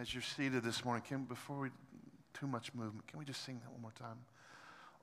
as 0.00 0.14
you're 0.14 0.22
seated 0.22 0.62
this 0.62 0.84
morning, 0.84 1.02
can, 1.06 1.24
before 1.24 1.58
we, 1.58 1.70
too 2.32 2.46
much 2.46 2.72
movement, 2.72 3.04
can 3.08 3.18
we 3.18 3.24
just 3.24 3.44
sing 3.44 3.60
that 3.64 3.72
one 3.72 3.82
more 3.82 3.90
time? 3.98 4.18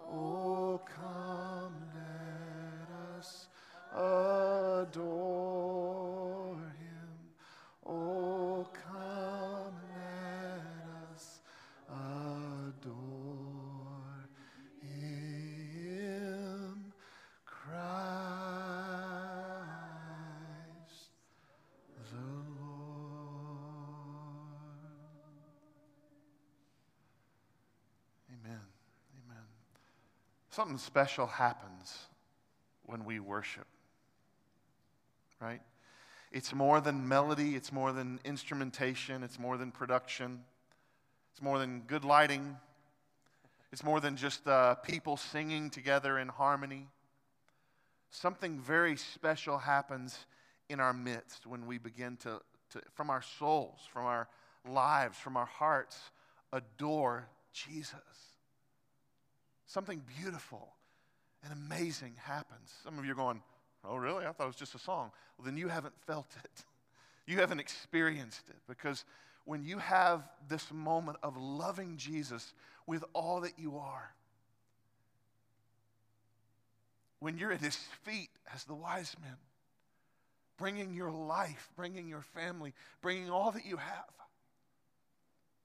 Oh, 0.08 0.80
come, 0.86 1.74
let 1.94 3.18
us 3.18 3.48
adore 3.92 5.65
Something 30.56 30.78
special 30.78 31.26
happens 31.26 32.06
when 32.84 33.04
we 33.04 33.20
worship, 33.20 33.66
right? 35.38 35.60
It's 36.32 36.54
more 36.54 36.80
than 36.80 37.06
melody, 37.06 37.56
it's 37.56 37.70
more 37.70 37.92
than 37.92 38.20
instrumentation, 38.24 39.22
it's 39.22 39.38
more 39.38 39.58
than 39.58 39.70
production, 39.70 40.44
it's 41.30 41.42
more 41.42 41.58
than 41.58 41.80
good 41.80 42.06
lighting, 42.06 42.56
it's 43.70 43.84
more 43.84 44.00
than 44.00 44.16
just 44.16 44.48
uh, 44.48 44.76
people 44.76 45.18
singing 45.18 45.68
together 45.68 46.18
in 46.18 46.28
harmony. 46.28 46.88
Something 48.08 48.58
very 48.58 48.96
special 48.96 49.58
happens 49.58 50.24
in 50.70 50.80
our 50.80 50.94
midst 50.94 51.46
when 51.46 51.66
we 51.66 51.76
begin 51.76 52.16
to, 52.22 52.40
to 52.70 52.80
from 52.94 53.10
our 53.10 53.20
souls, 53.20 53.80
from 53.92 54.06
our 54.06 54.26
lives, 54.66 55.18
from 55.18 55.36
our 55.36 55.44
hearts, 55.44 56.00
adore 56.50 57.28
Jesus. 57.52 58.35
Something 59.66 60.02
beautiful 60.18 60.74
and 61.42 61.52
amazing 61.52 62.14
happens. 62.22 62.72
Some 62.82 62.98
of 62.98 63.04
you 63.04 63.12
are 63.12 63.16
going, 63.16 63.42
Oh, 63.88 63.96
really? 63.96 64.24
I 64.24 64.32
thought 64.32 64.44
it 64.44 64.48
was 64.48 64.56
just 64.56 64.74
a 64.74 64.78
song. 64.78 65.10
Well, 65.38 65.44
then 65.44 65.56
you 65.56 65.68
haven't 65.68 65.94
felt 66.06 66.34
it. 66.42 66.64
You 67.28 67.40
haven't 67.40 67.58
experienced 67.58 68.48
it 68.50 68.54
because 68.68 69.04
when 69.46 69.64
you 69.64 69.78
have 69.78 70.22
this 70.48 70.72
moment 70.72 71.18
of 71.24 71.36
loving 71.36 71.96
Jesus 71.96 72.54
with 72.86 73.02
all 73.14 73.40
that 73.40 73.58
you 73.58 73.78
are, 73.78 74.14
when 77.18 77.36
you're 77.36 77.50
at 77.50 77.60
his 77.60 77.74
feet 78.04 78.28
as 78.54 78.62
the 78.62 78.76
wise 78.76 79.16
men, 79.20 79.34
bringing 80.56 80.94
your 80.94 81.10
life, 81.10 81.68
bringing 81.74 82.06
your 82.06 82.22
family, 82.22 82.72
bringing 83.02 83.28
all 83.28 83.50
that 83.50 83.66
you 83.66 83.76
have, 83.76 84.04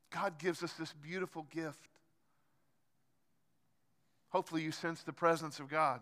God 0.09 0.39
gives 0.39 0.63
us 0.63 0.73
this 0.73 0.93
beautiful 0.93 1.45
gift. 1.51 1.89
Hopefully, 4.31 4.61
you 4.61 4.71
sense 4.71 5.03
the 5.03 5.13
presence 5.13 5.59
of 5.59 5.69
God. 5.69 5.99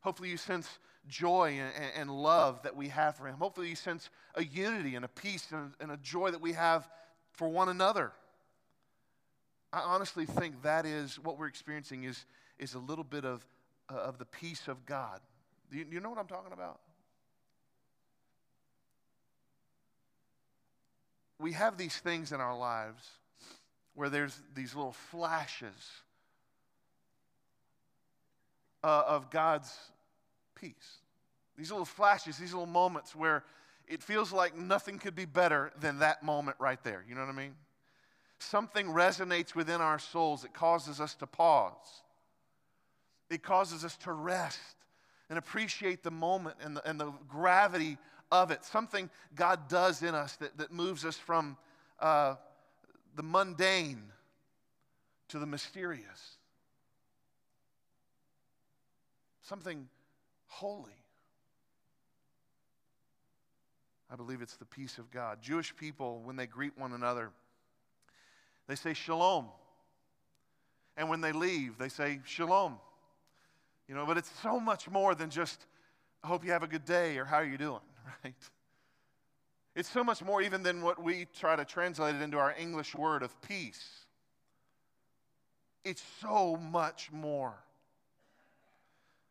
Hopefully, 0.00 0.28
you 0.28 0.36
sense 0.36 0.78
joy 1.08 1.58
and, 1.60 1.72
and, 1.96 2.10
love 2.10 2.62
that 2.62 2.76
we 2.76 2.88
have 2.88 3.16
for 3.16 3.26
Him. 3.26 3.36
Hopefully, 3.36 3.68
you 3.68 3.76
sense 3.76 4.10
a 4.34 4.44
unity 4.44 4.94
and 4.96 5.04
a 5.04 5.08
peace 5.08 5.46
and, 5.52 5.72
and 5.80 5.90
a 5.90 5.96
joy 5.98 6.30
that 6.30 6.40
we 6.40 6.52
have 6.52 6.88
for 7.32 7.48
one 7.48 7.68
another. 7.68 8.12
I 9.72 9.80
honestly 9.80 10.26
think 10.26 10.62
that 10.62 10.84
is 10.84 11.18
what 11.18 11.38
we're 11.38 11.46
experiencing 11.46 12.04
is, 12.04 12.24
is 12.58 12.74
a 12.74 12.78
little 12.78 13.04
bit 13.04 13.24
of, 13.24 13.46
uh, 13.92 13.96
of 13.96 14.18
the 14.18 14.24
peace 14.24 14.66
of 14.66 14.84
God. 14.84 15.20
Do 15.70 15.78
you, 15.78 15.86
you 15.90 16.00
know 16.00 16.10
what 16.10 16.18
I'm 16.18 16.26
talking 16.26 16.52
about? 16.52 16.80
We 21.38 21.52
have 21.52 21.76
these 21.76 21.96
things 21.96 22.32
in 22.32 22.40
our 22.40 22.56
lives 22.56 23.04
where 23.94 24.08
there's 24.08 24.36
these 24.54 24.74
little 24.74 24.92
flashes 24.92 26.02
uh, 28.82 29.04
of 29.06 29.30
God's 29.30 29.74
peace. 30.54 30.98
These 31.56 31.70
little 31.70 31.84
flashes, 31.84 32.38
these 32.38 32.52
little 32.52 32.66
moments 32.66 33.14
where 33.14 33.44
it 33.88 34.02
feels 34.02 34.32
like 34.32 34.56
nothing 34.56 34.98
could 34.98 35.14
be 35.14 35.24
better 35.24 35.72
than 35.80 35.98
that 36.00 36.22
moment 36.22 36.56
right 36.60 36.82
there. 36.84 37.04
You 37.08 37.14
know 37.14 37.22
what 37.22 37.30
I 37.30 37.36
mean? 37.36 37.54
Something 38.38 38.86
resonates 38.86 39.54
within 39.54 39.80
our 39.80 39.98
souls 39.98 40.42
that 40.42 40.52
causes 40.52 41.00
us 41.00 41.14
to 41.16 41.26
pause. 41.26 42.02
It 43.30 43.42
causes 43.42 43.84
us 43.84 43.96
to 43.98 44.12
rest 44.12 44.58
and 45.28 45.38
appreciate 45.38 46.02
the 46.02 46.10
moment 46.10 46.56
and 46.62 46.76
the, 46.76 46.88
and 46.88 47.00
the 47.00 47.12
gravity 47.28 47.98
of 48.30 48.50
it. 48.50 48.64
Something 48.64 49.10
God 49.34 49.68
does 49.68 50.02
in 50.02 50.14
us 50.14 50.36
that, 50.36 50.56
that 50.58 50.72
moves 50.72 51.04
us 51.04 51.16
from 51.16 51.56
uh, 51.98 52.36
the 53.16 53.22
mundane 53.22 54.02
to 55.28 55.38
the 55.38 55.46
mysterious. 55.46 56.37
Something 59.48 59.88
holy. 60.46 60.92
I 64.10 64.16
believe 64.16 64.42
it's 64.42 64.56
the 64.56 64.66
peace 64.66 64.98
of 64.98 65.10
God. 65.10 65.38
Jewish 65.40 65.74
people, 65.74 66.20
when 66.22 66.36
they 66.36 66.46
greet 66.46 66.76
one 66.76 66.92
another, 66.92 67.30
they 68.66 68.74
say 68.74 68.92
shalom. 68.92 69.46
And 70.98 71.08
when 71.08 71.22
they 71.22 71.32
leave, 71.32 71.78
they 71.78 71.88
say 71.88 72.20
shalom. 72.26 72.78
You 73.88 73.94
know, 73.94 74.04
but 74.04 74.18
it's 74.18 74.30
so 74.42 74.60
much 74.60 74.90
more 74.90 75.14
than 75.14 75.30
just, 75.30 75.64
I 76.22 76.26
hope 76.26 76.44
you 76.44 76.50
have 76.50 76.62
a 76.62 76.68
good 76.68 76.84
day 76.84 77.16
or 77.16 77.24
how 77.24 77.36
are 77.36 77.46
you 77.46 77.56
doing, 77.56 77.80
right? 78.24 78.34
It's 79.74 79.88
so 79.88 80.04
much 80.04 80.22
more 80.22 80.42
even 80.42 80.62
than 80.62 80.82
what 80.82 81.02
we 81.02 81.26
try 81.38 81.56
to 81.56 81.64
translate 81.64 82.16
it 82.16 82.20
into 82.20 82.36
our 82.36 82.54
English 82.58 82.94
word 82.94 83.22
of 83.22 83.40
peace. 83.40 84.04
It's 85.84 86.02
so 86.20 86.56
much 86.56 87.10
more. 87.10 87.54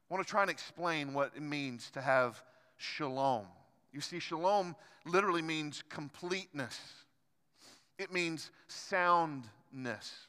I 0.09 0.13
want 0.13 0.25
to 0.25 0.29
try 0.29 0.41
and 0.41 0.51
explain 0.51 1.13
what 1.13 1.31
it 1.35 1.41
means 1.41 1.91
to 1.91 2.01
have 2.01 2.41
shalom. 2.77 3.45
You 3.91 4.01
see, 4.01 4.19
shalom 4.19 4.75
literally 5.05 5.41
means 5.41 5.83
completeness, 5.89 6.79
it 7.97 8.13
means 8.13 8.51
soundness, 8.67 10.27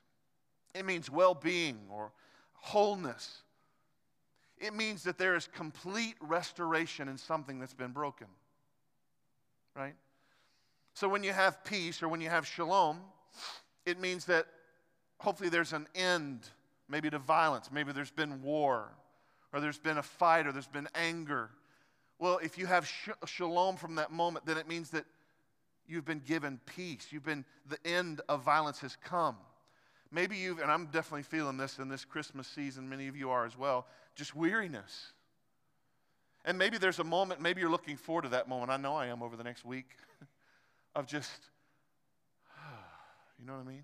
it 0.74 0.84
means 0.84 1.10
well 1.10 1.34
being 1.34 1.78
or 1.90 2.12
wholeness. 2.54 3.42
It 4.60 4.74
means 4.74 5.04
that 5.04 5.18
there 5.18 5.36
is 5.36 5.46
complete 5.46 6.16
restoration 6.20 7.08
in 7.08 7.16
something 7.16 7.60
that's 7.60 7.74
been 7.74 7.92
broken. 7.92 8.26
Right? 9.76 9.94
So 10.94 11.08
when 11.08 11.22
you 11.22 11.32
have 11.32 11.62
peace 11.62 12.02
or 12.02 12.08
when 12.08 12.20
you 12.20 12.28
have 12.28 12.44
shalom, 12.44 12.98
it 13.86 14.00
means 14.00 14.24
that 14.24 14.46
hopefully 15.20 15.48
there's 15.48 15.72
an 15.72 15.86
end, 15.94 16.48
maybe 16.88 17.08
to 17.08 17.20
violence, 17.20 17.70
maybe 17.70 17.92
there's 17.92 18.10
been 18.10 18.42
war, 18.42 18.88
or 19.52 19.60
there's 19.60 19.78
been 19.78 19.98
a 19.98 20.02
fight, 20.02 20.46
or 20.46 20.52
there's 20.52 20.66
been 20.66 20.88
anger. 20.94 21.50
Well, 22.18 22.38
if 22.42 22.58
you 22.58 22.66
have 22.66 22.86
sh- 22.86 23.10
shalom 23.26 23.76
from 23.76 23.94
that 23.96 24.10
moment, 24.10 24.46
then 24.46 24.58
it 24.58 24.68
means 24.68 24.90
that 24.90 25.04
you've 25.86 26.04
been 26.04 26.20
given 26.20 26.60
peace. 26.66 27.06
You've 27.10 27.24
been, 27.24 27.44
the 27.68 27.78
end 27.86 28.20
of 28.28 28.42
violence 28.42 28.80
has 28.80 28.96
come. 29.04 29.36
Maybe 30.10 30.36
you've, 30.36 30.58
and 30.58 30.70
I'm 30.70 30.86
definitely 30.86 31.22
feeling 31.22 31.56
this 31.56 31.78
in 31.78 31.88
this 31.88 32.04
Christmas 32.04 32.46
season, 32.46 32.88
many 32.88 33.08
of 33.08 33.16
you 33.16 33.30
are 33.30 33.44
as 33.44 33.56
well, 33.58 33.86
just 34.14 34.34
weariness. 34.34 35.12
And 36.44 36.56
maybe 36.56 36.78
there's 36.78 36.98
a 36.98 37.04
moment, 37.04 37.40
maybe 37.40 37.60
you're 37.60 37.70
looking 37.70 37.96
forward 37.96 38.22
to 38.22 38.28
that 38.30 38.48
moment. 38.48 38.70
I 38.70 38.76
know 38.78 38.94
I 38.94 39.06
am 39.06 39.22
over 39.22 39.36
the 39.36 39.44
next 39.44 39.64
week 39.64 39.86
of 40.94 41.06
just, 41.06 41.30
you 43.38 43.46
know 43.46 43.54
what 43.54 43.66
I 43.66 43.68
mean? 43.68 43.82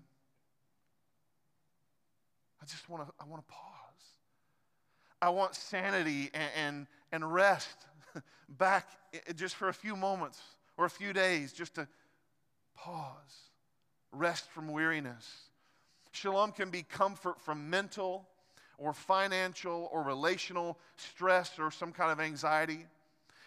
I 2.61 2.65
just 2.65 2.89
want 2.89 3.05
to, 3.05 3.13
I 3.19 3.25
want 3.25 3.45
to 3.47 3.53
pause. 3.53 3.74
I 5.21 5.29
want 5.29 5.55
sanity 5.55 6.29
and, 6.33 6.49
and, 6.55 6.87
and 7.11 7.33
rest 7.33 7.77
back 8.49 8.87
just 9.35 9.55
for 9.55 9.69
a 9.69 9.73
few 9.73 9.95
moments 9.95 10.41
or 10.77 10.85
a 10.85 10.89
few 10.89 11.13
days 11.13 11.53
just 11.53 11.75
to 11.75 11.87
pause, 12.75 13.49
rest 14.11 14.49
from 14.51 14.67
weariness. 14.67 15.49
Shalom 16.11 16.51
can 16.51 16.69
be 16.69 16.83
comfort 16.83 17.41
from 17.41 17.69
mental 17.69 18.27
or 18.77 18.93
financial 18.93 19.89
or 19.91 20.03
relational 20.03 20.77
stress 20.97 21.57
or 21.59 21.71
some 21.71 21.91
kind 21.91 22.11
of 22.11 22.19
anxiety 22.19 22.85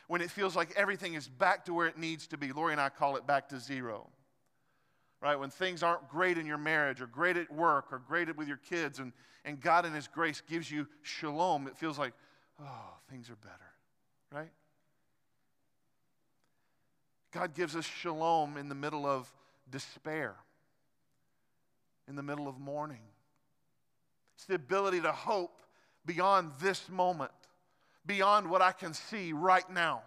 when 0.06 0.20
it 0.20 0.30
feels 0.30 0.56
like 0.56 0.72
everything 0.76 1.14
is 1.14 1.28
back 1.28 1.66
to 1.66 1.74
where 1.74 1.86
it 1.86 1.98
needs 1.98 2.26
to 2.28 2.38
be. 2.38 2.52
Lori 2.52 2.72
and 2.72 2.80
I 2.80 2.88
call 2.88 3.16
it 3.16 3.26
back 3.26 3.48
to 3.50 3.60
zero. 3.60 4.08
Right? 5.20 5.36
When 5.36 5.50
things 5.50 5.82
aren't 5.82 6.08
great 6.08 6.38
in 6.38 6.46
your 6.46 6.58
marriage 6.58 7.00
or 7.00 7.06
great 7.06 7.36
at 7.36 7.52
work 7.52 7.86
or 7.90 7.98
great 7.98 8.34
with 8.36 8.46
your 8.46 8.58
kids 8.58 9.00
and, 9.00 9.12
and 9.44 9.60
God 9.60 9.84
in 9.84 9.92
His 9.92 10.06
grace 10.06 10.42
gives 10.48 10.70
you 10.70 10.86
shalom, 11.02 11.66
it 11.66 11.76
feels 11.76 11.98
like, 11.98 12.12
oh, 12.62 12.94
things 13.10 13.28
are 13.28 13.36
better. 13.36 13.54
Right? 14.30 14.50
God 17.32 17.54
gives 17.54 17.74
us 17.74 17.84
shalom 17.84 18.56
in 18.56 18.68
the 18.68 18.74
middle 18.74 19.06
of 19.06 19.32
despair, 19.70 20.36
in 22.08 22.16
the 22.16 22.22
middle 22.22 22.48
of 22.48 22.58
mourning. 22.58 23.02
It's 24.36 24.44
the 24.46 24.54
ability 24.54 25.00
to 25.00 25.12
hope 25.12 25.60
beyond 26.06 26.52
this 26.60 26.88
moment, 26.88 27.32
beyond 28.06 28.48
what 28.48 28.62
I 28.62 28.72
can 28.72 28.94
see 28.94 29.32
right 29.32 29.68
now. 29.68 30.02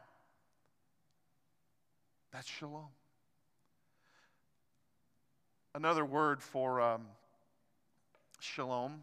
That's 2.32 2.50
shalom. 2.50 2.88
Another 5.74 6.04
word 6.04 6.42
for 6.42 6.82
um, 6.82 7.04
shalom 8.42 9.02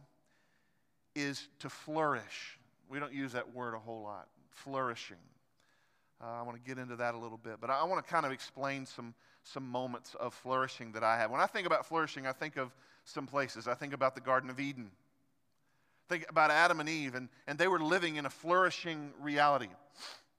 is 1.15 1.49
to 1.61 1.71
flourish. 1.71 2.59
We 2.91 2.99
don't 2.99 3.13
use 3.13 3.33
that 3.33 3.55
word 3.55 3.75
a 3.75 3.79
whole 3.79 4.03
lot. 4.03 4.29
Flourishing. 4.51 5.17
Uh, 6.23 6.27
I 6.27 6.43
want 6.43 6.63
to 6.63 6.69
get 6.69 6.79
into 6.79 6.97
that 6.97 7.15
a 7.15 7.19
little 7.19 7.39
bit, 7.39 7.57
but 7.61 7.71
I 7.71 7.83
want 7.85 8.05
to 8.05 8.11
kind 8.11 8.27
of 8.27 8.33
explain 8.33 8.85
some, 8.85 9.15
some 9.45 9.67
moments 9.67 10.15
of 10.17 10.35
flourishing 10.35 10.93
that 10.93 11.03
I 11.03 11.17
have. 11.17 11.31
When 11.31 11.41
I 11.41 11.47
think 11.47 11.67
about 11.67 11.87
flourishing, 11.87 12.27
I 12.27 12.33
think 12.33 12.59
of 12.59 12.75
some 13.05 13.27
places. 13.27 13.67
I 13.67 13.75
think 13.75 13.95
about 13.95 14.15
the 14.15 14.21
Garden 14.21 14.51
of 14.51 14.61
Eden. 14.61 14.91
Think 16.11 16.27
about 16.29 16.51
Adam 16.51 16.81
and 16.81 16.89
Eve, 16.89 17.15
and, 17.15 17.31
and 17.47 17.59
they 17.59 17.69
were 17.69 17.81
living 17.81 18.17
in 18.17 18.27
a 18.27 18.31
flourishing 18.31 19.13
reality. 19.21 19.69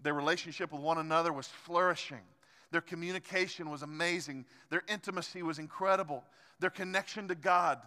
Their 0.02 0.14
relationship 0.14 0.72
with 0.72 0.82
one 0.82 1.00
another 1.00 1.34
was 1.34 1.48
flourishing. 1.48 2.22
Their 2.72 2.82
communication 2.82 3.70
was 3.70 3.82
amazing. 3.82 4.46
Their 4.70 4.84
intimacy 4.88 5.42
was 5.42 5.60
incredible. 5.60 6.24
Their 6.60 6.70
connection 6.70 7.28
to 7.30 7.36
God 7.36 7.80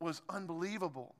was 0.00 0.22
unbelievable. 0.28 1.14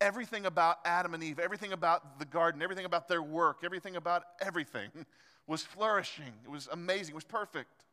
Everything 0.00 0.46
about 0.46 0.78
Adam 0.84 1.14
and 1.14 1.22
Eve, 1.22 1.38
everything 1.38 1.72
about 1.72 2.18
the 2.18 2.24
garden, 2.24 2.62
everything 2.62 2.84
about 2.84 3.08
their 3.08 3.22
work, 3.22 3.60
everything 3.64 3.96
about 3.96 4.24
everything 4.40 4.90
was 5.46 5.62
flourishing. 5.62 6.32
It 6.44 6.50
was 6.50 6.68
amazing. 6.70 7.12
It 7.12 7.16
was 7.16 7.24
perfect. 7.24 7.84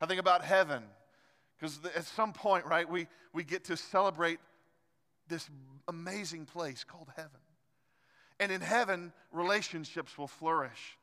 I 0.00 0.06
think 0.06 0.20
about 0.20 0.44
heaven, 0.44 0.84
because 1.58 1.80
at 1.96 2.04
some 2.04 2.32
point, 2.32 2.64
right, 2.66 2.88
we, 2.88 3.08
we 3.32 3.42
get 3.42 3.64
to 3.64 3.76
celebrate 3.76 4.38
this 5.26 5.50
amazing 5.88 6.46
place 6.46 6.84
called 6.84 7.08
heaven. 7.16 7.40
And 8.40 8.52
in 8.52 8.60
heaven, 8.60 9.12
relationships 9.32 10.16
will 10.16 10.28
flourish, 10.28 10.96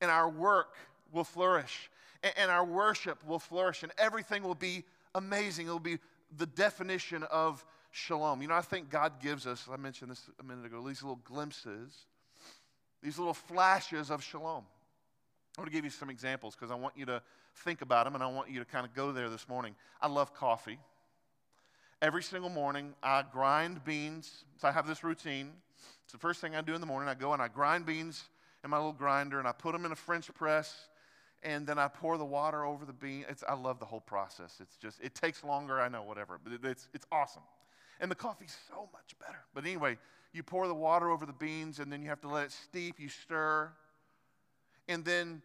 and 0.00 0.10
our 0.10 0.28
work 0.28 0.76
will 1.12 1.24
flourish, 1.24 1.90
and, 2.36 2.50
our 2.50 2.64
worship 2.64 3.24
will 3.26 3.38
flourish, 3.38 3.82
and 3.82 3.92
everything 3.98 4.42
will 4.42 4.54
be 4.54 4.84
amazing. 5.14 5.66
It'll 5.66 5.78
be 5.78 5.98
the 6.36 6.46
definition 6.46 7.22
of 7.24 7.64
shalom. 7.90 8.42
You 8.42 8.48
know, 8.48 8.54
I 8.54 8.62
think 8.62 8.90
God 8.90 9.20
gives 9.20 9.46
us, 9.46 9.66
I 9.72 9.76
mentioned 9.76 10.10
this 10.10 10.22
a 10.40 10.42
minute 10.42 10.66
ago, 10.66 10.86
these 10.86 11.02
little 11.02 11.20
glimpses, 11.24 12.06
these 13.02 13.18
little 13.18 13.34
flashes 13.34 14.10
of 14.10 14.22
shalom. 14.22 14.64
I 15.56 15.60
want 15.60 15.70
to 15.70 15.76
give 15.76 15.84
you 15.84 15.90
some 15.90 16.10
examples 16.10 16.54
because 16.54 16.70
I 16.70 16.74
want 16.74 16.94
you 16.96 17.06
to 17.06 17.22
think 17.64 17.80
about 17.80 18.04
them 18.04 18.14
and 18.14 18.22
I 18.22 18.26
want 18.26 18.50
you 18.50 18.58
to 18.58 18.66
kind 18.66 18.84
of 18.84 18.92
go 18.92 19.12
there 19.12 19.30
this 19.30 19.48
morning. 19.48 19.74
I 20.00 20.08
love 20.08 20.34
coffee. 20.34 20.78
Every 22.02 22.22
single 22.22 22.50
morning, 22.50 22.94
I 23.02 23.24
grind 23.32 23.82
beans. 23.84 24.44
So 24.58 24.68
I 24.68 24.72
have 24.72 24.86
this 24.86 25.02
routine. 25.02 25.50
It's 26.04 26.12
the 26.12 26.18
first 26.18 26.42
thing 26.42 26.54
I 26.54 26.60
do 26.60 26.74
in 26.74 26.80
the 26.80 26.86
morning. 26.86 27.08
I 27.08 27.14
go 27.14 27.32
and 27.32 27.40
I 27.40 27.48
grind 27.48 27.86
beans 27.86 28.24
in 28.62 28.70
my 28.70 28.76
little 28.76 28.92
grinder 28.92 29.38
and 29.38 29.48
I 29.48 29.52
put 29.52 29.72
them 29.72 29.86
in 29.86 29.92
a 29.92 29.96
French 29.96 30.32
press 30.34 30.88
and 31.46 31.64
then 31.64 31.78
I 31.78 31.86
pour 31.86 32.18
the 32.18 32.24
water 32.24 32.64
over 32.64 32.84
the 32.84 32.92
bean. 32.92 33.24
It's, 33.28 33.44
I 33.48 33.54
love 33.54 33.78
the 33.78 33.86
whole 33.86 34.00
process. 34.00 34.58
It's 34.60 34.76
just, 34.76 35.00
it 35.00 35.14
takes 35.14 35.44
longer, 35.44 35.80
I 35.80 35.88
know, 35.88 36.02
whatever, 36.02 36.40
but 36.42 36.52
it, 36.52 36.64
it's, 36.64 36.88
it's 36.92 37.06
awesome. 37.12 37.42
And 38.00 38.10
the 38.10 38.16
coffee's 38.16 38.56
so 38.68 38.88
much 38.92 39.16
better. 39.20 39.38
But 39.54 39.64
anyway, 39.64 39.96
you 40.32 40.42
pour 40.42 40.66
the 40.66 40.74
water 40.74 41.08
over 41.08 41.24
the 41.24 41.32
beans 41.32 41.78
and 41.78 41.90
then 41.90 42.02
you 42.02 42.08
have 42.08 42.20
to 42.22 42.28
let 42.28 42.46
it 42.46 42.52
steep, 42.52 42.98
you 42.98 43.08
stir. 43.08 43.70
And 44.88 45.04
then 45.04 45.40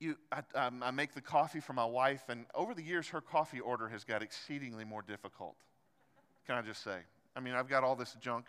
you, 0.00 0.16
I, 0.30 0.66
um, 0.66 0.82
I 0.82 0.90
make 0.90 1.14
the 1.14 1.22
coffee 1.22 1.60
for 1.60 1.72
my 1.72 1.86
wife, 1.86 2.28
and 2.28 2.44
over 2.54 2.72
the 2.72 2.82
years, 2.82 3.08
her 3.08 3.20
coffee 3.20 3.60
order 3.60 3.88
has 3.88 4.04
got 4.04 4.22
exceedingly 4.22 4.84
more 4.84 5.02
difficult. 5.02 5.56
Can 6.46 6.56
I 6.56 6.62
just 6.62 6.84
say? 6.84 6.98
I 7.34 7.40
mean, 7.40 7.54
I've 7.54 7.68
got 7.68 7.84
all 7.84 7.96
this 7.96 8.16
junk 8.20 8.44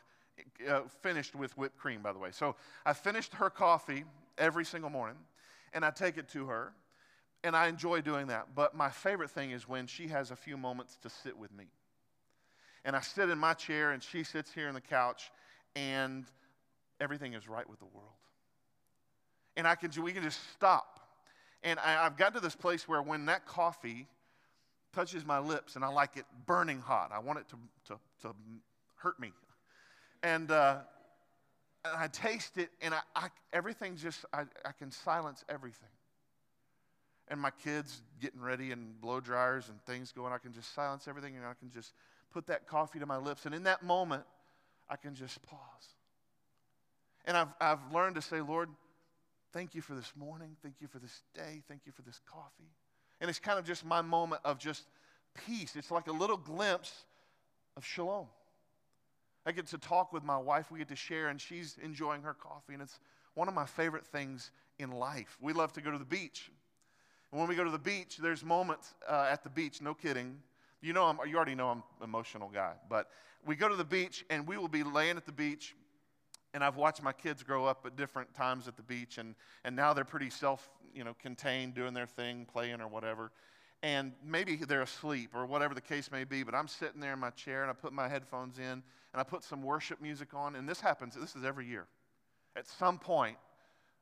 uh, 0.69 0.81
finished 1.01 1.33
with 1.33 1.57
whipped 1.57 1.77
cream, 1.77 2.01
by 2.01 2.13
the 2.13 2.19
way. 2.19 2.29
So 2.31 2.55
I 2.85 2.93
finished 2.93 3.33
her 3.35 3.49
coffee 3.49 4.03
every 4.37 4.63
single 4.63 4.89
morning, 4.91 5.15
and 5.73 5.83
I 5.85 5.91
take 5.91 6.17
it 6.17 6.29
to 6.29 6.45
her, 6.47 6.73
and 7.43 7.55
I 7.55 7.67
enjoy 7.67 8.01
doing 8.01 8.27
that. 8.27 8.49
But 8.55 8.75
my 8.75 8.89
favorite 8.89 9.31
thing 9.31 9.51
is 9.51 9.67
when 9.67 9.87
she 9.87 10.07
has 10.07 10.31
a 10.31 10.35
few 10.35 10.57
moments 10.57 10.97
to 11.03 11.09
sit 11.09 11.37
with 11.37 11.53
me. 11.55 11.65
And 12.85 12.95
I 12.95 13.01
sit 13.01 13.29
in 13.29 13.37
my 13.37 13.53
chair, 13.53 13.91
and 13.91 14.01
she 14.01 14.23
sits 14.23 14.53
here 14.53 14.67
on 14.67 14.73
the 14.73 14.81
couch, 14.81 15.31
and 15.75 16.25
everything 16.99 17.33
is 17.33 17.47
right 17.47 17.69
with 17.69 17.79
the 17.79 17.85
world. 17.85 18.09
And 19.57 19.67
I 19.67 19.75
can, 19.75 19.91
we 20.01 20.13
can 20.13 20.23
just 20.23 20.39
stop 20.53 20.99
and 21.63 21.79
I, 21.79 22.05
I've 22.05 22.17
gotten 22.17 22.33
to 22.35 22.39
this 22.39 22.55
place 22.55 22.87
where 22.87 23.01
when 23.01 23.25
that 23.25 23.45
coffee 23.45 24.07
touches 24.93 25.25
my 25.25 25.39
lips 25.39 25.75
and 25.75 25.83
I 25.83 25.89
like 25.89 26.17
it 26.17 26.25
burning 26.45 26.79
hot, 26.79 27.11
I 27.13 27.19
want 27.19 27.39
it 27.39 27.49
to, 27.49 27.55
to, 27.87 27.99
to 28.21 28.35
hurt 28.95 29.19
me. 29.19 29.31
And, 30.23 30.51
uh, 30.51 30.79
and 31.85 31.95
I 31.95 32.07
taste 32.07 32.57
it, 32.57 32.69
and 32.81 32.93
I, 32.93 32.99
I 33.15 33.27
everything 33.53 33.95
just, 33.95 34.25
I, 34.33 34.41
I 34.65 34.71
can 34.77 34.91
silence 34.91 35.43
everything. 35.49 35.89
And 37.27 37.39
my 37.39 37.51
kids 37.51 38.01
getting 38.19 38.41
ready 38.41 38.71
and 38.71 38.99
blow 38.99 39.19
dryers 39.19 39.69
and 39.69 39.79
things 39.85 40.11
going, 40.11 40.33
I 40.33 40.39
can 40.39 40.51
just 40.51 40.73
silence 40.73 41.07
everything 41.07 41.35
and 41.37 41.45
I 41.45 41.53
can 41.53 41.69
just 41.69 41.93
put 42.33 42.47
that 42.47 42.67
coffee 42.67 42.97
to 42.97 43.05
my 43.05 43.17
lips. 43.17 43.45
And 43.45 43.53
in 43.53 43.63
that 43.63 43.83
moment, 43.83 44.23
I 44.89 44.95
can 44.95 45.13
just 45.13 45.39
pause. 45.43 45.59
And 47.25 47.37
I've, 47.37 47.49
I've 47.61 47.93
learned 47.93 48.15
to 48.15 48.21
say, 48.23 48.41
Lord, 48.41 48.69
Thank 49.51 49.73
you 49.73 49.81
for 49.81 49.95
this 49.95 50.13
morning. 50.15 50.55
Thank 50.61 50.75
you 50.79 50.87
for 50.87 50.99
this 50.99 51.23
day. 51.33 51.63
Thank 51.67 51.81
you 51.85 51.91
for 51.91 52.03
this 52.03 52.19
coffee. 52.31 52.71
And 53.19 53.29
it's 53.29 53.39
kind 53.39 53.57
of 53.57 53.65
just 53.65 53.83
my 53.83 54.01
moment 54.01 54.41
of 54.45 54.59
just 54.59 54.85
peace. 55.45 55.75
It's 55.75 55.91
like 55.91 56.07
a 56.07 56.11
little 56.11 56.37
glimpse 56.37 57.05
of 57.75 57.83
shalom. 57.83 58.27
I 59.49 59.51
get 59.51 59.65
to 59.67 59.79
talk 59.79 60.13
with 60.13 60.23
my 60.23 60.37
wife. 60.37 60.69
We 60.69 60.77
get 60.77 60.89
to 60.89 60.95
share, 60.95 61.29
and 61.29 61.41
she's 61.41 61.79
enjoying 61.83 62.21
her 62.21 62.35
coffee. 62.35 62.73
And 62.73 62.83
it's 62.83 62.99
one 63.33 63.47
of 63.47 63.55
my 63.55 63.65
favorite 63.65 64.05
things 64.05 64.51
in 64.77 64.91
life. 64.91 65.39
We 65.41 65.53
love 65.53 65.73
to 65.73 65.81
go 65.81 65.89
to 65.89 65.97
the 65.97 66.05
beach. 66.05 66.51
And 67.31 67.39
when 67.39 67.49
we 67.49 67.55
go 67.55 67.63
to 67.63 67.71
the 67.71 67.79
beach, 67.79 68.17
there's 68.17 68.45
moments 68.45 68.93
uh, 69.09 69.27
at 69.27 69.43
the 69.43 69.49
beach, 69.49 69.81
no 69.81 69.95
kidding. 69.95 70.37
You 70.83 70.93
know, 70.93 71.05
I'm, 71.05 71.17
you 71.27 71.35
already 71.35 71.55
know 71.55 71.69
I'm 71.69 71.79
an 71.99 72.03
emotional 72.03 72.49
guy, 72.49 72.73
but 72.89 73.09
we 73.43 73.55
go 73.55 73.67
to 73.67 73.75
the 73.75 73.83
beach 73.83 74.23
and 74.29 74.47
we 74.47 74.55
will 74.55 74.67
be 74.67 74.83
laying 74.83 75.17
at 75.17 75.25
the 75.25 75.31
beach 75.31 75.75
and 76.53 76.63
I've 76.63 76.77
watched 76.77 77.01
my 77.01 77.13
kids 77.13 77.43
grow 77.43 77.65
up 77.65 77.85
at 77.85 77.95
different 77.95 78.33
times 78.33 78.67
at 78.67 78.75
the 78.75 78.81
beach, 78.83 79.17
and, 79.17 79.35
and 79.63 79.75
now 79.75 79.93
they're 79.93 80.03
pretty 80.03 80.29
self 80.29 80.67
you 80.95 81.03
know, 81.03 81.15
contained, 81.21 81.75
doing 81.75 81.93
their 81.93 82.07
thing, 82.07 82.47
playing 82.51 82.81
or 82.81 82.87
whatever. 82.87 83.31
And 83.81 84.13
maybe 84.23 84.57
they're 84.57 84.81
asleep 84.81 85.31
or 85.33 85.45
whatever 85.45 85.73
the 85.73 85.81
case 85.81 86.11
may 86.11 86.25
be, 86.25 86.43
but 86.43 86.53
I'm 86.53 86.67
sitting 86.67 86.99
there 86.99 87.13
in 87.13 87.19
my 87.19 87.29
chair 87.29 87.61
and 87.61 87.71
I 87.71 87.73
put 87.73 87.93
my 87.93 88.09
headphones 88.09 88.59
in 88.59 88.63
and 88.63 88.83
I 89.15 89.23
put 89.23 89.43
some 89.43 89.63
worship 89.63 90.01
music 90.01 90.33
on. 90.33 90.55
And 90.55 90.67
this 90.67 90.81
happens, 90.81 91.15
this 91.15 91.35
is 91.35 91.45
every 91.45 91.65
year. 91.65 91.87
At 92.57 92.67
some 92.67 92.99
point, 92.99 93.37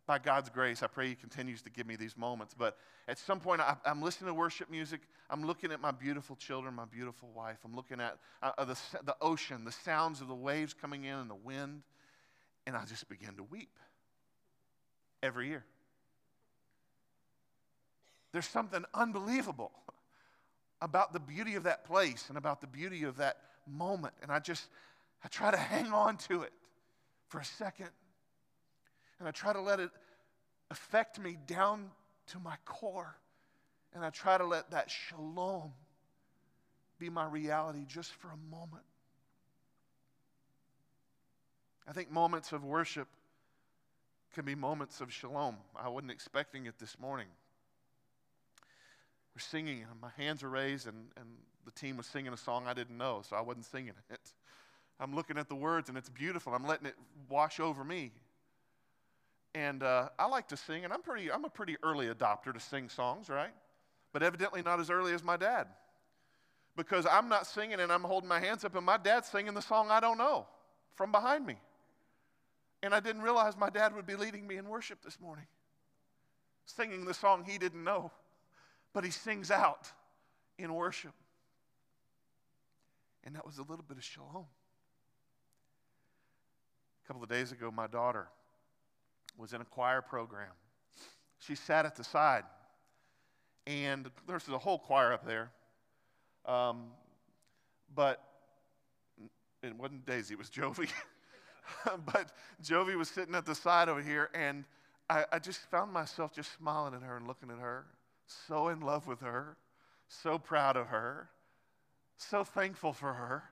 by 0.08 0.18
God's 0.18 0.50
grace, 0.50 0.82
I 0.82 0.88
pray 0.88 1.10
He 1.10 1.16
continues 1.16 1.62
to 1.64 1.70
give 1.70 1.86
me 1.86 1.98
these 1.98 2.18
moments. 2.18 2.56
But 2.58 2.78
at 3.08 3.20
some 3.20 3.40
point, 3.40 3.62
I, 3.62 3.76
am 3.86 4.02
listening 4.02 4.30
to 4.30 4.34
worship 4.34 4.72
music. 4.72 5.02
I'm 5.30 5.46
looking 5.46 5.72
at 5.72 5.82
my 5.82 5.92
beautiful 5.92 6.38
children, 6.38 6.74
my 6.74 6.86
beautiful 6.86 7.30
wife. 7.36 7.58
I'm 7.66 7.76
looking 7.76 8.00
at 8.00 8.18
uh, 8.42 8.64
the, 8.64 8.78
the 9.04 9.16
ocean, 9.22 9.66
the 9.66 9.72
sounds 9.72 10.22
of 10.22 10.30
the 10.30 10.36
waves 10.36 10.74
coming 10.74 11.04
in 11.04 11.16
and 11.16 11.30
the 11.30 11.36
wind. 11.36 11.84
And 12.66 12.76
I 12.76 12.86
just 12.86 13.08
begin 13.10 13.36
to 13.36 13.44
weep 13.44 13.78
every 15.22 15.50
year. 15.50 15.66
There's 18.38 18.46
something 18.46 18.86
unbelievable 18.94 19.72
about 20.80 21.12
the 21.12 21.20
beauty 21.20 21.56
of 21.56 21.64
that 21.64 21.86
place 21.86 22.26
and 22.30 22.38
about 22.38 22.62
the 22.62 22.68
beauty 22.68 23.02
of 23.02 23.18
that 23.18 23.38
moment. 23.68 24.14
And 24.22 24.32
I 24.32 24.38
just, 24.38 24.68
I 25.26 25.28
try 25.28 25.50
to 25.50 25.58
hang 25.74 25.92
on 25.92 26.18
to 26.30 26.44
it 26.44 26.54
for 27.30 27.40
a 27.40 27.44
second. 27.44 27.90
And 29.18 29.28
I 29.28 29.32
try 29.32 29.54
to 29.54 29.60
let 29.60 29.80
it 29.80 29.90
affect 30.70 31.20
me 31.20 31.40
down 31.48 31.90
to 32.28 32.38
my 32.38 32.54
core. 32.64 33.18
And 33.96 34.06
I 34.06 34.12
try 34.12 34.38
to 34.38 34.46
let 34.46 34.70
that 34.70 34.92
shalom 34.92 35.72
be 37.00 37.10
my 37.10 37.26
reality 37.26 37.86
just 37.88 38.14
for 38.14 38.28
a 38.28 38.56
moment. 38.56 38.86
I 41.88 41.92
think 41.92 42.12
moments 42.12 42.52
of 42.52 42.64
worship 42.64 43.08
can 44.36 44.46
be 44.46 44.54
moments 44.54 45.02
of 45.02 45.12
shalom. 45.12 45.58
I 45.76 45.90
wasn't 45.90 46.12
expecting 46.12 46.68
it 46.68 46.78
this 46.78 47.00
morning. 47.00 47.26
We're 49.38 49.42
singing, 49.42 49.86
and 49.88 50.02
my 50.02 50.10
hands 50.18 50.42
are 50.42 50.50
raised, 50.50 50.88
and, 50.88 50.96
and 51.16 51.28
the 51.64 51.70
team 51.70 51.96
was 51.96 52.08
singing 52.08 52.34
a 52.34 52.38
song 52.38 52.66
I 52.66 52.74
didn't 52.74 52.98
know, 52.98 53.22
so 53.22 53.36
I 53.36 53.42
wasn't 53.42 53.66
singing 53.66 53.94
it. 54.10 54.34
I'm 55.00 55.14
looking 55.14 55.38
at 55.38 55.48
the 55.48 55.54
words, 55.54 55.90
and 55.90 55.98
it's 55.98 56.10
beautiful. 56.10 56.56
I'm 56.56 56.66
letting 56.66 56.88
it 56.88 56.96
wash 57.30 57.60
over 57.60 57.84
me. 57.84 58.14
And 59.54 59.84
uh, 59.84 60.10
I 60.18 60.26
like 60.26 60.48
to 60.48 60.58
sing, 60.58 60.86
and 60.86 60.92
I'm, 60.92 61.04
pretty, 61.04 61.32
I'm 61.32 61.46
a 61.46 61.52
pretty 61.52 61.78
early 61.84 62.08
adopter 62.08 62.52
to 62.52 62.60
sing 62.60 62.90
songs, 62.90 63.30
right? 63.30 63.52
But 64.12 64.24
evidently 64.24 64.64
not 64.64 64.80
as 64.80 64.90
early 64.90 65.14
as 65.14 65.24
my 65.24 65.38
dad. 65.38 65.68
Because 66.76 67.06
I'm 67.06 67.30
not 67.30 67.46
singing 67.46 67.80
and 67.80 67.92
I'm 67.92 68.02
holding 68.02 68.28
my 68.28 68.40
hands 68.40 68.66
up, 68.66 68.76
and 68.76 68.84
my 68.84 68.98
dad's 68.98 69.28
singing 69.28 69.54
the 69.54 69.62
song 69.62 69.92
I 69.92 70.00
don't 70.00 70.18
know 70.18 70.48
from 70.96 71.12
behind 71.12 71.46
me. 71.46 71.58
And 72.82 72.92
I 72.92 73.00
didn't 73.00 73.22
realize 73.22 73.56
my 73.56 73.70
dad 73.70 73.94
would 73.94 74.08
be 74.08 74.16
leading 74.16 74.48
me 74.48 74.58
in 74.58 74.68
worship 74.68 75.04
this 75.04 75.20
morning, 75.20 75.46
singing 76.66 77.06
the 77.06 77.14
song 77.14 77.46
he 77.48 77.60
didn't 77.60 77.84
know, 77.84 78.12
but 78.98 79.04
he 79.04 79.12
sings 79.12 79.52
out 79.52 79.92
in 80.58 80.74
worship. 80.74 81.14
And 83.24 83.36
that 83.36 83.46
was 83.46 83.60
a 83.60 83.62
little 83.62 83.86
bit 83.88 83.96
of 83.96 84.04
shalom. 84.04 84.48
A 87.04 87.08
couple 87.08 87.22
of 87.22 87.30
days 87.30 87.52
ago, 87.52 87.70
my 87.70 87.86
daughter 87.86 88.28
was 89.38 89.54
in 89.54 89.62
a 89.62 89.66
choir 89.66 90.02
program. 90.02 90.50
She 91.38 91.54
sat 91.54 91.86
at 91.86 91.96
the 91.96 92.04
side, 92.04 92.42
and 93.68 94.10
there's 94.26 94.48
a 94.48 94.58
whole 94.58 94.80
choir 94.80 95.14
up 95.14 95.28
there. 95.28 95.52
Um, 96.48 96.86
but 97.94 98.24
it 99.62 99.76
wasn't 99.76 100.08
Daisy, 100.08 100.34
it 100.34 100.40
was 100.40 100.50
Jovi. 100.50 100.90
but 101.86 102.32
Jovi 102.64 102.98
was 102.98 103.10
sitting 103.10 103.36
at 103.36 103.46
the 103.46 103.54
side 103.54 103.90
over 103.90 104.02
here, 104.02 104.32
and 104.34 104.66
I, 105.08 105.26
I 105.32 105.38
just 105.38 105.60
found 105.70 105.94
myself 105.94 106.34
just 106.34 106.52
smiling 106.58 106.96
at 106.96 107.04
her 107.04 107.16
and 107.16 107.28
looking 107.28 107.52
at 107.52 107.60
her, 107.60 107.86
so 108.28 108.68
in 108.70 108.82
love 108.82 109.08
with 109.08 109.22
her, 109.22 109.58
so 110.08 110.38
proud 110.38 110.78
of 110.78 110.88
her, 110.88 111.30
so 112.18 112.44
thankful 112.44 112.94
for 112.94 113.14
her. 113.14 113.44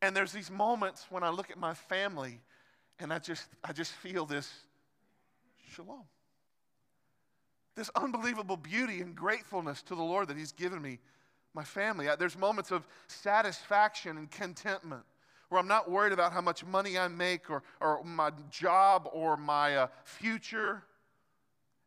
And 0.00 0.14
there's 0.14 0.32
these 0.32 0.50
moments 0.50 1.06
when 1.10 1.22
I 1.22 1.30
look 1.30 1.50
at 1.50 1.58
my 1.58 1.74
family 1.74 2.40
and 2.98 3.12
I 3.12 3.18
just, 3.18 3.48
I 3.64 3.72
just 3.72 3.92
feel 3.92 4.26
this 4.26 4.50
shalom. 5.74 6.04
This 7.74 7.90
unbelievable 7.94 8.56
beauty 8.56 9.00
and 9.00 9.14
gratefulness 9.14 9.82
to 9.82 9.94
the 9.94 10.02
Lord 10.02 10.28
that 10.28 10.36
He's 10.36 10.52
given 10.52 10.82
me, 10.82 10.98
my 11.54 11.64
family. 11.64 12.08
There's 12.18 12.36
moments 12.36 12.70
of 12.70 12.86
satisfaction 13.06 14.18
and 14.18 14.30
contentment 14.30 15.02
where 15.48 15.60
I'm 15.60 15.68
not 15.68 15.90
worried 15.90 16.12
about 16.12 16.32
how 16.32 16.40
much 16.40 16.64
money 16.64 16.98
I 16.98 17.08
make 17.08 17.50
or, 17.50 17.62
or 17.80 18.02
my 18.04 18.32
job 18.50 19.08
or 19.12 19.36
my 19.36 19.76
uh, 19.76 19.86
future. 20.04 20.82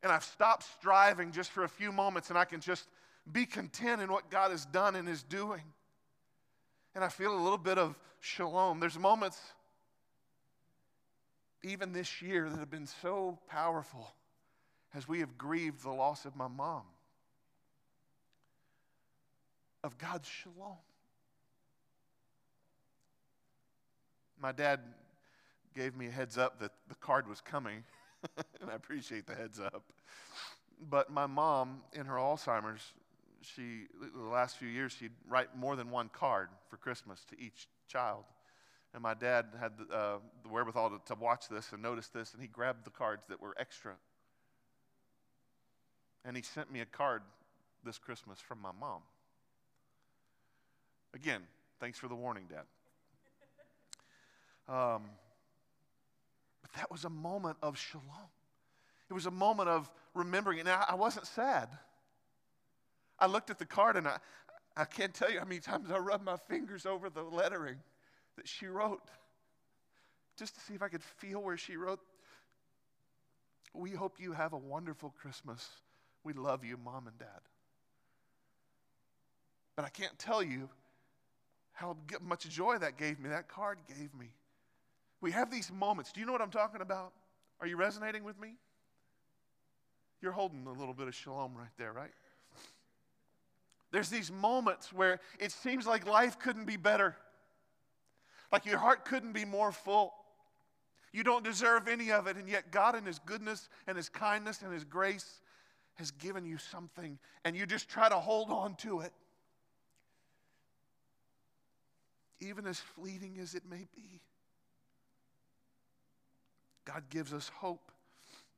And 0.03 0.12
I've 0.12 0.24
stopped 0.24 0.63
striving 0.79 1.31
just 1.31 1.51
for 1.51 1.63
a 1.63 1.70
few 1.70 1.91
moments 1.91 2.29
and 2.29 2.38
I 2.38 2.46
can 2.46 2.60
just 2.60 2.88
be 3.31 3.46
content 3.46 4.01
in 4.01 4.12
what 4.12 4.29
God 4.29 4.51
has 4.51 4.65
done 4.65 4.96
and 4.96 5.08
is 5.08 5.24
doing. 5.24 5.62
And 6.96 7.03
I 7.03 7.10
feel 7.10 7.34
a 7.34 7.41
little 7.41 7.58
bit 7.58 7.77
of 7.77 7.98
shalom. 8.20 8.79
There's 8.79 8.98
moments, 8.98 9.39
even 11.63 11.93
this 11.93 12.22
year, 12.22 12.50
that 12.50 12.58
have 12.60 12.72
been 12.72 12.88
so 12.88 13.38
powerful 13.48 14.12
as 14.93 15.08
we 15.08 15.20
have 15.20 15.38
grieved 15.38 15.84
the 15.84 15.91
loss 15.91 16.25
of 16.25 16.36
my 16.36 16.48
mom, 16.48 16.84
of 19.84 19.98
God's 19.98 20.27
shalom. 20.27 20.77
My 24.41 24.51
dad 24.51 24.79
gave 25.75 25.96
me 25.96 26.08
a 26.08 26.12
heads 26.12 26.38
up 26.38 26.60
that 26.60 26.72
the 26.89 26.96
card 26.96 27.27
was 27.27 27.39
coming, 27.39 27.84
and 28.62 28.70
I 28.70 28.75
appreciate 28.75 29.28
the 29.28 29.36
heads 29.36 29.60
up. 29.60 29.84
But 30.90 31.12
my 31.12 31.28
mom, 31.28 31.82
in 31.94 32.06
her 32.06 32.16
Alzheimer's, 32.16 32.82
she 33.42 33.88
the 34.16 34.24
last 34.24 34.58
few 34.58 34.68
years 34.68 34.92
she'd 34.92 35.12
write 35.28 35.56
more 35.56 35.75
than 35.75 35.90
one 35.90 36.10
card 36.10 36.50
for 36.70 36.78
Christmas 36.78 37.24
to 37.30 37.40
each 37.40 37.68
child. 37.88 38.24
And 38.94 39.01
my 39.01 39.13
dad 39.13 39.46
had 39.60 39.74
the, 39.78 39.96
uh, 39.96 40.18
the 40.44 40.50
wherewithal 40.50 40.90
to, 40.90 41.01
to 41.06 41.16
watch 41.20 41.48
this 41.50 41.72
and 41.72 41.82
notice 41.82 42.08
this, 42.08 42.34
and 42.34 42.42
he 42.42 42.48
grabbed 42.48 42.86
the 42.86 42.90
cards 42.90 43.24
that 43.30 43.42
were 43.42 43.56
extra. 43.58 43.94
And 46.25 46.36
he 46.36 46.44
sent 46.44 46.72
me 46.72 46.82
a 46.82 46.86
card 46.86 47.22
this 47.84 47.98
Christmas 47.98 48.40
from 48.40 48.62
my 48.62 48.72
mom. 48.80 49.01
Again, 51.13 51.42
thanks 51.80 51.98
for 51.98 52.08
the 52.08 52.16
warning, 52.16 52.46
Dad. 52.50 52.66
Um, 54.74 55.04
that 56.78 56.92
was 56.92 57.06
a 57.06 57.10
moment 57.10 57.58
of 57.62 57.78
shalom. 57.78 58.30
It 59.10 59.13
was 59.13 59.25
a 59.25 59.32
moment 59.32 59.70
of 59.70 59.90
remembering. 60.13 60.60
And 60.60 60.70
I, 60.70 60.86
I 60.90 60.96
wasn't 60.96 61.28
sad. 61.28 61.70
I 63.20 63.28
looked 63.28 63.50
at 63.50 63.60
the 63.60 63.66
card 63.66 63.98
and 63.98 64.08
I, 64.08 64.18
I 64.75 64.86
can't 64.86 65.13
tell 65.13 65.30
you 65.30 65.40
how 65.40 65.46
many 65.46 65.60
times 65.60 65.92
I 65.92 65.98
rubbed 65.98 66.24
my 66.24 66.38
fingers 66.38 66.86
over 66.86 67.10
the 67.10 67.24
lettering 67.24 67.78
that 68.38 68.48
she 68.48 68.68
wrote 68.68 69.01
just 70.38 70.56
to 70.56 70.62
see 70.62 70.74
if 70.74 70.82
I 70.82 70.88
could 70.88 71.04
feel 71.04 71.42
where 71.42 71.58
she 71.58 71.75
wrote, 71.75 72.00
We 73.74 73.92
hope 73.92 74.16
you 74.20 74.32
have 74.32 74.54
a 74.54 74.58
wonderful 74.58 75.13
Christmas. 75.22 75.68
We 76.24 76.34
love 76.34 76.63
you, 76.63 76.78
mom 76.78 77.08
and 77.08 77.18
dad. 77.20 77.42
But 79.75 79.86
I 79.86 79.90
can't 79.90 80.18
tell 80.18 80.42
you 80.42 80.70
how 81.74 81.98
much 82.22 82.48
joy 82.48 82.78
that 82.78 82.98
gave 82.98 83.20
me, 83.20 83.30
that 83.30 83.48
card 83.48 83.80
gave 83.88 84.13
me. 84.13 84.28
We 85.22 85.32
have 85.32 85.51
these 85.51 85.72
moments. 85.72 86.12
Do 86.12 86.20
you 86.20 86.25
know 86.25 86.32
what 86.32 86.42
I'm 86.42 86.51
talking 86.51 86.82
about? 86.82 87.13
Are 87.60 87.68
you 87.68 87.78
resonating 87.78 88.24
with 88.24 88.40
me? 88.40 88.56
You're 90.22 90.32
holding 90.32 90.66
a 90.66 90.72
little 90.72 90.94
bit 90.94 91.08
of 91.08 91.16
shalom 91.16 91.56
right 91.56 91.70
there, 91.78 91.94
right? 91.94 92.12
There's 93.92 94.10
these 94.10 94.32
moments 94.32 94.92
where 94.92 95.20
it 95.40 95.51
seems 95.51 95.86
like 95.86 96.08
life 96.08 96.40
couldn't 96.40 96.66
be 96.66 96.78
better, 96.78 97.16
like 98.51 98.66
your 98.66 98.78
heart 98.78 99.06
couldn't 99.06 99.34
be 99.34 99.46
more 99.46 99.72
full. 99.72 100.13
You 101.12 101.24
don't 101.24 101.44
deserve 101.44 101.88
any 101.88 102.12
of 102.12 102.28
it, 102.28 102.38
and 102.38 102.48
yet 102.48 102.72
God, 102.72 102.96
in 102.96 103.06
His 103.06 103.20
goodness 103.20 103.68
and 103.86 103.98
His 103.98 104.10
kindness 104.10 104.62
and 104.62 104.74
His 104.74 104.86
grace, 104.86 105.42
has 105.96 106.12
given 106.12 106.46
you 106.46 106.58
something, 106.58 107.20
and 107.44 107.56
you 107.56 107.66
just 107.66 107.90
try 107.90 108.08
to 108.08 108.16
hold 108.16 108.50
on 108.50 108.75
to 108.75 109.01
it, 109.01 109.12
even 112.40 112.66
as 112.66 112.80
fleeting 112.80 113.38
as 113.42 113.56
it 113.56 113.63
may 113.70 113.86
be. 113.94 114.22
God 116.86 117.04
gives 117.10 117.34
us 117.34 117.50
hope 117.56 117.92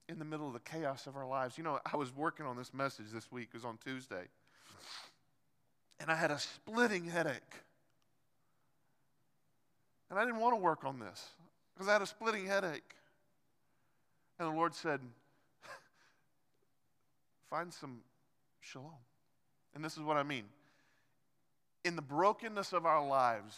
in 0.10 0.20
the 0.20 0.26
middle 0.26 0.48
of 0.48 0.54
the 0.54 0.60
chaos 0.60 1.08
of 1.08 1.16
our 1.16 1.28
lives. 1.28 1.58
You 1.58 1.64
know, 1.64 1.80
I 1.92 1.98
was 1.98 2.16
working 2.16 2.46
on 2.46 2.58
this 2.58 2.74
message 2.74 3.08
this 3.14 3.32
week, 3.32 3.50
it 3.52 3.56
was 3.56 3.66
on 3.66 3.78
Tuesday, 3.84 4.26
and 6.00 6.12
I 6.12 6.16
had 6.16 6.32
a 6.32 6.40
splitting 6.40 7.06
headache. 7.06 7.42
And 10.10 10.20
I 10.20 10.26
didn't 10.26 10.42
want 10.42 10.56
to 10.56 10.62
work 10.62 10.86
on 10.86 11.00
this 11.00 11.30
because 11.74 11.88
I 11.88 11.94
had 11.94 12.02
a 12.02 12.06
splitting 12.06 12.46
headache. 12.46 12.96
And 14.38 14.48
the 14.48 14.54
Lord 14.54 14.76
said, 14.76 15.00
Find 17.50 17.74
some 17.74 18.02
shalom. 18.62 18.92
And 19.74 19.84
this 19.84 19.98
is 19.98 20.04
what 20.04 20.18
I 20.18 20.24
mean. 20.24 20.44
In 21.84 21.96
the 21.96 22.02
brokenness 22.02 22.74
of 22.74 22.86
our 22.86 23.06
lives, 23.06 23.58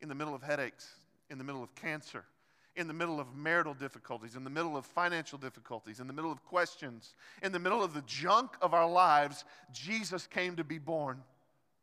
in 0.00 0.08
the 0.08 0.14
middle 0.14 0.34
of 0.34 0.42
headaches, 0.42 0.88
in 1.30 1.38
the 1.38 1.44
middle 1.44 1.62
of 1.62 1.74
cancer, 1.74 2.24
in 2.76 2.88
the 2.88 2.94
middle 2.94 3.18
of 3.18 3.34
marital 3.34 3.74
difficulties, 3.74 4.36
in 4.36 4.44
the 4.44 4.50
middle 4.50 4.76
of 4.76 4.84
financial 4.84 5.38
difficulties, 5.38 5.98
in 5.98 6.06
the 6.06 6.12
middle 6.12 6.30
of 6.30 6.44
questions, 6.44 7.14
in 7.42 7.50
the 7.50 7.58
middle 7.58 7.82
of 7.82 7.94
the 7.94 8.02
junk 8.02 8.50
of 8.60 8.74
our 8.74 8.88
lives, 8.88 9.44
Jesus 9.72 10.26
came 10.26 10.56
to 10.56 10.64
be 10.64 10.78
born 10.78 11.22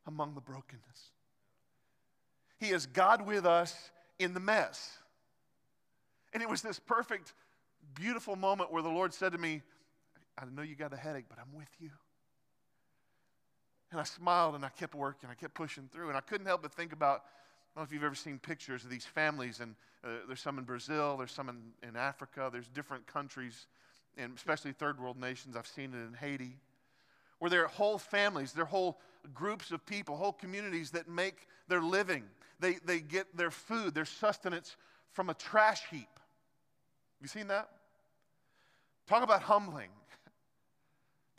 among 0.06 0.36
the 0.36 0.42
brokenness. 0.42 1.12
He 2.60 2.70
is 2.70 2.86
God 2.86 3.26
with 3.26 3.46
us 3.46 3.92
in 4.20 4.34
the 4.34 4.40
mess. 4.40 4.98
And 6.34 6.42
it 6.44 6.50
was 6.50 6.62
this 6.62 6.80
perfect, 6.80 7.34
beautiful 7.96 8.36
moment 8.36 8.72
where 8.72 8.84
the 8.84 8.90
Lord 8.90 9.14
said 9.14 9.32
to 9.32 9.38
me, 9.38 9.62
I 10.38 10.46
know 10.46 10.62
you 10.62 10.76
got 10.76 10.94
a 10.94 10.98
headache, 10.98 11.26
but 11.28 11.40
I'm 11.40 11.54
with 11.56 11.70
you. 11.80 11.90
And 13.92 14.00
I 14.00 14.04
smiled 14.04 14.56
and 14.56 14.66
I 14.66 14.70
kept 14.70 14.96
working. 14.96 15.30
I 15.30 15.36
kept 15.36 15.54
pushing 15.54 15.88
through. 15.92 16.08
And 16.08 16.18
I 16.18 16.22
couldn't 16.22 16.48
help 16.48 16.64
but 16.64 16.74
think 16.74 16.94
about 16.94 17.24
I 17.76 17.80
don't 17.80 17.86
know 17.86 17.88
if 17.88 17.94
you've 17.94 18.04
ever 18.04 18.14
seen 18.14 18.38
pictures 18.38 18.84
of 18.84 18.92
these 18.92 19.06
families, 19.06 19.60
and 19.60 19.74
uh, 20.04 20.10
there's 20.28 20.42
some 20.42 20.60
in 20.60 20.64
Brazil, 20.64 21.18
there's 21.18 21.32
some 21.32 21.50
in, 21.50 21.88
in 21.88 21.96
Africa, 21.96 22.50
there's 22.52 22.68
different 22.68 23.08
countries, 23.08 23.66
and 24.16 24.38
especially 24.38 24.74
third 24.74 25.02
world 25.02 25.20
nations. 25.20 25.56
I've 25.56 25.66
seen 25.66 25.92
it 25.92 26.08
in 26.08 26.14
Haiti, 26.14 26.56
where 27.40 27.50
there 27.50 27.64
are 27.64 27.68
whole 27.68 27.98
families, 27.98 28.54
there 28.54 28.66
are 28.66 28.68
whole 28.68 29.00
groups 29.34 29.72
of 29.72 29.84
people, 29.88 30.16
whole 30.16 30.34
communities 30.34 30.92
that 30.92 31.08
make 31.08 31.48
their 31.68 31.82
living. 31.82 32.26
They, 32.60 32.76
they 32.86 33.00
get 33.00 33.36
their 33.36 33.50
food, 33.50 33.96
their 33.96 34.06
sustenance 34.06 34.76
from 35.12 35.32
a 35.32 35.34
trash 35.34 35.82
heap. 35.90 36.10
Have 36.14 37.22
you 37.22 37.28
seen 37.28 37.48
that? 37.48 37.70
Talk 39.08 39.24
about 39.24 39.42
humbling. 39.42 39.90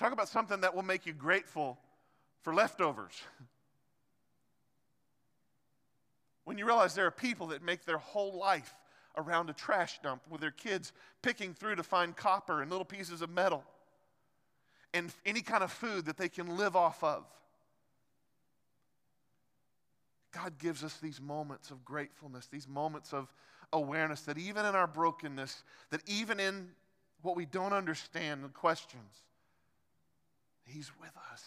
Talk 0.01 0.13
about 0.13 0.29
something 0.29 0.63
that 0.63 0.75
will 0.75 0.83
make 0.83 1.07
you 1.07 1.13
grateful 1.13 1.79
for 2.43 2.53
leftovers. 2.53 3.15
When 6.45 6.59
you 6.59 6.67
realize 6.67 6.95
there 6.95 7.07
are 7.07 7.11
people 7.11 7.49
that 7.49 7.63
make 7.63 7.85
their 7.85 7.99
whole 7.99 8.39
life 8.39 8.75
around 9.17 9.49
a 9.49 9.53
trash 9.53 10.01
dump 10.03 10.23
with 10.29 10.41
their 10.41 10.51
kids 10.51 10.93
picking 11.23 11.55
through 11.55 11.77
to 11.77 11.83
find 11.83 12.17
copper 12.17 12.61
and 12.61 12.71
little 12.71 12.85
pieces 12.85 13.23
of 13.23 13.31
metal 13.31 13.65
and 14.93 15.13
any 15.25 15.41
kind 15.41 15.63
of 15.63 15.73
food 15.73 16.07
that 16.07 16.17
they 16.17 16.29
can 16.29 16.57
live 16.57 16.77
off 16.77 17.03
of. 17.03 17.25
God 20.33 20.59
gives 20.59 20.83
us 20.83 20.99
these 20.99 21.21
moments 21.21 21.71
of 21.71 21.85
gratefulness, 21.85 22.47
these 22.47 22.67
moments 22.67 23.13
of 23.13 23.33
awareness 23.73 24.23
that 24.23 24.37
even 24.37 24.67
in 24.67 24.75
our 24.75 24.87
brokenness, 24.87 25.63
that 25.91 26.01
even 26.07 26.41
in 26.41 26.71
what 27.23 27.37
we 27.37 27.47
don't 27.47 27.73
understand 27.73 28.43
and 28.43 28.53
questions, 28.53 29.23
He's 30.65 30.91
with 31.01 31.13
us. 31.33 31.43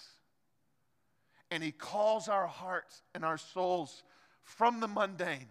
And 1.52 1.64
He 1.64 1.72
calls 1.72 2.28
our 2.30 2.48
hearts 2.48 3.02
and 3.14 3.26
our 3.26 3.38
souls 3.38 4.04
from 4.48 4.80
the 4.80 4.88
mundane, 4.88 5.50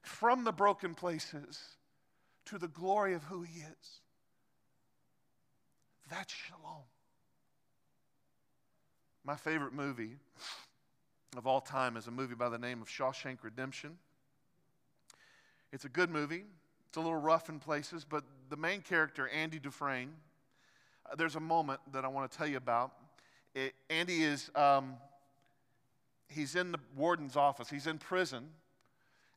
from 0.00 0.44
the 0.44 0.52
broken 0.52 0.94
places 0.94 1.60
to 2.44 2.58
the 2.58 2.68
glory 2.68 3.12
of 3.12 3.24
who 3.24 3.42
He 3.42 3.58
is. 3.58 4.00
That's 6.08 6.32
shalom. 6.32 6.84
My 9.24 9.34
favorite 9.34 9.72
movie 9.72 10.16
of 11.36 11.48
all 11.48 11.60
time 11.60 11.96
is 11.96 12.06
a 12.06 12.12
movie 12.12 12.36
by 12.36 12.48
the 12.48 12.58
name 12.58 12.80
of 12.80 12.88
Shawshank 12.88 13.38
Redemption. 13.42 13.98
It's 15.72 15.84
a 15.84 15.88
good 15.88 16.08
movie. 16.08 16.44
It's 16.88 16.96
a 16.96 17.00
little 17.00 17.16
rough 17.16 17.48
in 17.48 17.58
places, 17.58 18.06
but 18.08 18.22
the 18.48 18.56
main 18.56 18.80
character, 18.80 19.28
Andy 19.28 19.58
Dufresne, 19.58 20.12
uh, 21.10 21.16
there's 21.16 21.34
a 21.34 21.40
moment 21.40 21.80
that 21.92 22.04
I 22.04 22.08
want 22.08 22.30
to 22.30 22.38
tell 22.38 22.46
you 22.46 22.58
about. 22.58 22.92
It, 23.56 23.74
Andy 23.90 24.22
is, 24.22 24.52
um, 24.54 24.94
he's 26.28 26.54
in 26.54 26.72
the 26.72 26.78
warden's 26.94 27.36
office, 27.36 27.68
he's 27.68 27.86
in 27.86 27.98
prison, 27.98 28.48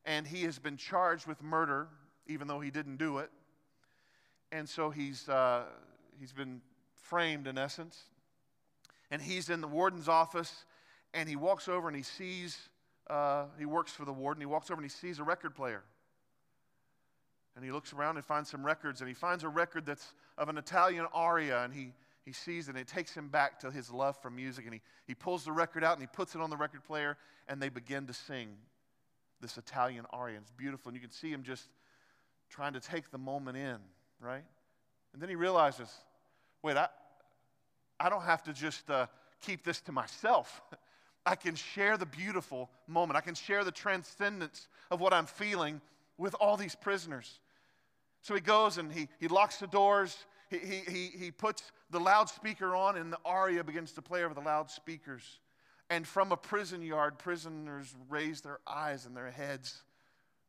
and 0.04 0.26
he 0.26 0.42
has 0.42 0.58
been 0.58 0.76
charged 0.76 1.26
with 1.26 1.42
murder, 1.42 1.88
even 2.26 2.48
though 2.48 2.60
he 2.60 2.70
didn't 2.70 2.96
do 2.96 3.18
it. 3.18 3.30
And 4.52 4.68
so 4.68 4.90
he's, 4.90 5.28
uh, 5.28 5.64
he's 6.18 6.32
been 6.32 6.60
framed 6.94 7.46
in 7.46 7.58
essence. 7.58 7.98
And 9.10 9.20
he's 9.20 9.50
in 9.50 9.60
the 9.60 9.68
warden's 9.68 10.08
office, 10.08 10.64
and 11.14 11.28
he 11.28 11.36
walks 11.36 11.68
over 11.68 11.88
and 11.88 11.96
he 11.96 12.02
sees, 12.02 12.68
uh, 13.08 13.46
he 13.58 13.66
works 13.66 13.92
for 13.92 14.04
the 14.04 14.12
warden, 14.12 14.40
he 14.40 14.46
walks 14.46 14.70
over 14.70 14.80
and 14.80 14.90
he 14.90 14.96
sees 14.96 15.18
a 15.18 15.24
record 15.24 15.54
player. 15.54 15.82
And 17.56 17.64
he 17.64 17.72
looks 17.72 17.92
around 17.92 18.16
and 18.16 18.24
finds 18.24 18.48
some 18.48 18.64
records, 18.64 19.00
and 19.00 19.08
he 19.08 19.14
finds 19.14 19.42
a 19.42 19.48
record 19.48 19.84
that's 19.84 20.14
of 20.38 20.48
an 20.48 20.56
Italian 20.56 21.06
aria, 21.12 21.64
and 21.64 21.74
he, 21.74 21.92
he 22.30 22.34
sees 22.34 22.68
it, 22.68 22.76
and 22.76 22.78
it 22.78 22.86
takes 22.86 23.12
him 23.12 23.26
back 23.26 23.58
to 23.58 23.72
his 23.72 23.90
love 23.90 24.16
for 24.22 24.30
music. 24.30 24.64
And 24.64 24.74
he, 24.74 24.80
he 25.04 25.16
pulls 25.16 25.44
the 25.44 25.50
record 25.50 25.82
out 25.82 25.94
and 25.94 26.00
he 26.00 26.06
puts 26.06 26.36
it 26.36 26.40
on 26.40 26.48
the 26.48 26.56
record 26.56 26.84
player, 26.84 27.16
and 27.48 27.60
they 27.60 27.68
begin 27.68 28.06
to 28.06 28.14
sing 28.14 28.50
this 29.40 29.58
Italian 29.58 30.06
aria. 30.10 30.38
It's 30.40 30.52
beautiful, 30.52 30.90
and 30.90 30.96
you 30.96 31.00
can 31.00 31.10
see 31.10 31.28
him 31.28 31.42
just 31.42 31.68
trying 32.48 32.74
to 32.74 32.80
take 32.80 33.10
the 33.10 33.18
moment 33.18 33.56
in, 33.56 33.78
right? 34.20 34.44
And 35.12 35.20
then 35.20 35.28
he 35.28 35.34
realizes 35.34 35.88
wait, 36.62 36.76
I, 36.76 36.88
I 37.98 38.08
don't 38.10 38.22
have 38.22 38.44
to 38.44 38.52
just 38.52 38.88
uh, 38.90 39.06
keep 39.40 39.64
this 39.64 39.80
to 39.82 39.92
myself. 39.92 40.62
I 41.26 41.34
can 41.34 41.56
share 41.56 41.96
the 41.96 42.06
beautiful 42.06 42.70
moment. 42.86 43.16
I 43.16 43.22
can 43.22 43.34
share 43.34 43.64
the 43.64 43.72
transcendence 43.72 44.68
of 44.90 45.00
what 45.00 45.12
I'm 45.12 45.26
feeling 45.26 45.80
with 46.16 46.34
all 46.38 46.56
these 46.56 46.76
prisoners. 46.76 47.40
So 48.20 48.34
he 48.34 48.40
goes 48.40 48.78
and 48.78 48.92
he, 48.92 49.08
he 49.18 49.26
locks 49.26 49.56
the 49.56 49.66
doors. 49.66 50.16
He, 50.50 50.58
he, 50.58 51.10
he, 51.16 51.30
puts 51.30 51.70
the 51.90 52.00
loudspeaker 52.00 52.74
on, 52.74 52.96
and 52.96 53.12
the 53.12 53.20
aria 53.24 53.62
begins 53.62 53.92
to 53.92 54.02
play 54.02 54.24
over 54.24 54.34
the 54.34 54.40
loudspeakers. 54.40 55.38
And 55.88 56.06
from 56.06 56.32
a 56.32 56.36
prison 56.36 56.82
yard, 56.82 57.18
prisoners 57.18 57.94
raise 58.08 58.40
their 58.40 58.58
eyes 58.66 59.06
and 59.06 59.16
their 59.16 59.30
heads 59.30 59.82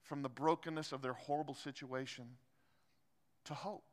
from 0.01 0.23
the 0.23 0.29
brokenness 0.29 0.91
of 0.91 1.03
their 1.03 1.13
horrible 1.13 1.53
situation 1.53 2.25
to 3.45 3.53
hope. 3.53 3.83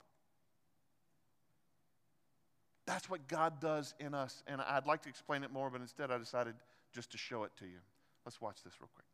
That's 2.86 3.10
what 3.10 3.28
God 3.28 3.60
does 3.60 3.94
in 4.00 4.14
us. 4.14 4.42
And 4.46 4.62
I'd 4.62 4.86
like 4.86 5.02
to 5.02 5.10
explain 5.10 5.44
it 5.44 5.52
more, 5.52 5.68
but 5.68 5.82
instead 5.82 6.10
I 6.10 6.16
decided 6.16 6.54
just 6.90 7.12
to 7.12 7.18
show 7.18 7.44
it 7.44 7.52
to 7.58 7.66
you. 7.66 7.80
Let's 8.24 8.40
watch 8.40 8.62
this 8.64 8.72
real 8.80 8.88
quick. 8.94 9.04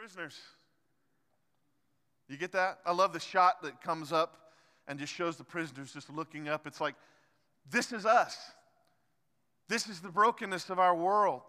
Prisoners. 0.00 0.38
You 2.26 2.38
get 2.38 2.52
that? 2.52 2.78
I 2.86 2.92
love 2.92 3.12
the 3.12 3.20
shot 3.20 3.62
that 3.62 3.82
comes 3.82 4.12
up 4.12 4.54
and 4.88 4.98
just 4.98 5.12
shows 5.12 5.36
the 5.36 5.44
prisoners 5.44 5.92
just 5.92 6.08
looking 6.08 6.48
up. 6.48 6.66
It's 6.66 6.80
like, 6.80 6.94
this 7.70 7.92
is 7.92 8.06
us. 8.06 8.38
This 9.68 9.90
is 9.90 10.00
the 10.00 10.08
brokenness 10.08 10.70
of 10.70 10.78
our 10.78 10.94
world. 10.96 11.42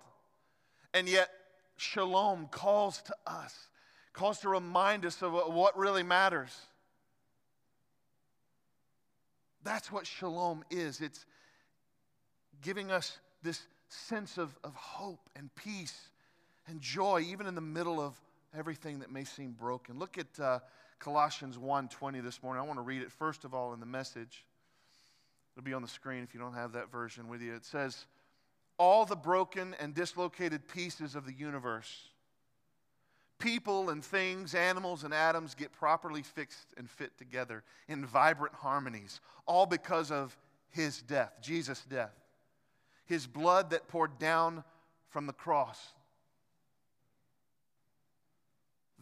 And 0.94 1.08
yet, 1.08 1.30
shalom 1.78 2.50
calls 2.52 3.02
to 3.04 3.16
us, 3.26 3.56
calls 4.12 4.40
to 4.40 4.50
remind 4.50 5.06
us 5.06 5.22
of 5.22 5.32
what 5.32 5.78
really 5.78 6.04
matters. 6.04 6.54
That's 9.64 9.94
what 9.94 10.06
shalom 10.06 10.66
is. 10.70 11.00
It's 11.00 11.26
giving 12.62 12.92
us 12.92 13.18
this 13.44 13.62
sense 13.88 14.38
of, 14.38 14.54
of 14.62 14.76
hope 14.76 15.30
and 15.38 15.50
peace 15.56 16.10
and 16.68 16.82
joy, 16.82 17.22
even 17.30 17.48
in 17.48 17.56
the 17.56 17.62
middle 17.62 18.02
of 18.02 18.20
everything 18.58 19.00
that 19.00 19.12
may 19.12 19.24
seem 19.24 19.52
broken. 19.52 19.98
Look 19.98 20.18
at 20.18 20.40
uh, 20.40 20.60
Colossians 21.00 21.58
1:20 21.58 22.22
this 22.24 22.42
morning. 22.44 22.62
I 22.62 22.66
want 22.66 22.78
to 22.78 22.84
read 22.84 23.02
it 23.02 23.12
first 23.12 23.46
of 23.46 23.54
all 23.54 23.74
in 23.74 23.80
the 23.80 23.86
message. 23.86 24.46
It'll 25.56 25.66
be 25.66 25.74
on 25.74 25.82
the 25.82 25.88
screen 25.88 26.24
if 26.24 26.34
you 26.34 26.40
don't 26.40 26.54
have 26.54 26.74
that 26.74 26.92
version 26.92 27.28
with 27.28 27.42
you. 27.42 27.54
It 27.54 27.66
says, 27.66 28.06
"All 28.78 29.06
the 29.06 29.16
broken 29.16 29.76
and 29.80 29.94
dislocated 29.94 30.68
pieces 30.68 31.16
of 31.16 31.26
the 31.26 31.34
universe, 31.34 32.10
people 33.40 33.90
and 33.90 34.04
things, 34.04 34.54
animals 34.54 35.04
and 35.04 35.14
atoms 35.14 35.56
get 35.56 35.72
properly 35.72 36.22
fixed 36.22 36.68
and 36.78 36.90
fit 36.90 37.18
together 37.18 37.64
in 37.88 38.06
vibrant 38.06 38.56
harmonies, 38.56 39.20
all 39.46 39.66
because 39.66 40.12
of 40.12 40.38
his 40.70 41.02
death, 41.02 41.34
Jesus' 41.42 41.84
death. 41.90 42.14
His 43.06 43.28
blood 43.28 43.72
that 43.72 43.90
poured 43.90 44.20
down 44.20 44.64
from 45.10 45.26
the 45.26 45.34
cross 45.34 45.94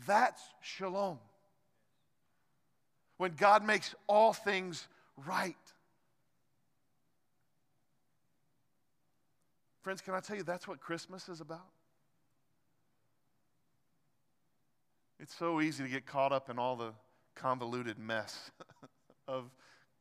That's 0.08 0.42
shalom. 0.62 1.20
when 3.18 3.34
God 3.36 3.66
makes 3.66 3.96
all 4.08 4.32
things 4.32 4.88
right. 5.28 5.56
Friends, 9.82 10.02
can 10.02 10.14
I 10.14 10.20
tell 10.20 10.38
you 10.38 10.44
that's 10.44 10.68
what 10.68 10.80
Christmas 10.80 11.28
is 11.28 11.42
about? 11.42 11.68
It's 15.20 15.36
so 15.36 15.60
easy 15.60 15.84
to 15.84 15.90
get 15.90 16.06
caught 16.06 16.32
up 16.32 16.50
in 16.50 16.58
all 16.58 16.78
the 16.78 16.94
convoluted 17.36 18.00
mess 18.00 18.52
of 19.28 19.52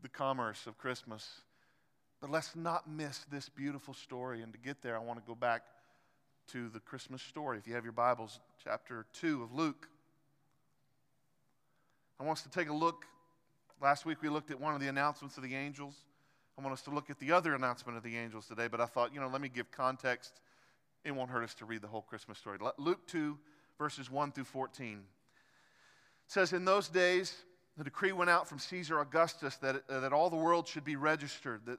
the 0.01 0.09
commerce 0.09 0.67
of 0.67 0.79
Christmas. 0.79 1.43
But 2.21 2.31
let's 2.31 2.55
not 2.55 2.89
miss 2.89 3.25
this 3.31 3.49
beautiful 3.49 3.95
story. 3.95 4.43
And 4.43 4.53
to 4.53 4.59
get 4.59 4.81
there, 4.83 4.97
I 4.97 5.01
want 5.01 5.19
to 5.19 5.27
go 5.27 5.35
back 5.35 5.63
to 6.53 6.71
the 6.71 6.81
Christmas 6.81 7.21
story. 7.21 7.59
If 7.59 7.67
you 7.67 7.75
have 7.75 7.85
your 7.85 7.93
Bibles, 7.93 8.41
chapter 8.65 9.05
2 9.21 9.43
of 9.43 9.53
Luke. 9.53 9.87
I 12.19 12.25
want 12.25 12.39
us 12.39 12.43
to 12.45 12.49
take 12.49 12.71
a 12.71 12.73
look. 12.73 13.05
Last 13.83 14.07
week 14.07 14.23
we 14.23 14.31
looked 14.31 14.51
at 14.51 14.59
one 14.59 14.75
of 14.75 14.81
the 14.81 14.89
announcements 14.89 15.37
of 15.37 15.43
the 15.43 15.55
angels. 15.55 15.95
I 16.59 16.63
want 16.63 16.73
us 16.73 16.81
to 16.83 16.91
look 16.91 17.11
at 17.11 17.19
the 17.19 17.33
other 17.33 17.55
announcement 17.55 17.99
of 17.99 18.03
the 18.03 18.17
angels 18.17 18.47
today, 18.47 18.67
but 18.67 18.81
I 18.81 18.87
thought, 18.87 19.13
you 19.13 19.21
know, 19.21 19.29
let 19.29 19.43
me 19.43 19.51
give 19.51 19.71
context. 19.71 20.41
It 21.05 21.15
won't 21.15 21.29
hurt 21.29 21.45
us 21.45 21.55
to 21.57 21.67
read 21.67 21.83
the 21.83 21.89
whole 21.89 22.01
Christmas 22.01 22.39
story. 22.39 22.57
Luke 22.79 23.07
2, 23.09 23.37
verses 23.77 24.11
1 24.11 24.33
through 24.33 24.45
14. 24.45 24.93
It 24.93 25.03
says, 26.29 26.55
In 26.55 26.65
those 26.65 26.89
days, 26.89 27.45
the 27.77 27.85
decree 27.85 28.13
went 28.13 28.31
out 28.31 28.49
from 28.49 28.59
Caesar 28.59 29.01
Augustus 29.01 29.57
that, 29.57 29.83
uh, 29.91 30.01
that 30.01 30.15
all 30.15 30.31
the 30.31 30.37
world 30.37 30.67
should 30.67 30.85
be 30.85 30.97
registered. 30.97 31.67
That 31.67 31.79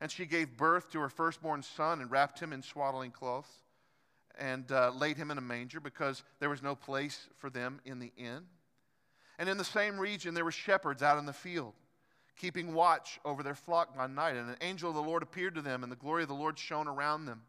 And 0.00 0.10
she 0.10 0.24
gave 0.24 0.56
birth 0.56 0.90
to 0.92 1.00
her 1.00 1.08
firstborn 1.08 1.62
son 1.62 2.00
and 2.00 2.10
wrapped 2.10 2.40
him 2.40 2.52
in 2.52 2.62
swaddling 2.62 3.10
cloths 3.10 3.50
and 4.38 4.70
uh, 4.72 4.90
laid 4.96 5.16
him 5.16 5.30
in 5.30 5.38
a 5.38 5.42
manger 5.42 5.80
because 5.80 6.22
there 6.38 6.48
was 6.48 6.62
no 6.62 6.74
place 6.74 7.28
for 7.36 7.50
them 7.50 7.80
in 7.84 7.98
the 7.98 8.12
inn. 8.16 8.44
And 9.38 9.48
in 9.48 9.58
the 9.58 9.64
same 9.64 9.98
region, 9.98 10.34
there 10.34 10.44
were 10.44 10.52
shepherds 10.52 11.02
out 11.02 11.18
in 11.18 11.26
the 11.26 11.32
field, 11.32 11.74
keeping 12.38 12.74
watch 12.74 13.20
over 13.24 13.42
their 13.42 13.54
flock 13.54 13.96
by 13.96 14.06
night. 14.06 14.36
And 14.36 14.48
an 14.48 14.56
angel 14.60 14.90
of 14.90 14.96
the 14.96 15.02
Lord 15.02 15.22
appeared 15.22 15.54
to 15.54 15.62
them, 15.62 15.82
and 15.82 15.92
the 15.92 15.96
glory 15.96 16.22
of 16.22 16.28
the 16.28 16.34
Lord 16.34 16.58
shone 16.58 16.88
around 16.88 17.26
them. 17.26 17.42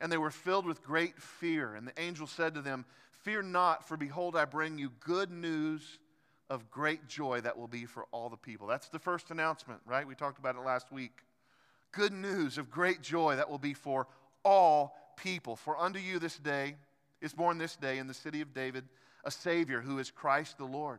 And 0.00 0.10
they 0.10 0.18
were 0.18 0.30
filled 0.30 0.66
with 0.66 0.82
great 0.82 1.20
fear. 1.20 1.74
And 1.74 1.86
the 1.86 2.00
angel 2.00 2.26
said 2.26 2.54
to 2.54 2.62
them, 2.62 2.84
Fear 3.22 3.42
not, 3.42 3.86
for 3.86 3.96
behold, 3.96 4.34
I 4.34 4.44
bring 4.44 4.78
you 4.78 4.90
good 5.00 5.30
news 5.30 5.98
of 6.50 6.70
great 6.70 7.06
joy 7.06 7.40
that 7.40 7.56
will 7.56 7.68
be 7.68 7.86
for 7.86 8.06
all 8.10 8.28
the 8.28 8.36
people. 8.36 8.66
That's 8.66 8.88
the 8.88 8.98
first 8.98 9.30
announcement, 9.30 9.80
right? 9.86 10.06
We 10.06 10.16
talked 10.16 10.38
about 10.38 10.56
it 10.56 10.60
last 10.60 10.90
week. 10.90 11.12
Good 11.92 12.12
news 12.12 12.58
of 12.58 12.70
great 12.70 13.02
joy 13.02 13.36
that 13.36 13.50
will 13.50 13.58
be 13.58 13.74
for 13.74 14.08
all 14.44 14.96
people. 15.16 15.56
For 15.56 15.78
unto 15.78 15.98
you 15.98 16.18
this 16.18 16.38
day 16.38 16.76
is 17.20 17.32
born 17.32 17.58
this 17.58 17.76
day 17.76 17.98
in 17.98 18.06
the 18.06 18.14
city 18.14 18.40
of 18.40 18.54
David 18.54 18.84
a 19.24 19.30
Savior 19.30 19.80
who 19.80 19.98
is 19.98 20.10
Christ 20.10 20.58
the 20.58 20.64
Lord. 20.64 20.98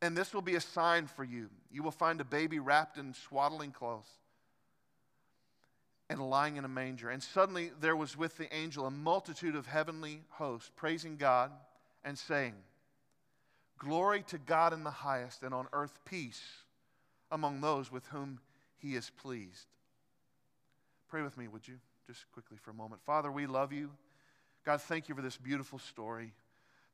And 0.00 0.16
this 0.16 0.32
will 0.32 0.42
be 0.42 0.54
a 0.54 0.60
sign 0.60 1.06
for 1.06 1.24
you. 1.24 1.50
You 1.70 1.82
will 1.82 1.90
find 1.90 2.20
a 2.20 2.24
baby 2.24 2.58
wrapped 2.58 2.98
in 2.98 3.14
swaddling 3.14 3.72
clothes 3.72 4.08
and 6.08 6.30
lying 6.30 6.56
in 6.56 6.64
a 6.64 6.68
manger. 6.68 7.10
And 7.10 7.22
suddenly 7.22 7.70
there 7.80 7.96
was 7.96 8.16
with 8.16 8.36
the 8.36 8.52
angel 8.54 8.86
a 8.86 8.90
multitude 8.90 9.54
of 9.54 9.66
heavenly 9.66 10.22
hosts, 10.30 10.70
praising 10.74 11.16
God 11.16 11.52
and 12.04 12.16
saying, 12.16 12.54
Glory 13.78 14.22
to 14.28 14.38
God 14.38 14.72
in 14.72 14.82
the 14.82 14.90
highest, 14.90 15.44
and 15.44 15.54
on 15.54 15.68
earth 15.72 16.00
peace 16.04 16.42
among 17.30 17.60
those 17.60 17.92
with 17.92 18.06
whom 18.06 18.40
he 18.76 18.96
is 18.96 19.10
pleased. 19.10 19.66
Pray 21.08 21.22
with 21.22 21.36
me, 21.36 21.48
would 21.48 21.66
you? 21.66 21.76
Just 22.06 22.30
quickly 22.32 22.56
for 22.56 22.70
a 22.70 22.74
moment. 22.74 23.02
Father, 23.02 23.30
we 23.30 23.46
love 23.46 23.72
you. 23.72 23.90
God, 24.64 24.80
thank 24.82 25.08
you 25.08 25.14
for 25.14 25.22
this 25.22 25.36
beautiful 25.36 25.78
story. 25.78 26.32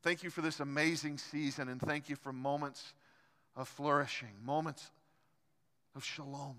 Thank 0.01 0.23
you 0.23 0.29
for 0.29 0.41
this 0.41 0.59
amazing 0.59 1.17
season, 1.17 1.67
and 1.67 1.81
thank 1.81 2.09
you 2.09 2.15
for 2.15 2.31
moments 2.31 2.93
of 3.55 3.67
flourishing, 3.67 4.29
moments 4.43 4.89
of 5.95 6.03
shalom. 6.03 6.57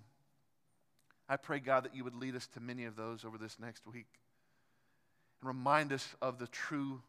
I 1.28 1.36
pray, 1.36 1.58
God, 1.58 1.84
that 1.84 1.94
you 1.94 2.04
would 2.04 2.14
lead 2.14 2.36
us 2.36 2.46
to 2.48 2.60
many 2.60 2.84
of 2.84 2.96
those 2.96 3.24
over 3.24 3.38
this 3.38 3.56
next 3.60 3.86
week 3.86 4.06
and 5.40 5.48
remind 5.48 5.92
us 5.92 6.14
of 6.22 6.38
the 6.38 6.46
true 6.46 7.02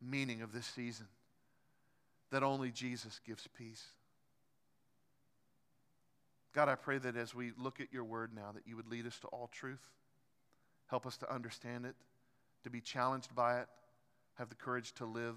meaning 0.00 0.42
of 0.42 0.52
this 0.52 0.66
season 0.66 1.06
that 2.30 2.42
only 2.42 2.70
Jesus 2.70 3.20
gives 3.26 3.46
peace. 3.56 3.84
God, 6.56 6.70
I 6.70 6.74
pray 6.74 6.96
that 6.96 7.18
as 7.18 7.34
we 7.34 7.52
look 7.58 7.82
at 7.82 7.92
your 7.92 8.04
word 8.04 8.30
now, 8.34 8.50
that 8.54 8.66
you 8.66 8.76
would 8.76 8.88
lead 8.88 9.06
us 9.06 9.18
to 9.18 9.26
all 9.26 9.50
truth. 9.52 9.90
Help 10.86 11.04
us 11.04 11.18
to 11.18 11.30
understand 11.30 11.84
it, 11.84 11.94
to 12.64 12.70
be 12.70 12.80
challenged 12.80 13.34
by 13.34 13.60
it, 13.60 13.66
have 14.38 14.48
the 14.48 14.54
courage 14.54 14.94
to 14.94 15.04
live 15.04 15.36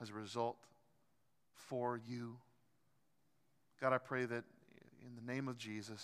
as 0.00 0.08
a 0.08 0.14
result 0.14 0.56
for 1.52 2.00
you. 2.08 2.38
God, 3.78 3.92
I 3.92 3.98
pray 3.98 4.24
that 4.24 4.44
in 5.04 5.16
the 5.16 5.32
name 5.32 5.48
of 5.48 5.58
Jesus, 5.58 6.02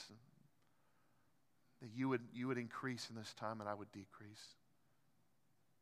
that 1.80 1.88
you 1.96 2.10
would, 2.10 2.20
you 2.34 2.48
would 2.48 2.58
increase 2.58 3.08
in 3.08 3.16
this 3.16 3.32
time 3.32 3.60
and 3.60 3.68
I 3.68 3.72
would 3.72 3.90
decrease. 3.92 4.44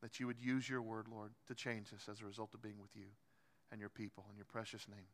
That 0.02 0.20
you 0.20 0.28
would 0.28 0.40
use 0.40 0.68
your 0.68 0.82
word, 0.82 1.06
Lord, 1.12 1.32
to 1.48 1.54
change 1.56 1.88
us 1.92 2.08
as 2.08 2.20
a 2.20 2.26
result 2.26 2.54
of 2.54 2.62
being 2.62 2.80
with 2.80 2.94
you 2.94 3.08
and 3.72 3.80
your 3.80 3.90
people. 3.90 4.24
In 4.30 4.36
your 4.36 4.46
precious 4.46 4.86
name, 4.86 5.08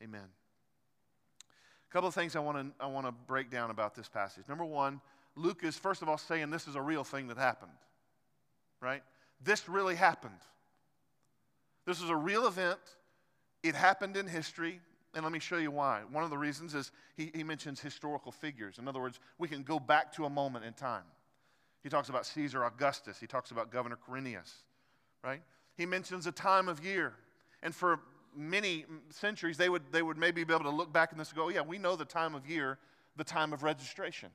amen. 0.00 0.28
A 1.88 1.92
couple 1.92 2.08
of 2.08 2.14
things 2.14 2.36
I 2.36 2.40
want 2.40 2.58
to 2.58 2.84
I 2.84 2.86
want 2.86 3.06
to 3.06 3.12
break 3.12 3.50
down 3.50 3.70
about 3.70 3.94
this 3.94 4.08
passage. 4.08 4.48
Number 4.48 4.64
one, 4.64 5.00
Luke 5.36 5.62
is 5.62 5.76
first 5.76 6.02
of 6.02 6.08
all 6.08 6.18
saying 6.18 6.50
this 6.50 6.68
is 6.68 6.74
a 6.74 6.82
real 6.82 7.04
thing 7.04 7.28
that 7.28 7.38
happened. 7.38 7.72
Right? 8.80 9.02
This 9.42 9.68
really 9.68 9.94
happened. 9.94 10.40
This 11.86 12.02
is 12.02 12.10
a 12.10 12.16
real 12.16 12.46
event. 12.46 12.78
It 13.62 13.74
happened 13.74 14.16
in 14.16 14.26
history. 14.26 14.80
And 15.14 15.24
let 15.24 15.32
me 15.32 15.38
show 15.38 15.56
you 15.56 15.70
why. 15.70 16.02
One 16.12 16.22
of 16.22 16.30
the 16.30 16.36
reasons 16.36 16.74
is 16.74 16.92
he, 17.16 17.30
he 17.34 17.42
mentions 17.42 17.80
historical 17.80 18.30
figures. 18.30 18.78
In 18.78 18.86
other 18.86 19.00
words, 19.00 19.18
we 19.38 19.48
can 19.48 19.62
go 19.62 19.80
back 19.80 20.12
to 20.16 20.26
a 20.26 20.30
moment 20.30 20.66
in 20.66 20.74
time. 20.74 21.04
He 21.82 21.88
talks 21.88 22.10
about 22.10 22.26
Caesar 22.26 22.64
Augustus. 22.64 23.18
He 23.18 23.26
talks 23.26 23.50
about 23.50 23.70
Governor 23.70 23.96
Quirinius, 23.96 24.52
right? 25.24 25.40
He 25.76 25.86
mentions 25.86 26.26
a 26.26 26.32
time 26.32 26.68
of 26.68 26.84
year. 26.84 27.14
And 27.62 27.74
for 27.74 28.00
many 28.38 28.84
centuries, 29.10 29.56
they 29.56 29.68
would, 29.68 29.82
they 29.90 30.02
would 30.02 30.16
maybe 30.16 30.44
be 30.44 30.54
able 30.54 30.64
to 30.64 30.70
look 30.70 30.92
back 30.92 31.12
in 31.12 31.18
this 31.18 31.30
and 31.30 31.36
go, 31.36 31.46
oh, 31.46 31.48
yeah, 31.48 31.60
we 31.60 31.76
know 31.76 31.96
the 31.96 32.04
time 32.04 32.34
of 32.34 32.48
year, 32.48 32.78
the 33.16 33.24
time 33.24 33.52
of 33.52 33.62
registration. 33.62 34.30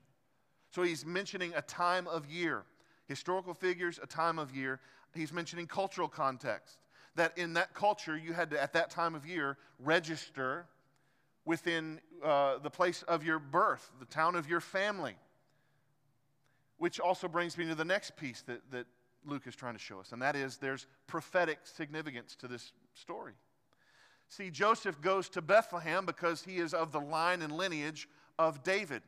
So 0.72 0.84
he's 0.84 1.06
mentioning 1.06 1.54
a 1.56 1.62
time 1.62 2.08
of 2.08 2.30
year. 2.30 2.64
Historical 3.08 3.54
figures, 3.54 4.00
a 4.04 4.08
time 4.08 4.40
of 4.40 4.56
year. 4.56 4.80
He's 5.16 5.32
mentioning 5.32 5.68
cultural 5.68 6.08
context 6.08 6.80
that 7.16 7.38
in 7.38 7.54
that 7.54 7.74
culture 7.74 8.18
you 8.18 8.34
had 8.34 8.50
to, 8.52 8.62
at 8.62 8.74
that 8.74 8.90
time 8.90 9.16
of 9.16 9.26
year, 9.26 9.58
register 9.80 10.66
within 11.46 12.00
uh, 12.24 12.58
the 12.58 12.70
place 12.70 13.04
of 13.04 13.24
your 13.24 13.40
birth, 13.40 13.92
the 14.00 14.06
town 14.06 14.36
of 14.36 14.50
your 14.50 14.60
family. 14.60 15.16
Which 16.78 17.00
also 17.00 17.28
brings 17.28 17.58
me 17.58 17.68
to 17.68 17.76
the 17.76 17.86
next 17.86 18.18
piece 18.18 18.42
that, 18.48 18.60
that 18.72 18.88
Luke 19.26 19.44
is 19.46 19.56
trying 19.56 19.74
to 19.74 19.80
show 19.80 20.00
us, 20.00 20.12
and 20.12 20.22
that 20.22 20.36
is 20.36 20.58
there's 20.58 20.88
prophetic 21.08 21.60
significance 21.64 22.36
to 22.38 22.48
this 22.48 22.74
story. 22.94 23.34
See, 24.36 24.50
Joseph 24.50 25.02
goes 25.02 25.30
to 25.30 25.42
Bethlehem 25.42 26.06
because 26.06 26.44
he 26.44 26.58
is 26.58 26.74
of 26.74 26.92
the 26.92 27.00
line 27.00 27.42
and 27.42 27.52
lineage 27.52 28.08
of 28.40 28.64
David. 28.64 29.02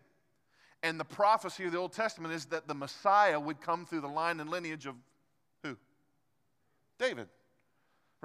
And 0.83 0.99
the 0.99 1.05
prophecy 1.05 1.65
of 1.65 1.71
the 1.71 1.79
Old 1.79 1.93
Testament 1.93 2.33
is 2.33 2.45
that 2.47 2.67
the 2.67 2.75
Messiah 2.75 3.39
would 3.39 3.59
come 3.59 3.85
through 3.85 4.01
the 4.01 4.07
line 4.07 4.39
and 4.39 4.49
lineage 4.49 4.85
of 4.85 4.95
who? 5.63 5.77
David 6.99 7.27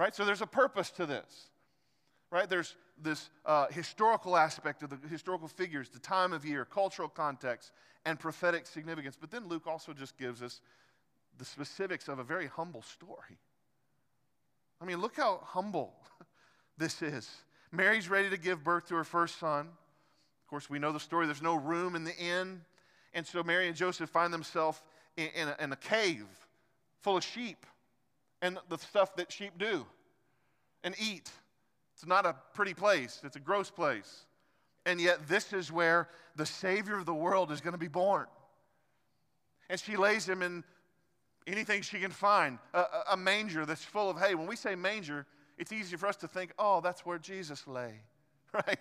right? 0.01 0.15
So 0.15 0.25
there's 0.25 0.41
a 0.41 0.47
purpose 0.47 0.91
to 0.93 1.05
this, 1.05 1.51
right? 2.31 2.49
There's 2.49 2.75
this 3.03 3.29
uh, 3.45 3.67
historical 3.67 4.35
aspect 4.35 4.83
of 4.83 4.89
the 4.89 5.09
historical 5.09 5.47
figures, 5.47 5.91
the 5.91 5.99
time 5.99 6.33
of 6.33 6.43
year, 6.43 6.65
cultural 6.65 7.09
context, 7.09 7.73
and 8.07 8.19
prophetic 8.19 8.67
significance. 8.67 9.19
But 9.21 9.31
then 9.31 9.47
Luke 9.47 9.67
also 9.67 9.93
just 9.93 10.17
gives 10.17 10.41
us 10.41 10.63
the 11.37 11.45
specifics 11.45 12.09
of 12.09 12.19
a 12.19 12.25
very 12.25 12.47
humble 12.47 12.81
story. 12.81 13.37
I 14.81 14.87
mean, 14.87 15.03
look 15.03 15.17
how 15.17 15.43
humble 15.45 15.93
this 16.79 17.03
is. 17.03 17.29
Mary's 17.73 18.09
ready 18.09 18.31
to 18.31 18.37
give 18.37 18.65
birth 18.65 18.89
to 18.89 18.95
her 18.97 19.05
first 19.05 19.39
son. 19.39 19.61
Of 19.61 20.51
course, 20.51 20.69
we 20.69 20.79
know 20.79 20.93
the 20.93 21.01
story. 21.01 21.27
There's 21.27 21.43
no 21.43 21.55
room 21.55 21.95
in 21.95 22.05
the 22.05 22.17
inn. 22.17 22.63
And 23.15 23.27
so 23.27 23.43
Mary 23.43 23.69
and 23.69 23.77
Joseph 23.77 24.11
find 24.11 24.33
themselves 24.33 24.83
in, 25.17 25.29
in, 25.35 25.49
a, 25.49 25.57
in 25.61 25.73
a 25.73 25.77
cave 25.77 26.27
full 27.01 27.17
of 27.17 27.25
sheep 27.25 27.67
and 28.43 28.59
the 28.69 28.79
stuff 28.79 29.17
that 29.17 29.31
sheep 29.31 29.53
do 29.59 29.87
and 30.83 30.95
eat. 30.99 31.31
It's 31.95 32.07
not 32.07 32.25
a 32.25 32.35
pretty 32.55 32.75
place, 32.75 33.21
it's 33.25 33.37
a 33.37 33.41
gross 33.41 33.71
place. 33.71 34.25
And 34.87 34.99
yet, 34.99 35.29
this 35.29 35.53
is 35.53 35.71
where 35.71 36.09
the 36.37 36.47
Savior 36.47 36.97
of 36.97 37.05
the 37.05 37.15
world 37.15 37.53
is 37.53 37.61
going 37.61 37.73
to 37.73 37.79
be 37.79 37.89
born. 37.89 38.27
And 39.69 39.79
she 39.79 39.97
lays 39.97 40.27
him 40.27 40.41
in 40.41 40.65
anything 41.47 41.83
she 41.83 42.01
can 42.01 42.11
find 42.11 42.59
a, 42.73 42.85
a, 43.13 43.17
manger 43.17 43.67
that's 43.67 43.85
full 43.85 44.09
of 44.09 44.19
hay. 44.19 44.35
When 44.35 44.47
we 44.47 44.57
say 44.57 44.75
manger, 44.75 45.27
it's 45.61 45.73
easy 45.73 45.97
for 45.97 46.07
us 46.07 46.17
to 46.17 46.27
think, 46.27 46.53
oh, 46.59 46.81
that's 46.81 47.05
where 47.05 47.19
Jesus 47.19 47.67
lay, 47.67 48.01
right? 48.53 48.81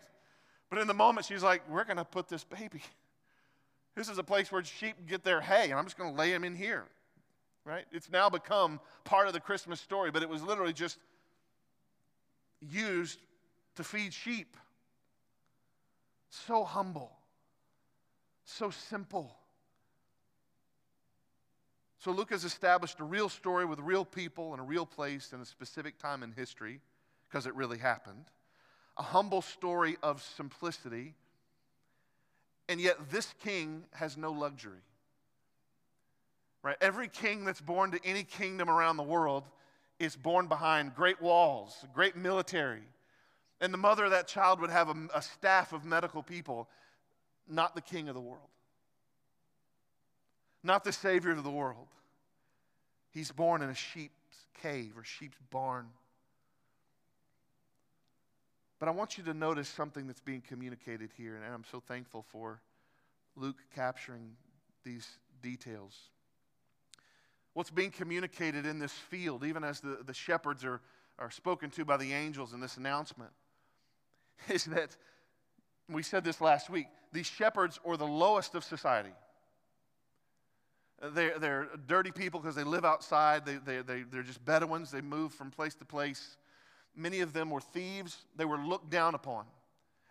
But 0.69 0.79
in 0.79 0.87
the 0.87 0.93
moment, 0.93 1.27
she's 1.27 1.43
like, 1.43 1.61
we're 1.69 1.83
going 1.83 1.97
to 1.97 2.05
put 2.05 2.27
this 2.27 2.43
baby. 2.43 2.81
This 3.95 4.07
is 4.07 4.17
a 4.17 4.23
place 4.23 4.49
where 4.49 4.63
sheep 4.63 4.95
get 5.07 5.25
their 5.25 5.41
hay, 5.41 5.71
and 5.71 5.73
I'm 5.73 5.83
just 5.83 5.97
going 5.97 6.13
to 6.13 6.17
lay 6.17 6.31
him 6.31 6.45
in 6.45 6.55
here, 6.55 6.85
right? 7.65 7.83
It's 7.91 8.09
now 8.09 8.29
become 8.29 8.79
part 9.03 9.27
of 9.27 9.33
the 9.33 9.41
Christmas 9.41 9.81
story, 9.81 10.09
but 10.09 10.23
it 10.23 10.29
was 10.29 10.41
literally 10.41 10.71
just 10.71 10.99
used 12.61 13.19
to 13.75 13.83
feed 13.83 14.13
sheep. 14.13 14.55
So 16.29 16.63
humble, 16.63 17.11
so 18.45 18.69
simple. 18.69 19.35
So 21.99 22.11
Luke 22.11 22.29
has 22.29 22.45
established 22.45 23.01
a 23.01 23.03
real 23.03 23.27
story 23.27 23.65
with 23.65 23.79
real 23.79 24.05
people 24.05 24.53
and 24.53 24.61
a 24.61 24.63
real 24.63 24.85
place 24.85 25.33
and 25.33 25.41
a 25.41 25.45
specific 25.45 25.97
time 25.99 26.23
in 26.23 26.31
history, 26.31 26.79
because 27.27 27.45
it 27.45 27.53
really 27.55 27.77
happened. 27.77 28.25
A 28.97 29.03
humble 29.03 29.41
story 29.41 29.97
of 30.01 30.23
simplicity. 30.23 31.13
And 32.69 32.79
yet, 32.79 33.11
this 33.11 33.33
king 33.43 33.83
has 33.91 34.15
no 34.15 34.31
luxury. 34.31 34.79
Right? 36.63 36.77
Every 36.79 37.09
king 37.09 37.43
that's 37.43 37.61
born 37.61 37.91
to 37.91 37.99
any 38.05 38.23
kingdom 38.23 38.69
around 38.69 38.95
the 38.95 39.03
world 39.03 39.43
is 39.99 40.15
born 40.15 40.47
behind 40.47 40.95
great 40.95 41.21
walls, 41.21 41.85
great 41.93 42.15
military. 42.15 42.83
And 43.59 43.73
the 43.73 43.77
mother 43.77 44.05
of 44.05 44.11
that 44.11 44.27
child 44.27 44.61
would 44.61 44.69
have 44.69 44.87
a, 44.87 44.95
a 45.13 45.21
staff 45.21 45.73
of 45.73 45.83
medical 45.83 46.23
people, 46.23 46.69
not 47.45 47.75
the 47.75 47.81
king 47.81 48.07
of 48.07 48.15
the 48.15 48.21
world 48.21 48.47
not 50.63 50.83
the 50.83 50.91
Savior 50.91 51.31
of 51.31 51.43
the 51.43 51.49
world. 51.49 51.87
He's 53.11 53.31
born 53.31 53.61
in 53.61 53.69
a 53.69 53.75
sheep's 53.75 54.13
cave 54.61 54.93
or 54.97 55.03
sheep's 55.03 55.37
barn. 55.49 55.87
But 58.79 58.87
I 58.87 58.91
want 58.91 59.17
you 59.17 59.23
to 59.25 59.33
notice 59.33 59.67
something 59.67 60.07
that's 60.07 60.21
being 60.21 60.41
communicated 60.41 61.09
here, 61.17 61.35
and 61.35 61.43
I'm 61.45 61.65
so 61.69 61.81
thankful 61.85 62.25
for 62.31 62.61
Luke 63.35 63.57
capturing 63.75 64.31
these 64.85 65.07
details. 65.41 65.97
What's 67.53 67.71
being 67.71 67.91
communicated 67.91 68.65
in 68.65 68.79
this 68.79 68.93
field, 68.93 69.43
even 69.43 69.63
as 69.63 69.81
the, 69.81 69.99
the 70.05 70.13
shepherds 70.13 70.63
are, 70.63 70.81
are 71.17 71.31
spoken 71.31 71.69
to 71.71 71.83
by 71.83 71.97
the 71.97 72.13
angels 72.13 72.53
in 72.53 72.61
this 72.61 72.77
announcement, 72.77 73.31
is 74.49 74.65
that 74.65 74.95
we 75.89 76.03
said 76.03 76.23
this 76.23 76.39
last 76.39 76.69
week 76.69 76.87
these 77.11 77.25
shepherds 77.25 77.79
are 77.83 77.97
the 77.97 78.05
lowest 78.05 78.55
of 78.55 78.63
society. 78.63 79.11
They're, 81.01 81.39
they're 81.39 81.69
dirty 81.87 82.11
people 82.11 82.39
because 82.39 82.55
they 82.55 82.63
live 82.63 82.83
outside. 82.83 83.45
They, 83.45 83.55
they, 83.55 83.81
they, 83.81 84.03
they're 84.03 84.23
just 84.23 84.43
Bedouins. 84.43 84.91
They 84.91 85.01
move 85.01 85.33
from 85.33 85.49
place 85.49 85.75
to 85.75 85.85
place. 85.85 86.37
Many 86.95 87.21
of 87.21 87.31
them 87.31 87.49
were 87.49 87.61
thieves. 87.61 88.25
They 88.35 88.45
were 88.45 88.57
looked 88.57 88.89
down 88.89 89.15
upon. 89.15 89.45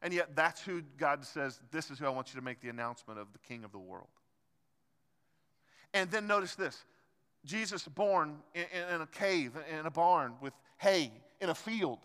And 0.03 0.15
yet, 0.15 0.35
that's 0.35 0.63
who 0.63 0.83
God 0.97 1.25
says, 1.25 1.61
This 1.71 1.91
is 1.91 1.99
who 1.99 2.07
I 2.07 2.11
want 2.11 2.33
you 2.33 2.41
to 2.41 2.45
make 2.45 2.61
the 2.61 2.69
announcement 2.69 3.19
of 3.19 3.33
the 3.33 3.39
King 3.39 3.65
of 3.65 3.73
the 3.73 3.79
world. 3.79 4.07
And 5.93 6.11
then 6.11 6.27
notice 6.27 6.55
this 6.55 6.85
Jesus 7.45 7.87
born 7.87 8.39
in, 8.55 8.65
in 8.95 9.01
a 9.01 9.07
cave, 9.07 9.53
in 9.79 9.87
a 9.87 9.91
barn 9.91 10.35
with 10.41 10.55
hay, 10.79 11.13
in 11.41 11.51
a 11.51 11.55
field. 11.55 11.99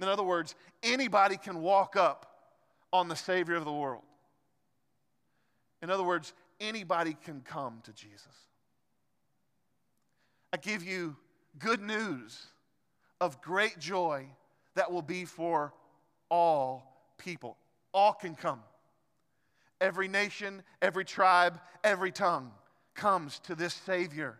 In 0.00 0.08
other 0.08 0.22
words, 0.22 0.54
anybody 0.82 1.36
can 1.36 1.60
walk 1.60 1.96
up 1.96 2.26
on 2.92 3.08
the 3.08 3.16
Savior 3.16 3.56
of 3.56 3.64
the 3.64 3.72
world. 3.72 4.02
In 5.82 5.90
other 5.90 6.04
words, 6.04 6.32
anybody 6.60 7.16
can 7.24 7.40
come 7.40 7.80
to 7.84 7.92
Jesus. 7.92 8.26
I 10.52 10.56
give 10.56 10.82
you 10.82 11.16
good 11.58 11.80
news 11.80 12.46
of 13.20 13.40
great 13.40 13.78
joy 13.78 14.26
that 14.74 14.90
will 14.90 15.02
be 15.02 15.24
for 15.24 15.72
all 16.30 17.12
people. 17.18 17.56
All 17.92 18.12
can 18.12 18.34
come. 18.34 18.60
Every 19.80 20.08
nation, 20.08 20.62
every 20.82 21.04
tribe, 21.04 21.60
every 21.84 22.12
tongue 22.12 22.50
comes 22.94 23.38
to 23.40 23.54
this 23.54 23.74
Savior. 23.74 24.38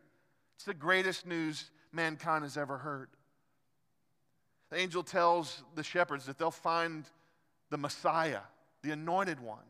It's 0.57 0.64
the 0.64 0.74
greatest 0.74 1.26
news 1.26 1.70
mankind 1.92 2.44
has 2.44 2.57
ever 2.57 2.78
heard. 2.78 3.09
The 4.70 4.78
angel 4.78 5.02
tells 5.02 5.62
the 5.74 5.83
shepherds 5.83 6.26
that 6.26 6.38
they'll 6.38 6.50
find 6.50 7.04
the 7.70 7.78
Messiah, 7.78 8.40
the 8.83 8.90
anointed 8.90 9.40
one 9.40 9.67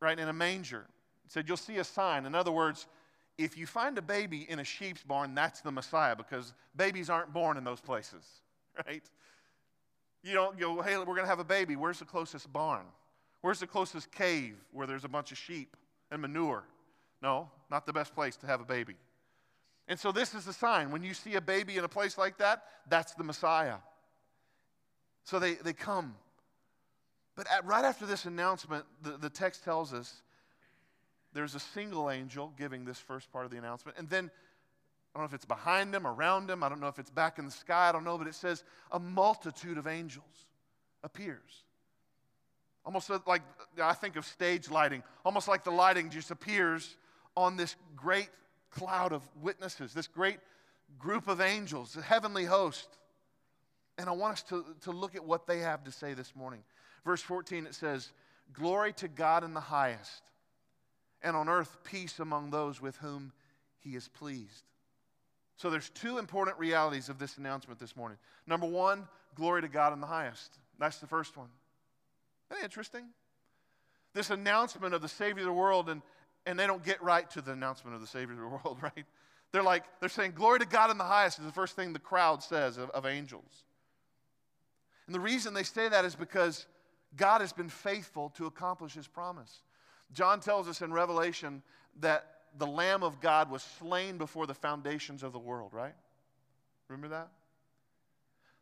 right, 0.00 0.18
in 0.18 0.28
a 0.28 0.32
manger. 0.32 0.86
Said, 1.28 1.48
You'll 1.48 1.56
see 1.56 1.78
a 1.78 1.84
sign. 1.84 2.26
In 2.26 2.34
other 2.34 2.52
words, 2.52 2.86
if 3.36 3.58
you 3.58 3.66
find 3.66 3.98
a 3.98 4.02
baby 4.02 4.46
in 4.48 4.58
a 4.58 4.64
sheep's 4.64 5.02
barn, 5.02 5.34
that's 5.34 5.60
the 5.60 5.72
Messiah 5.72 6.14
because 6.14 6.54
babies 6.76 7.10
aren't 7.10 7.32
born 7.32 7.56
in 7.56 7.64
those 7.64 7.80
places, 7.80 8.24
right? 8.86 9.02
You 10.22 10.32
don't 10.34 10.58
go, 10.58 10.80
hey, 10.80 10.96
we're 10.96 11.04
going 11.04 11.22
to 11.22 11.26
have 11.26 11.40
a 11.40 11.44
baby. 11.44 11.76
Where's 11.76 11.98
the 11.98 12.04
closest 12.04 12.52
barn? 12.52 12.86
Where's 13.42 13.60
the 13.60 13.66
closest 13.66 14.10
cave 14.10 14.56
where 14.72 14.86
there's 14.86 15.04
a 15.04 15.08
bunch 15.08 15.32
of 15.32 15.38
sheep 15.38 15.76
and 16.10 16.22
manure? 16.22 16.64
No, 17.20 17.50
not 17.70 17.84
the 17.84 17.92
best 17.92 18.14
place 18.14 18.36
to 18.36 18.46
have 18.46 18.60
a 18.60 18.64
baby. 18.64 18.94
And 19.86 19.98
so 19.98 20.12
this 20.12 20.34
is 20.34 20.46
the 20.46 20.52
sign. 20.52 20.90
When 20.90 21.02
you 21.02 21.12
see 21.12 21.34
a 21.34 21.40
baby 21.40 21.76
in 21.76 21.84
a 21.84 21.88
place 21.88 22.16
like 22.16 22.38
that, 22.38 22.62
that's 22.88 23.12
the 23.14 23.24
Messiah. 23.24 23.76
So 25.24 25.38
they, 25.38 25.54
they 25.54 25.74
come 25.74 26.14
but 27.36 27.46
at, 27.50 27.64
right 27.64 27.84
after 27.84 28.06
this 28.06 28.24
announcement, 28.24 28.84
the, 29.02 29.16
the 29.16 29.30
text 29.30 29.64
tells 29.64 29.92
us 29.92 30.22
there's 31.32 31.54
a 31.54 31.60
single 31.60 32.10
angel 32.10 32.52
giving 32.56 32.84
this 32.84 32.98
first 32.98 33.32
part 33.32 33.44
of 33.44 33.50
the 33.50 33.58
announcement. 33.58 33.98
And 33.98 34.08
then, 34.08 34.30
I 35.14 35.18
don't 35.18 35.24
know 35.24 35.28
if 35.28 35.34
it's 35.34 35.44
behind 35.44 35.94
him, 35.94 36.06
around 36.06 36.48
him, 36.48 36.62
I 36.62 36.68
don't 36.68 36.80
know 36.80 36.88
if 36.88 36.98
it's 36.98 37.10
back 37.10 37.38
in 37.38 37.44
the 37.44 37.50
sky, 37.50 37.88
I 37.88 37.92
don't 37.92 38.04
know, 38.04 38.16
but 38.16 38.26
it 38.26 38.34
says 38.34 38.62
a 38.92 38.98
multitude 38.98 39.78
of 39.78 39.86
angels 39.86 40.46
appears. 41.02 41.64
Almost 42.86 43.10
like, 43.26 43.42
I 43.82 43.94
think 43.94 44.16
of 44.16 44.26
stage 44.26 44.70
lighting, 44.70 45.02
almost 45.24 45.48
like 45.48 45.64
the 45.64 45.70
lighting 45.70 46.10
just 46.10 46.30
appears 46.30 46.96
on 47.36 47.56
this 47.56 47.76
great 47.96 48.28
cloud 48.70 49.12
of 49.12 49.22
witnesses, 49.40 49.92
this 49.92 50.06
great 50.06 50.38
group 50.98 51.26
of 51.28 51.40
angels, 51.40 51.94
the 51.94 52.02
heavenly 52.02 52.44
host. 52.44 52.88
And 53.96 54.08
I 54.08 54.12
want 54.12 54.34
us 54.34 54.42
to, 54.44 54.64
to 54.82 54.90
look 54.90 55.14
at 55.14 55.24
what 55.24 55.46
they 55.46 55.60
have 55.60 55.84
to 55.84 55.92
say 55.92 56.14
this 56.14 56.34
morning. 56.36 56.62
Verse 57.04 57.22
14, 57.22 57.66
it 57.66 57.74
says, 57.74 58.10
Glory 58.52 58.92
to 58.94 59.08
God 59.08 59.44
in 59.44 59.54
the 59.54 59.60
highest, 59.60 60.22
and 61.22 61.36
on 61.36 61.48
earth 61.48 61.78
peace 61.84 62.18
among 62.18 62.50
those 62.50 62.80
with 62.80 62.96
whom 62.96 63.32
he 63.78 63.94
is 63.96 64.08
pleased. 64.08 64.64
So 65.56 65.70
there's 65.70 65.88
two 65.90 66.18
important 66.18 66.58
realities 66.58 67.08
of 67.08 67.18
this 67.18 67.38
announcement 67.38 67.78
this 67.78 67.96
morning. 67.96 68.18
Number 68.46 68.66
one, 68.66 69.06
glory 69.34 69.62
to 69.62 69.68
God 69.68 69.92
in 69.92 70.00
the 70.00 70.06
highest. 70.06 70.58
That's 70.78 70.98
the 70.98 71.06
first 71.06 71.36
one. 71.36 71.48
Isn't 72.50 72.60
that 72.60 72.64
interesting? 72.64 73.04
This 74.14 74.30
announcement 74.30 74.94
of 74.94 75.02
the 75.02 75.08
Savior 75.08 75.42
of 75.42 75.46
the 75.46 75.52
world, 75.52 75.88
and, 75.88 76.02
and 76.46 76.58
they 76.58 76.66
don't 76.66 76.84
get 76.84 77.02
right 77.02 77.28
to 77.30 77.40
the 77.40 77.52
announcement 77.52 77.94
of 77.94 78.00
the 78.00 78.06
Savior 78.06 78.34
of 78.34 78.40
the 78.40 78.46
world, 78.64 78.78
right? 78.82 79.04
They're 79.52 79.62
like, 79.62 79.84
they're 80.00 80.08
saying, 80.08 80.32
Glory 80.34 80.58
to 80.58 80.66
God 80.66 80.90
in 80.90 80.98
the 80.98 81.04
highest 81.04 81.38
is 81.38 81.44
the 81.44 81.52
first 81.52 81.76
thing 81.76 81.92
the 81.92 81.98
crowd 81.98 82.42
says 82.42 82.76
of, 82.76 82.90
of 82.90 83.06
angels. 83.06 83.64
And 85.06 85.14
the 85.14 85.20
reason 85.20 85.54
they 85.54 85.62
say 85.62 85.88
that 85.88 86.04
is 86.04 86.14
because 86.14 86.66
God 87.16 87.40
has 87.40 87.52
been 87.52 87.68
faithful 87.68 88.30
to 88.30 88.46
accomplish 88.46 88.94
his 88.94 89.06
promise. 89.06 89.62
John 90.12 90.40
tells 90.40 90.68
us 90.68 90.82
in 90.82 90.92
Revelation 90.92 91.62
that 92.00 92.26
the 92.58 92.66
Lamb 92.66 93.02
of 93.02 93.20
God 93.20 93.50
was 93.50 93.62
slain 93.62 94.18
before 94.18 94.46
the 94.46 94.54
foundations 94.54 95.22
of 95.22 95.32
the 95.32 95.38
world, 95.38 95.72
right? 95.72 95.94
Remember 96.88 97.08
that? 97.08 97.28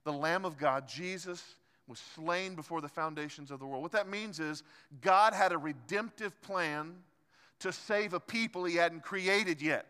The 0.04 0.12
Lamb 0.12 0.44
of 0.44 0.58
God, 0.58 0.88
Jesus, 0.88 1.42
was 1.86 2.00
slain 2.14 2.54
before 2.54 2.80
the 2.80 2.88
foundations 2.88 3.50
of 3.50 3.58
the 3.58 3.66
world. 3.66 3.82
What 3.82 3.92
that 3.92 4.08
means 4.08 4.40
is 4.40 4.62
God 5.00 5.34
had 5.34 5.52
a 5.52 5.58
redemptive 5.58 6.40
plan 6.42 6.94
to 7.60 7.72
save 7.72 8.12
a 8.12 8.20
people 8.20 8.64
he 8.64 8.76
hadn't 8.76 9.02
created 9.02 9.60
yet. 9.60 9.86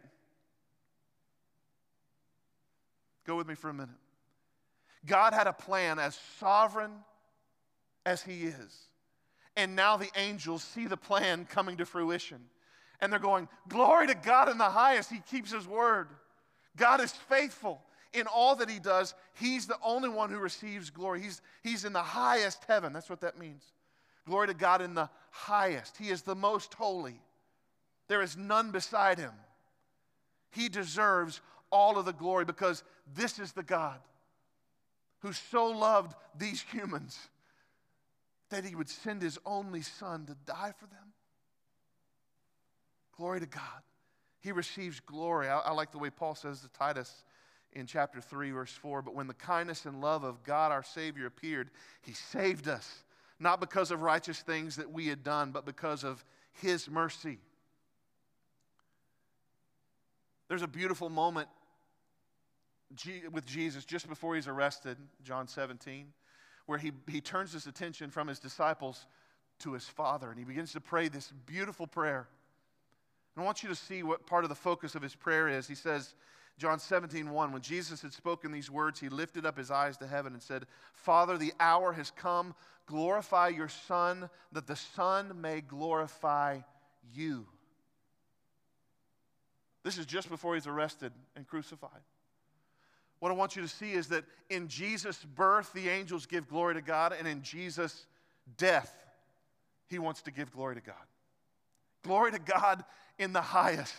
Go 3.26 3.36
with 3.36 3.46
me 3.46 3.54
for 3.54 3.70
a 3.70 3.74
minute. 3.74 3.94
God 5.06 5.32
had 5.32 5.46
a 5.46 5.52
plan 5.52 5.98
as 5.98 6.18
sovereign 6.38 6.92
as 8.04 8.22
he 8.22 8.44
is. 8.44 8.88
And 9.56 9.76
now 9.76 9.96
the 9.96 10.10
angels 10.16 10.62
see 10.62 10.86
the 10.86 10.96
plan 10.96 11.44
coming 11.44 11.76
to 11.76 11.86
fruition. 11.86 12.40
And 13.00 13.12
they're 13.12 13.20
going, 13.20 13.48
Glory 13.68 14.06
to 14.06 14.14
God 14.14 14.48
in 14.48 14.58
the 14.58 14.64
highest. 14.64 15.10
He 15.10 15.20
keeps 15.30 15.52
his 15.52 15.66
word. 15.66 16.08
God 16.76 17.00
is 17.00 17.12
faithful 17.12 17.82
in 18.12 18.26
all 18.26 18.56
that 18.56 18.70
he 18.70 18.78
does. 18.78 19.14
He's 19.34 19.66
the 19.66 19.78
only 19.82 20.08
one 20.08 20.30
who 20.30 20.38
receives 20.38 20.90
glory. 20.90 21.20
He's, 21.20 21.42
he's 21.62 21.84
in 21.84 21.92
the 21.92 22.02
highest 22.02 22.64
heaven. 22.66 22.92
That's 22.92 23.10
what 23.10 23.20
that 23.20 23.38
means. 23.38 23.62
Glory 24.26 24.46
to 24.48 24.54
God 24.54 24.80
in 24.80 24.94
the 24.94 25.10
highest. 25.30 25.96
He 25.96 26.10
is 26.10 26.22
the 26.22 26.34
most 26.34 26.72
holy. 26.74 27.20
There 28.08 28.22
is 28.22 28.36
none 28.36 28.70
beside 28.70 29.18
him. 29.18 29.32
He 30.50 30.68
deserves 30.68 31.40
all 31.70 31.98
of 31.98 32.04
the 32.04 32.12
glory 32.12 32.44
because 32.44 32.84
this 33.14 33.38
is 33.38 33.52
the 33.52 33.62
God 33.62 33.98
who 35.20 35.32
so 35.32 35.66
loved 35.66 36.14
these 36.38 36.62
humans 36.72 37.18
that 38.52 38.64
he 38.64 38.74
would 38.74 38.88
send 38.88 39.22
his 39.22 39.38
only 39.44 39.82
son 39.82 40.26
to 40.26 40.36
die 40.46 40.72
for 40.78 40.86
them. 40.86 41.12
Glory 43.16 43.40
to 43.40 43.46
God. 43.46 43.82
He 44.40 44.52
receives 44.52 45.00
glory. 45.00 45.48
I, 45.48 45.58
I, 45.58 45.72
like 45.72 45.90
the 45.90 45.98
way 45.98 46.10
Paul 46.10 46.34
says 46.34 46.60
to 46.60 46.68
Titus 46.68 47.24
in 47.72 47.86
chapter 47.86 48.20
3, 48.20 48.50
verse 48.50 48.72
4 48.72 49.02
But 49.02 49.14
when 49.14 49.26
the 49.26 49.34
kindness 49.34 49.86
and 49.86 50.00
love 50.00 50.24
of 50.24 50.42
God 50.42 50.70
our 50.70 50.82
Savior 50.82 51.26
appeared, 51.26 51.70
he 52.02 52.12
saved 52.12 52.68
us, 52.68 53.04
not 53.38 53.60
because 53.60 53.90
of 53.90 54.02
righteous 54.02 54.40
things 54.40 54.76
that 54.76 54.90
we 54.90 55.06
had 55.08 55.22
done, 55.22 55.50
but 55.50 55.64
because 55.64 56.04
of 56.04 56.24
his 56.52 56.90
mercy. 56.90 57.38
There's 60.48 60.62
a 60.62 60.68
beautiful 60.68 61.08
moment 61.08 61.48
with 63.32 63.46
Jesus 63.46 63.86
just 63.86 64.08
before 64.08 64.34
he's 64.34 64.48
arrested, 64.48 64.98
John 65.22 65.48
17, 65.48 66.12
where 66.66 66.78
he, 66.78 66.92
he 67.08 67.20
turns 67.20 67.52
his 67.52 67.66
attention 67.66 68.10
from 68.10 68.28
his 68.28 68.38
disciples 68.38 69.06
to 69.60 69.72
his 69.72 69.84
Father 69.84 70.30
and 70.30 70.38
he 70.38 70.44
begins 70.44 70.72
to 70.72 70.80
pray 70.80 71.08
this 71.08 71.32
beautiful 71.46 71.86
prayer. 71.86 72.28
And 73.34 73.42
I 73.42 73.46
want 73.46 73.62
you 73.62 73.68
to 73.68 73.74
see 73.74 74.02
what 74.02 74.26
part 74.26 74.44
of 74.44 74.50
the 74.50 74.56
focus 74.56 74.94
of 74.94 75.02
his 75.02 75.14
prayer 75.14 75.48
is. 75.48 75.66
He 75.66 75.74
says, 75.74 76.14
John 76.58 76.78
17, 76.78 77.30
1, 77.30 77.52
when 77.52 77.62
Jesus 77.62 78.02
had 78.02 78.12
spoken 78.12 78.52
these 78.52 78.70
words, 78.70 79.00
he 79.00 79.08
lifted 79.08 79.46
up 79.46 79.56
his 79.56 79.70
eyes 79.70 79.96
to 79.98 80.06
heaven 80.06 80.34
and 80.34 80.42
said, 80.42 80.66
Father, 80.92 81.38
the 81.38 81.52
hour 81.58 81.92
has 81.92 82.10
come. 82.10 82.54
Glorify 82.86 83.48
your 83.48 83.68
Son, 83.68 84.28
that 84.52 84.66
the 84.66 84.76
Son 84.76 85.40
may 85.40 85.60
glorify 85.60 86.58
you. 87.14 87.46
This 89.82 89.98
is 89.98 90.06
just 90.06 90.28
before 90.28 90.54
he's 90.54 90.66
arrested 90.66 91.12
and 91.34 91.46
crucified. 91.46 92.02
What 93.22 93.30
I 93.30 93.36
want 93.36 93.54
you 93.54 93.62
to 93.62 93.68
see 93.68 93.92
is 93.92 94.08
that 94.08 94.24
in 94.50 94.66
Jesus' 94.66 95.24
birth, 95.36 95.72
the 95.72 95.88
angels 95.88 96.26
give 96.26 96.48
glory 96.48 96.74
to 96.74 96.82
God, 96.82 97.14
and 97.16 97.28
in 97.28 97.40
Jesus' 97.40 98.04
death, 98.56 98.92
he 99.86 100.00
wants 100.00 100.22
to 100.22 100.32
give 100.32 100.50
glory 100.50 100.74
to 100.74 100.80
God. 100.80 100.96
Glory 102.02 102.32
to 102.32 102.40
God 102.40 102.84
in 103.20 103.32
the 103.32 103.40
highest. 103.40 103.94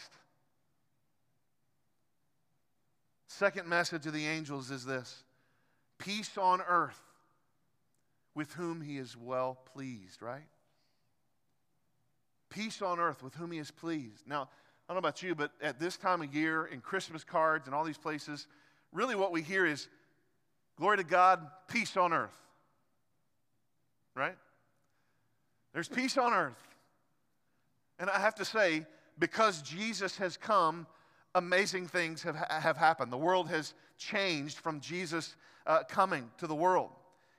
Second 3.29 3.65
message 3.65 4.05
of 4.05 4.11
the 4.11 4.27
angels 4.27 4.69
is 4.71 4.83
this 4.83 5.23
peace 5.99 6.37
on 6.37 6.59
earth 6.59 6.99
with 8.35 8.51
whom 8.55 8.81
he 8.81 8.97
is 8.97 9.15
well 9.15 9.57
pleased, 9.73 10.21
right? 10.21 10.49
Peace 12.49 12.81
on 12.81 12.99
earth 12.99 13.23
with 13.23 13.35
whom 13.35 13.53
he 13.53 13.59
is 13.59 13.71
pleased. 13.71 14.27
Now, 14.27 14.49
I 14.89 14.93
don't 14.93 14.95
know 14.95 15.07
about 15.07 15.23
you, 15.23 15.33
but 15.33 15.51
at 15.61 15.79
this 15.79 15.95
time 15.95 16.21
of 16.21 16.35
year, 16.35 16.65
in 16.65 16.81
Christmas 16.81 17.23
cards 17.23 17.67
and 17.67 17.73
all 17.73 17.85
these 17.85 17.97
places, 17.97 18.47
really 18.93 19.15
what 19.15 19.31
we 19.31 19.41
hear 19.41 19.65
is 19.65 19.87
glory 20.77 20.97
to 20.97 21.03
God, 21.03 21.45
peace 21.67 21.97
on 21.97 22.13
earth. 22.13 22.37
Right? 24.15 24.35
There's 25.73 25.87
peace 25.87 26.17
on 26.17 26.33
earth. 26.33 26.61
And 27.99 28.09
I 28.09 28.19
have 28.19 28.35
to 28.35 28.45
say, 28.45 28.85
because 29.19 29.61
Jesus 29.61 30.17
has 30.17 30.37
come, 30.37 30.87
amazing 31.35 31.87
things 31.87 32.23
have, 32.23 32.35
have 32.35 32.77
happened. 32.77 33.11
The 33.11 33.17
world 33.17 33.49
has 33.49 33.73
changed 33.97 34.57
from 34.57 34.79
Jesus 34.79 35.35
uh, 35.65 35.83
coming 35.87 36.29
to 36.37 36.47
the 36.47 36.55
world. 36.55 36.89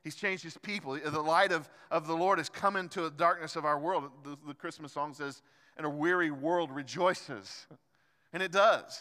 He's 0.03 0.15
changed 0.17 0.43
his 0.43 0.57
people. 0.59 0.99
The 0.99 1.21
light 1.21 1.53
of, 1.53 1.69
of 1.91 2.07
the 2.07 2.15
Lord 2.15 2.39
has 2.39 2.49
come 2.49 2.77
into 2.77 3.01
the 3.03 3.11
darkness 3.11 3.57
of 3.57 3.65
our 3.65 3.79
world. 3.79 4.11
The, 4.23 4.37
the 4.47 4.55
Christmas 4.55 4.93
song 4.93 5.15
says, 5.15 5.43
and 5.77 5.87
a 5.87 5.91
weary 5.91 6.31
world 6.31 6.71
rejoices. 6.71 7.67
And 8.33 8.43
it 8.43 8.53
does. 8.53 9.01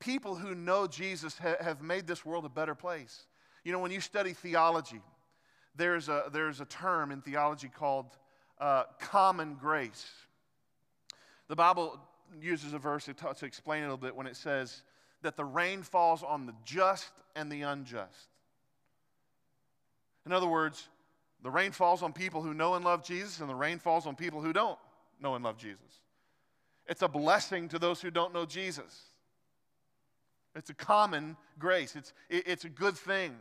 People 0.00 0.36
who 0.36 0.54
know 0.54 0.86
Jesus 0.86 1.36
ha- 1.38 1.56
have 1.60 1.82
made 1.82 2.06
this 2.06 2.24
world 2.24 2.44
a 2.44 2.48
better 2.48 2.74
place. 2.74 3.26
You 3.64 3.72
know, 3.72 3.80
when 3.80 3.90
you 3.90 4.00
study 4.00 4.32
theology, 4.32 5.00
there's 5.74 6.08
a, 6.08 6.24
there's 6.32 6.60
a 6.60 6.64
term 6.64 7.10
in 7.10 7.20
theology 7.20 7.68
called 7.68 8.06
uh, 8.60 8.84
common 8.98 9.54
grace. 9.54 10.06
The 11.48 11.56
Bible 11.56 11.98
uses 12.40 12.72
a 12.72 12.78
verse 12.78 13.06
to, 13.06 13.14
t- 13.14 13.26
to 13.38 13.46
explain 13.46 13.82
it 13.82 13.86
a 13.86 13.88
little 13.88 13.96
bit 13.96 14.14
when 14.14 14.26
it 14.26 14.36
says 14.36 14.82
that 15.22 15.36
the 15.36 15.44
rain 15.44 15.82
falls 15.82 16.22
on 16.22 16.46
the 16.46 16.54
just 16.64 17.10
and 17.34 17.50
the 17.50 17.62
unjust. 17.62 18.28
In 20.26 20.32
other 20.32 20.48
words, 20.48 20.88
the 21.42 21.50
rain 21.50 21.72
falls 21.72 22.02
on 22.02 22.12
people 22.12 22.42
who 22.42 22.52
know 22.52 22.74
and 22.74 22.84
love 22.84 23.04
Jesus, 23.04 23.40
and 23.40 23.48
the 23.48 23.54
rain 23.54 23.78
falls 23.78 24.06
on 24.06 24.14
people 24.16 24.40
who 24.40 24.52
don't 24.52 24.78
know 25.20 25.34
and 25.34 25.44
love 25.44 25.56
Jesus. 25.56 26.02
It's 26.86 27.02
a 27.02 27.08
blessing 27.08 27.68
to 27.68 27.78
those 27.78 28.00
who 28.00 28.10
don't 28.10 28.34
know 28.34 28.44
Jesus. 28.44 29.07
It's 30.54 30.70
a 30.70 30.74
common 30.74 31.36
grace, 31.58 31.94
it's, 31.96 32.12
it's 32.28 32.64
a 32.64 32.68
good 32.68 32.96
thing. 32.96 33.34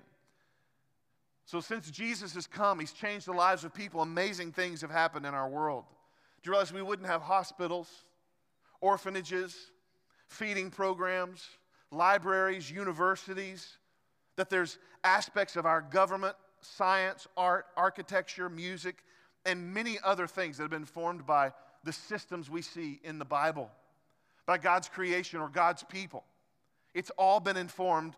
So, 1.45 1.61
since 1.61 1.89
Jesus 1.89 2.33
has 2.33 2.45
come, 2.45 2.79
he's 2.79 2.91
changed 2.91 3.25
the 3.25 3.31
lives 3.31 3.63
of 3.63 3.73
people. 3.73 4.01
Amazing 4.01 4.51
things 4.51 4.81
have 4.81 4.91
happened 4.91 5.25
in 5.25 5.33
our 5.33 5.47
world. 5.47 5.85
Do 6.43 6.49
you 6.49 6.51
realize 6.51 6.73
we 6.73 6.81
wouldn't 6.81 7.07
have 7.07 7.21
hospitals, 7.21 7.89
orphanages, 8.81 9.55
feeding 10.27 10.69
programs, 10.69 11.47
libraries, 11.89 12.69
universities, 12.69 13.77
that 14.35 14.49
there's 14.49 14.77
aspects 15.03 15.55
of 15.55 15.65
our 15.65 15.81
government 15.81 16.35
science, 16.61 17.27
art, 17.37 17.67
architecture, 17.77 18.49
music, 18.49 19.03
and 19.45 19.73
many 19.73 19.97
other 20.03 20.27
things 20.27 20.57
that 20.57 20.63
have 20.63 20.71
been 20.71 20.85
formed 20.85 21.25
by 21.25 21.51
the 21.83 21.93
systems 21.93 22.49
we 22.49 22.61
see 22.61 22.99
in 23.03 23.19
the 23.19 23.25
Bible, 23.25 23.71
by 24.45 24.57
God's 24.57 24.89
creation 24.89 25.39
or 25.39 25.49
God's 25.49 25.83
people. 25.83 26.23
It's 26.97 27.11
all 27.11 27.39
been 27.39 27.57
informed 27.57 28.15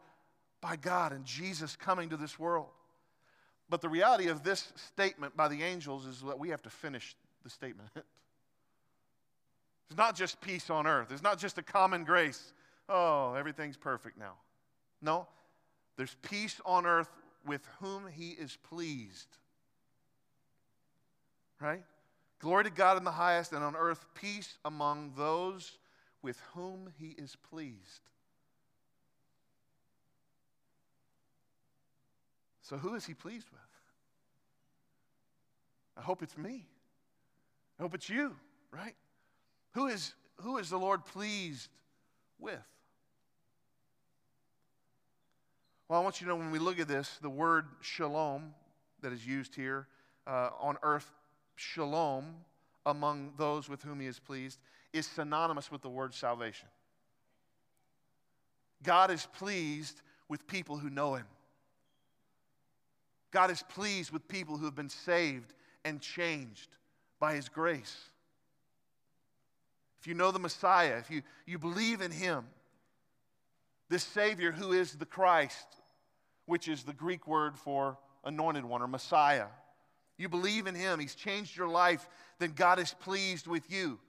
by 0.62 0.78
God 0.78 1.12
and 1.12 1.26
Jesus 1.26 1.76
coming 1.76 2.08
to 2.12 2.16
this 2.18 2.40
world. 2.40 2.70
But 3.70 3.82
the 3.82 3.90
reality 3.90 4.30
of 4.30 4.42
this 4.42 4.72
statement 4.78 5.36
by 5.36 5.50
the 5.50 5.62
angels 5.64 6.06
is 6.06 6.22
that 6.22 6.40
we 6.40 6.48
have 6.48 6.62
to 6.62 6.70
finish 6.70 7.14
the 7.44 7.50
statement. 7.50 7.90
It's 9.90 9.98
not 9.98 10.16
just 10.16 10.40
peace 10.40 10.70
on 10.70 10.86
earth, 10.86 11.12
it's 11.12 11.24
not 11.24 11.40
just 11.40 11.58
a 11.58 11.64
common 11.64 12.04
grace. 12.04 12.54
Oh, 12.88 13.34
everything's 13.34 13.76
perfect 13.76 14.20
now. 14.20 14.34
No, 15.02 15.28
there's 15.98 16.16
peace 16.22 16.62
on 16.64 16.86
earth 16.86 17.10
with 17.44 17.68
whom 17.82 18.04
he 18.08 18.30
is 18.30 18.56
pleased. 18.70 19.36
Right? 21.60 21.84
Glory 22.38 22.66
to 22.66 22.70
God 22.70 22.98
in 22.98 23.04
the 23.04 23.10
highest, 23.10 23.52
and 23.52 23.64
on 23.64 23.76
earth 23.76 24.06
peace 24.14 24.60
among 24.64 25.14
those 25.18 25.80
with 26.22 26.40
whom 26.54 26.92
he 27.00 27.16
is 27.18 27.36
pleased. 27.50 28.12
So, 32.70 32.78
who 32.78 32.94
is 32.94 33.04
he 33.04 33.16
pleased 33.16 33.48
with? 33.52 33.62
I 35.98 36.02
hope 36.02 36.22
it's 36.22 36.38
me. 36.38 36.68
I 37.80 37.82
hope 37.82 37.96
it's 37.96 38.08
you, 38.08 38.36
right? 38.72 38.94
Who 39.74 39.88
is, 39.88 40.14
who 40.42 40.60
is 40.60 40.70
the 40.70 40.78
Lord 40.78 41.04
pleased 41.04 41.68
with? 42.38 42.60
Well, 45.88 46.00
I 46.00 46.04
want 46.04 46.22
you 46.22 46.28
to 46.28 46.30
know 46.30 46.36
when 46.36 46.52
we 46.52 46.60
look 46.60 46.80
at 46.80 46.88
this, 46.88 47.18
the 47.24 47.30
word 47.30 47.66
shalom 47.82 48.54
that 49.02 49.14
is 49.14 49.26
used 49.26 49.56
here 49.56 49.88
uh, 50.28 50.52
on 50.60 50.78
earth, 50.84 51.12
shalom, 51.56 52.36
among 52.86 53.34
those 53.36 53.68
with 53.68 53.82
whom 53.82 54.00
he 54.00 54.06
is 54.06 54.20
pleased, 54.20 54.60
is 54.94 55.08
synonymous 55.08 55.72
with 55.72 55.82
the 55.82 55.90
word 55.90 56.14
salvation. 56.14 56.68
God 58.84 59.10
is 59.10 59.26
pleased 59.26 60.04
with 60.28 60.46
people 60.46 60.78
who 60.78 60.92
know 60.92 61.16
him. 61.16 61.26
God 63.32 63.52
is 63.52 63.64
pleased 63.64 64.12
with 64.12 64.28
people 64.28 64.58
who 64.58 64.66
have 64.66 64.76
been 64.76 64.90
saved 64.90 65.54
and 65.86 66.02
changed 66.02 66.70
by 67.20 67.36
his 67.36 67.50
grace. 67.50 67.96
If 70.00 70.08
you 70.08 70.14
know 70.14 70.32
the 70.32 70.40
Messiah, 70.40 70.98
if 70.98 71.12
you, 71.12 71.22
you 71.46 71.60
believe 71.60 72.02
in 72.02 72.12
him, 72.12 72.46
this 73.90 74.04
Savior 74.04 74.52
who 74.52 74.72
is 74.72 74.94
the 74.94 75.06
Christ, 75.06 75.68
which 76.46 76.68
is 76.68 76.84
the 76.84 76.94
Greek 76.94 77.28
word 77.28 77.58
for 77.58 77.98
anointed 78.24 78.64
one 78.64 78.82
or 78.82 78.88
Messiah. 78.88 79.48
You 80.18 80.30
believe 80.30 80.68
in 80.68 80.76
him, 80.76 81.00
he's 81.00 81.16
changed 81.16 81.58
your 81.58 81.68
life, 81.68 82.08
then 82.40 82.54
God 82.56 82.80
is 82.80 82.94
pleased 82.94 83.48
with 83.48 83.70
you. 83.72 84.00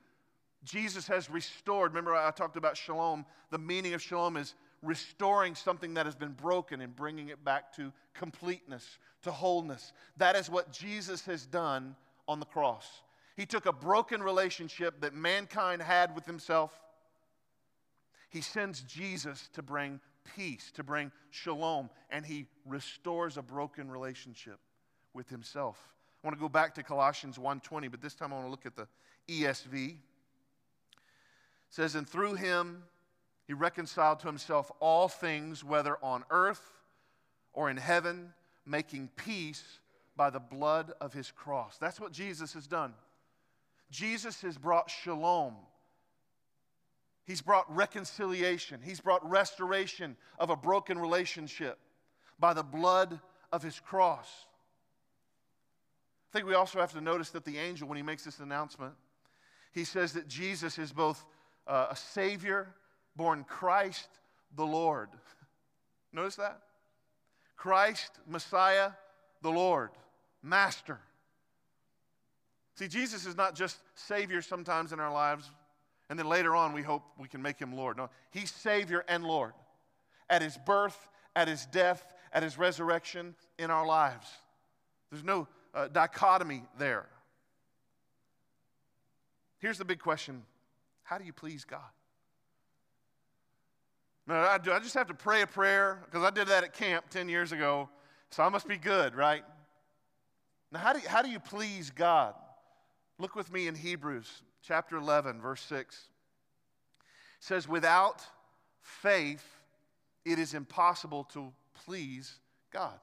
Jesus 0.65 1.07
has 1.07 1.31
restored. 1.31 1.93
Remember, 1.93 2.15
I 2.15 2.31
talked 2.31 2.57
about 2.57 2.77
shalom. 2.77 3.25
The 3.51 3.59
meaning 3.59 3.95
of 3.95 4.03
shalom 4.03 4.37
is 4.37 4.55
restoring 4.83 5.55
something 5.55 5.95
that 5.95 6.07
has 6.07 6.15
been 6.15 6.33
broken 6.33 6.81
and 6.81 6.95
bringing 6.97 7.29
it 7.29 7.45
back 7.45 7.75
to 7.77 7.93
completeness, 8.15 8.99
to 9.23 9.31
wholeness. 9.31 9.93
That 10.17 10.37
is 10.37 10.49
what 10.49 10.73
Jesus 10.73 11.25
has 11.27 11.47
done 11.47 11.97
on 12.27 12.41
the 12.41 12.47
cross. 12.47 13.03
He 13.37 13.47
took 13.47 13.67
a 13.67 13.73
broken 13.73 14.23
relationship 14.23 15.01
that 15.01 15.15
mankind 15.15 15.83
had 15.83 16.15
with 16.15 16.27
himself. 16.27 16.79
He 18.29 18.41
sends 18.41 18.83
Jesus 18.83 19.49
to 19.55 19.63
bring 19.63 20.01
peace, 20.37 20.71
to 20.73 20.85
bring 20.85 21.11
shalom, 21.31 21.91
and 22.11 22.25
he 22.25 22.47
restores 22.65 23.37
a 23.37 23.43
broken 23.43 23.91
relationship 23.91 24.61
with 25.13 25.29
himself. 25.29 25.95
I 26.23 26.27
want 26.27 26.37
to 26.37 26.41
go 26.41 26.49
back 26.49 26.75
to 26.75 26.83
Colossians 26.83 27.39
1:20, 27.39 27.89
but 27.89 28.01
this 28.01 28.15
time 28.15 28.33
I 28.33 28.37
want 28.37 28.47
to 28.47 28.51
look 28.51 28.67
at 28.67 28.77
the 28.77 28.89
ESV. 29.27 29.93
It 29.93 29.99
says, 31.71 31.95
"And 31.95 32.09
through 32.09 32.35
him 32.35 32.85
he 33.51 33.55
reconciled 33.55 34.21
to 34.21 34.29
himself 34.29 34.71
all 34.79 35.09
things, 35.09 35.65
whether 35.65 35.99
on 36.05 36.23
earth 36.31 36.63
or 37.53 37.69
in 37.69 37.77
heaven, 37.77 38.33
making 38.65 39.11
peace 39.17 39.81
by 40.15 40.31
the 40.31 40.39
blood 40.39 40.93
of 41.01 41.13
his 41.13 41.33
cross. 41.33 41.77
That's 41.77 41.99
what 41.99 42.13
Jesus 42.13 42.53
has 42.53 42.69
done. 42.69 42.95
Jesus 43.91 44.41
has 44.43 44.57
brought 44.57 44.89
shalom. 44.89 45.57
He's 47.25 47.43
brought 47.43 47.65
reconciliation. 47.75 48.83
He's 48.85 49.01
brought 49.01 49.29
restoration 49.29 50.17
of 50.39 50.51
a 50.51 50.57
broken 50.57 50.97
relationship 50.97 51.77
by 52.39 52.55
the 52.55 52.63
blood 52.63 53.19
of 53.51 53.65
his 53.65 53.81
cross. 53.81 54.29
I 56.33 56.39
think 56.39 56.47
we 56.47 56.55
also 56.55 56.79
have 56.79 56.93
to 56.93 57.01
notice 57.01 57.31
that 57.31 57.45
the 57.45 57.59
angel, 57.59 57.89
when 57.89 57.97
he 57.97 58.05
makes 58.05 58.23
this 58.23 58.39
announcement, 58.39 58.95
he 59.73 59.83
says 59.83 60.13
that 60.13 60.29
Jesus 60.29 60.79
is 60.79 60.93
both 60.93 61.27
uh, 61.67 61.89
a 61.91 61.97
Savior, 61.97 62.77
born 63.21 63.45
Christ 63.45 64.09
the 64.57 64.65
Lord. 64.65 65.11
Notice 66.15 66.37
that? 66.37 66.63
Christ, 67.55 68.13
Messiah, 68.27 68.93
the 69.43 69.51
Lord, 69.51 69.91
Master. 70.43 70.99
See, 72.77 72.89
Jesus 72.89 73.27
is 73.27 73.37
not 73.37 73.55
just 73.55 73.77
Savior 73.95 74.41
sometimes 74.41 74.95
in 74.95 75.01
our 75.01 75.13
lives, 75.13 75.51
and 76.09 76.19
then 76.19 76.31
later 76.31 76.57
on 76.57 76.73
we 76.73 76.81
hope 76.81 77.03
we 77.19 77.29
can 77.29 77.43
make 77.43 77.59
him 77.59 77.77
Lord. 77.77 77.99
No, 77.99 78.09
he's 78.31 78.51
Savior 78.51 79.05
and 79.07 79.23
Lord. 79.23 79.53
At 80.31 80.41
his 80.41 80.57
birth, 80.57 81.07
at 81.37 81.47
his 81.47 81.67
death, 81.67 82.15
at 82.33 82.43
his 82.43 82.57
resurrection 82.57 83.35
in 83.59 83.71
our 83.71 83.85
lives. 83.85 84.29
There's 85.11 85.25
no 85.25 85.47
uh, 85.75 85.89
dichotomy 85.89 86.63
there. 86.79 87.07
Here's 89.59 89.77
the 89.77 89.85
big 89.85 89.99
question 89.99 90.43
How 91.03 91.19
do 91.19 91.25
you 91.27 91.35
please 91.35 91.67
God? 91.67 91.83
Now, 94.31 94.49
I, 94.49 94.59
do, 94.59 94.71
I 94.71 94.79
just 94.79 94.95
have 94.95 95.09
to 95.09 95.15
pray 95.15 95.43
a 95.43 95.47
prayer 95.47 96.03
because 96.05 96.23
I 96.23 96.31
did 96.31 96.47
that 96.47 96.63
at 96.63 96.73
camp 96.73 97.07
10 97.11 97.29
years 97.29 97.51
ago, 97.51 97.89
so 98.31 98.45
I 98.45 98.49
must 98.49 98.69
be 98.69 98.77
good, 98.77 99.17
right? 99.17 99.43
Now, 100.71 100.79
how 100.79 100.93
do 100.93 101.01
you, 101.01 101.09
how 101.09 101.21
do 101.21 101.29
you 101.29 101.41
please 101.41 101.91
God? 101.91 102.35
Look 103.19 103.35
with 103.35 103.53
me 103.53 103.67
in 103.67 103.75
Hebrews 103.75 104.31
chapter 104.63 104.97
11, 104.97 105.41
verse 105.41 105.63
6. 105.63 105.97
It 105.97 107.05
says, 107.41 107.67
Without 107.67 108.23
faith, 108.83 109.45
it 110.25 110.39
is 110.39 110.55
impossible 110.55 111.25
to 111.33 111.53
please 111.85 112.39
God. 112.73 113.01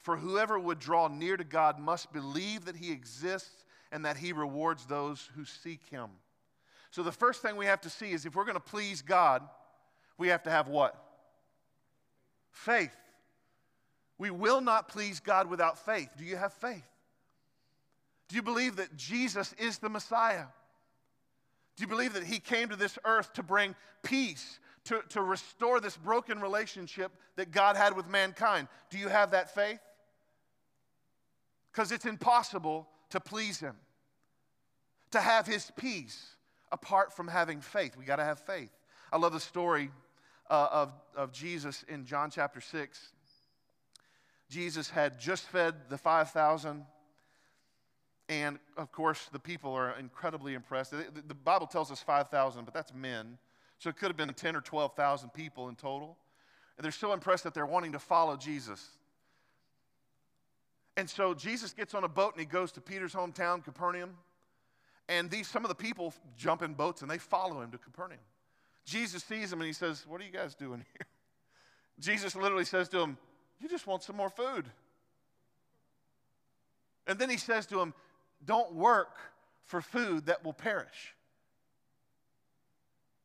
For 0.00 0.18
whoever 0.18 0.58
would 0.58 0.80
draw 0.80 1.08
near 1.08 1.38
to 1.38 1.44
God 1.44 1.78
must 1.78 2.12
believe 2.12 2.66
that 2.66 2.76
he 2.76 2.92
exists 2.92 3.64
and 3.90 4.04
that 4.04 4.18
he 4.18 4.34
rewards 4.34 4.84
those 4.84 5.30
who 5.34 5.46
seek 5.46 5.88
him. 5.88 6.10
So 6.90 7.02
the 7.02 7.10
first 7.10 7.40
thing 7.40 7.56
we 7.56 7.64
have 7.64 7.80
to 7.80 7.90
see 7.90 8.10
is 8.10 8.26
if 8.26 8.36
we're 8.36 8.44
going 8.44 8.52
to 8.52 8.60
please 8.60 9.00
God, 9.00 9.48
we 10.22 10.28
have 10.28 10.44
to 10.44 10.50
have 10.50 10.68
what? 10.68 10.94
Faith. 12.52 12.94
We 14.18 14.30
will 14.30 14.60
not 14.60 14.86
please 14.86 15.18
God 15.18 15.50
without 15.50 15.84
faith. 15.84 16.10
Do 16.16 16.22
you 16.22 16.36
have 16.36 16.52
faith? 16.52 16.86
Do 18.28 18.36
you 18.36 18.42
believe 18.42 18.76
that 18.76 18.96
Jesus 18.96 19.52
is 19.58 19.78
the 19.78 19.88
Messiah? 19.88 20.44
Do 21.76 21.80
you 21.82 21.88
believe 21.88 22.12
that 22.12 22.22
He 22.22 22.38
came 22.38 22.68
to 22.68 22.76
this 22.76 23.00
earth 23.04 23.32
to 23.32 23.42
bring 23.42 23.74
peace, 24.04 24.60
to, 24.84 25.02
to 25.08 25.22
restore 25.22 25.80
this 25.80 25.96
broken 25.96 26.40
relationship 26.40 27.10
that 27.34 27.50
God 27.50 27.74
had 27.74 27.96
with 27.96 28.08
mankind? 28.08 28.68
Do 28.90 28.98
you 28.98 29.08
have 29.08 29.32
that 29.32 29.52
faith? 29.52 29.80
Because 31.72 31.90
it's 31.90 32.06
impossible 32.06 32.86
to 33.10 33.18
please 33.18 33.58
Him, 33.58 33.74
to 35.10 35.20
have 35.20 35.48
His 35.48 35.72
peace 35.74 36.36
apart 36.70 37.12
from 37.12 37.26
having 37.26 37.60
faith. 37.60 37.96
We 37.96 38.04
got 38.04 38.16
to 38.16 38.24
have 38.24 38.38
faith. 38.38 38.70
I 39.12 39.18
love 39.18 39.32
the 39.32 39.40
story 39.40 39.90
uh, 40.52 40.68
of, 40.70 40.92
of 41.16 41.32
Jesus 41.32 41.82
in 41.88 42.04
John 42.04 42.30
chapter 42.30 42.60
6. 42.60 43.08
Jesus 44.50 44.90
had 44.90 45.18
just 45.18 45.44
fed 45.44 45.74
the 45.88 45.96
5,000. 45.96 46.84
And 48.28 48.58
of 48.76 48.92
course, 48.92 49.30
the 49.32 49.38
people 49.38 49.72
are 49.72 49.98
incredibly 49.98 50.52
impressed. 50.52 50.90
The, 50.90 51.06
the 51.26 51.34
Bible 51.34 51.66
tells 51.66 51.90
us 51.90 52.00
5,000, 52.02 52.66
but 52.66 52.74
that's 52.74 52.92
men. 52.92 53.38
So 53.78 53.88
it 53.88 53.96
could 53.96 54.08
have 54.08 54.16
been 54.16 54.28
10 54.28 54.54
or 54.54 54.60
12,000 54.60 55.30
people 55.30 55.70
in 55.70 55.74
total. 55.74 56.18
And 56.76 56.84
they're 56.84 56.92
so 56.92 57.14
impressed 57.14 57.44
that 57.44 57.54
they're 57.54 57.64
wanting 57.64 57.92
to 57.92 57.98
follow 57.98 58.36
Jesus. 58.36 58.86
And 60.98 61.08
so 61.08 61.32
Jesus 61.32 61.72
gets 61.72 61.94
on 61.94 62.04
a 62.04 62.08
boat 62.08 62.34
and 62.34 62.40
he 62.40 62.46
goes 62.46 62.72
to 62.72 62.82
Peter's 62.82 63.14
hometown, 63.14 63.64
Capernaum. 63.64 64.10
And 65.08 65.30
these, 65.30 65.48
some 65.48 65.64
of 65.64 65.70
the 65.70 65.74
people 65.74 66.12
jump 66.36 66.60
in 66.60 66.74
boats 66.74 67.00
and 67.00 67.10
they 67.10 67.18
follow 67.18 67.62
him 67.62 67.70
to 67.70 67.78
Capernaum. 67.78 68.18
Jesus 68.84 69.22
sees 69.24 69.50
them 69.50 69.60
and 69.60 69.66
he 69.66 69.72
says, 69.72 70.04
What 70.06 70.20
are 70.20 70.24
you 70.24 70.32
guys 70.32 70.54
doing 70.54 70.84
here? 70.92 71.06
Jesus 72.00 72.34
literally 72.34 72.64
says 72.64 72.88
to 72.90 73.00
him, 73.00 73.16
You 73.60 73.68
just 73.68 73.86
want 73.86 74.02
some 74.02 74.16
more 74.16 74.30
food. 74.30 74.66
And 77.06 77.18
then 77.18 77.30
he 77.30 77.36
says 77.36 77.66
to 77.66 77.80
him, 77.80 77.94
Don't 78.44 78.74
work 78.74 79.16
for 79.64 79.80
food 79.80 80.26
that 80.26 80.44
will 80.44 80.52
perish. 80.52 81.14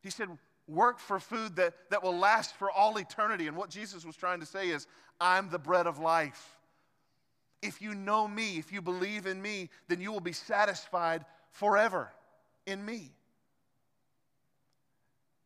He 0.02 0.10
said, 0.10 0.28
Work 0.66 0.98
for 0.98 1.18
food 1.18 1.56
that, 1.56 1.74
that 1.90 2.02
will 2.02 2.16
last 2.16 2.54
for 2.56 2.70
all 2.70 2.98
eternity. 2.98 3.46
And 3.46 3.56
what 3.56 3.70
Jesus 3.70 4.04
was 4.04 4.16
trying 4.16 4.40
to 4.40 4.46
say 4.46 4.68
is, 4.68 4.86
I'm 5.20 5.50
the 5.50 5.58
bread 5.58 5.86
of 5.86 5.98
life. 5.98 6.56
If 7.62 7.82
you 7.82 7.94
know 7.94 8.28
me, 8.28 8.58
if 8.58 8.72
you 8.72 8.80
believe 8.80 9.26
in 9.26 9.40
me, 9.42 9.70
then 9.88 10.00
you 10.00 10.12
will 10.12 10.20
be 10.20 10.32
satisfied 10.32 11.24
forever 11.50 12.12
in 12.66 12.84
me. 12.84 13.10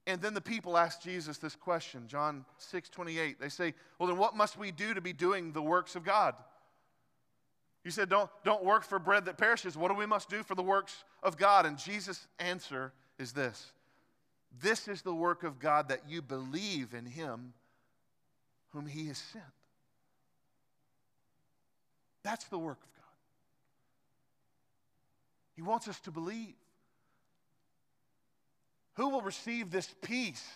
And 0.07 0.21
then 0.21 0.35
the 0.35 0.41
people 0.41 0.77
ask 0.77 1.01
Jesus 1.01 1.39
this 1.39 1.55
question, 1.55 2.09
John 2.09 2.45
6 2.59 2.89
28. 2.89 3.41
They 3.41 3.49
say, 3.49 3.75
Well, 3.99 4.09
then 4.09 4.19
what 4.19 4.37
must 4.37 4.59
we 4.59 4.71
do 4.73 4.95
to 4.95 5.01
be 5.01 5.13
doing 5.13 5.53
the 5.53 5.63
works 5.63 5.95
of 5.95 6.05
God? 6.05 6.35
You 7.85 7.91
said, 7.91 8.09
don't, 8.09 8.31
don't 8.45 8.65
work 8.65 8.85
for 8.85 8.99
bread 8.99 9.25
that 9.25 9.37
perishes. 9.37 9.77
What 9.77 9.89
do 9.89 9.95
we 9.95 10.07
must 10.07 10.29
do 10.29 10.43
for 10.43 10.55
the 10.55 10.63
works 10.63 11.05
of 11.23 11.37
God? 11.37 11.67
And 11.67 11.77
Jesus' 11.77 12.29
answer 12.39 12.93
is 13.19 13.33
this 13.33 13.73
This 14.61 14.89
is 14.89 15.03
the 15.03 15.15
work 15.15 15.43
of 15.43 15.59
God 15.59 15.89
that 15.89 16.09
you 16.09 16.23
believe 16.23 16.95
in 16.95 17.07
him 17.07 17.55
whom 18.71 18.87
he 18.87 19.09
has 19.09 19.19
sent. 19.19 19.45
That's 22.23 22.45
the 22.45 22.59
work 22.59 22.79
of 22.81 22.93
God. 22.95 23.03
He 25.57 25.63
wants 25.63 25.89
us 25.89 25.99
to 26.01 26.11
believe. 26.13 26.55
Who 28.95 29.09
will 29.09 29.23
receive 29.23 29.71
this 29.71 29.95
peace 30.03 30.47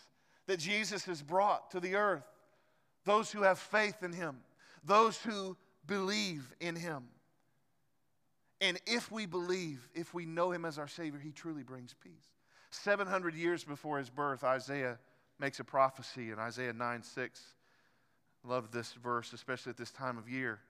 that 0.47 0.59
Jesus 0.59 1.05
has 1.07 1.23
brought 1.23 1.71
to 1.71 1.81
the 1.81 1.97
earth? 1.97 2.25
Those 3.05 3.31
who 3.31 3.43
have 3.43 3.59
faith 3.59 4.03
in 4.03 4.13
him, 4.13 4.39
those 4.85 5.17
who 5.19 5.57
believe 5.87 6.53
in 6.61 6.77
him. 6.77 7.05
And 8.61 8.81
if 8.87 9.11
we 9.13 9.27
believe, 9.27 9.89
if 9.95 10.15
we 10.15 10.27
know 10.27 10.51
him 10.51 10.65
as 10.65 10.79
our 10.79 10.89
Savior, 10.89 11.21
he 11.21 11.31
truly 11.31 11.63
brings 11.63 11.95
peace. 12.03 12.33
700 12.71 13.35
years 13.35 13.65
before 13.65 13.99
his 13.99 14.11
birth, 14.11 14.45
Isaiah 14.45 14.99
makes 15.39 15.61
a 15.61 15.65
prophecy 15.65 16.31
in 16.31 16.39
Isaiah 16.39 16.73
9 16.73 17.03
6. 17.03 17.41
Love 18.45 18.71
this 18.71 18.93
verse, 18.93 19.33
especially 19.33 19.71
at 19.71 19.77
this 19.77 19.91
time 19.91 20.19
of 20.19 20.29
year. 20.29 20.61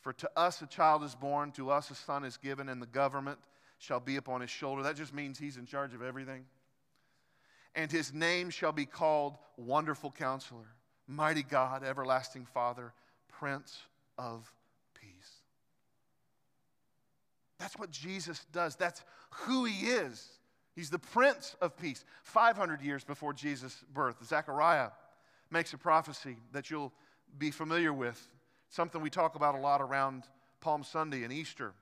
For 0.00 0.12
to 0.14 0.30
us 0.36 0.62
a 0.62 0.66
child 0.66 1.02
is 1.02 1.14
born, 1.14 1.52
to 1.52 1.70
us 1.70 1.90
a 1.90 1.94
son 1.94 2.24
is 2.24 2.36
given, 2.36 2.68
and 2.68 2.80
the 2.80 2.86
government 2.86 3.38
shall 3.78 4.00
be 4.00 4.16
upon 4.16 4.40
his 4.40 4.50
shoulder. 4.50 4.82
That 4.82 4.96
just 4.96 5.14
means 5.14 5.38
he's 5.38 5.56
in 5.56 5.66
charge 5.66 5.94
of 5.94 6.02
everything. 6.02 6.44
And 7.74 7.90
his 7.90 8.12
name 8.12 8.50
shall 8.50 8.72
be 8.72 8.86
called 8.86 9.36
Wonderful 9.56 10.10
Counselor, 10.10 10.66
Mighty 11.06 11.42
God, 11.42 11.84
Everlasting 11.84 12.46
Father, 12.46 12.92
Prince 13.28 13.78
of 14.18 14.52
Peace. 14.94 15.42
That's 17.58 17.78
what 17.78 17.90
Jesus 17.90 18.44
does. 18.52 18.74
That's 18.76 19.02
who 19.30 19.64
he 19.64 19.86
is. 19.86 20.28
He's 20.74 20.90
the 20.90 20.98
Prince 20.98 21.56
of 21.60 21.76
Peace. 21.76 22.04
500 22.22 22.80
years 22.80 23.04
before 23.04 23.32
Jesus' 23.32 23.84
birth, 23.92 24.16
Zechariah 24.24 24.90
makes 25.50 25.72
a 25.72 25.78
prophecy 25.78 26.36
that 26.52 26.70
you'll 26.70 26.92
be 27.38 27.50
familiar 27.50 27.92
with, 27.92 28.28
something 28.68 29.00
we 29.00 29.10
talk 29.10 29.34
about 29.34 29.54
a 29.54 29.58
lot 29.58 29.80
around 29.80 30.24
Palm 30.60 30.82
Sunday 30.82 31.22
and 31.22 31.32
Easter. 31.32 31.72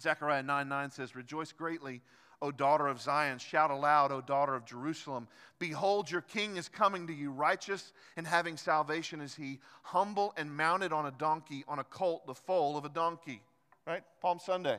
Zechariah 0.00 0.42
9 0.42 0.68
9 0.68 0.90
says, 0.90 1.14
Rejoice 1.14 1.52
greatly 1.52 2.00
O 2.42 2.50
daughter 2.50 2.88
of 2.88 3.00
Zion. 3.00 3.38
Shout 3.38 3.70
aloud, 3.70 4.10
O 4.10 4.20
daughter 4.20 4.54
of 4.54 4.66
Jerusalem. 4.66 5.28
Behold, 5.60 6.10
your 6.10 6.22
king 6.22 6.56
is 6.56 6.68
coming 6.68 7.06
to 7.06 7.14
you, 7.14 7.30
righteous 7.30 7.92
and 8.16 8.26
having 8.26 8.56
salvation 8.56 9.20
is 9.20 9.34
he, 9.34 9.60
humble 9.82 10.34
and 10.36 10.54
mounted 10.54 10.92
on 10.92 11.06
a 11.06 11.12
donkey, 11.12 11.64
on 11.68 11.78
a 11.78 11.84
colt, 11.84 12.26
the 12.26 12.34
foal 12.34 12.76
of 12.76 12.84
a 12.84 12.88
donkey. 12.88 13.40
Right? 13.86 14.02
Palm 14.20 14.40
Sunday. 14.40 14.78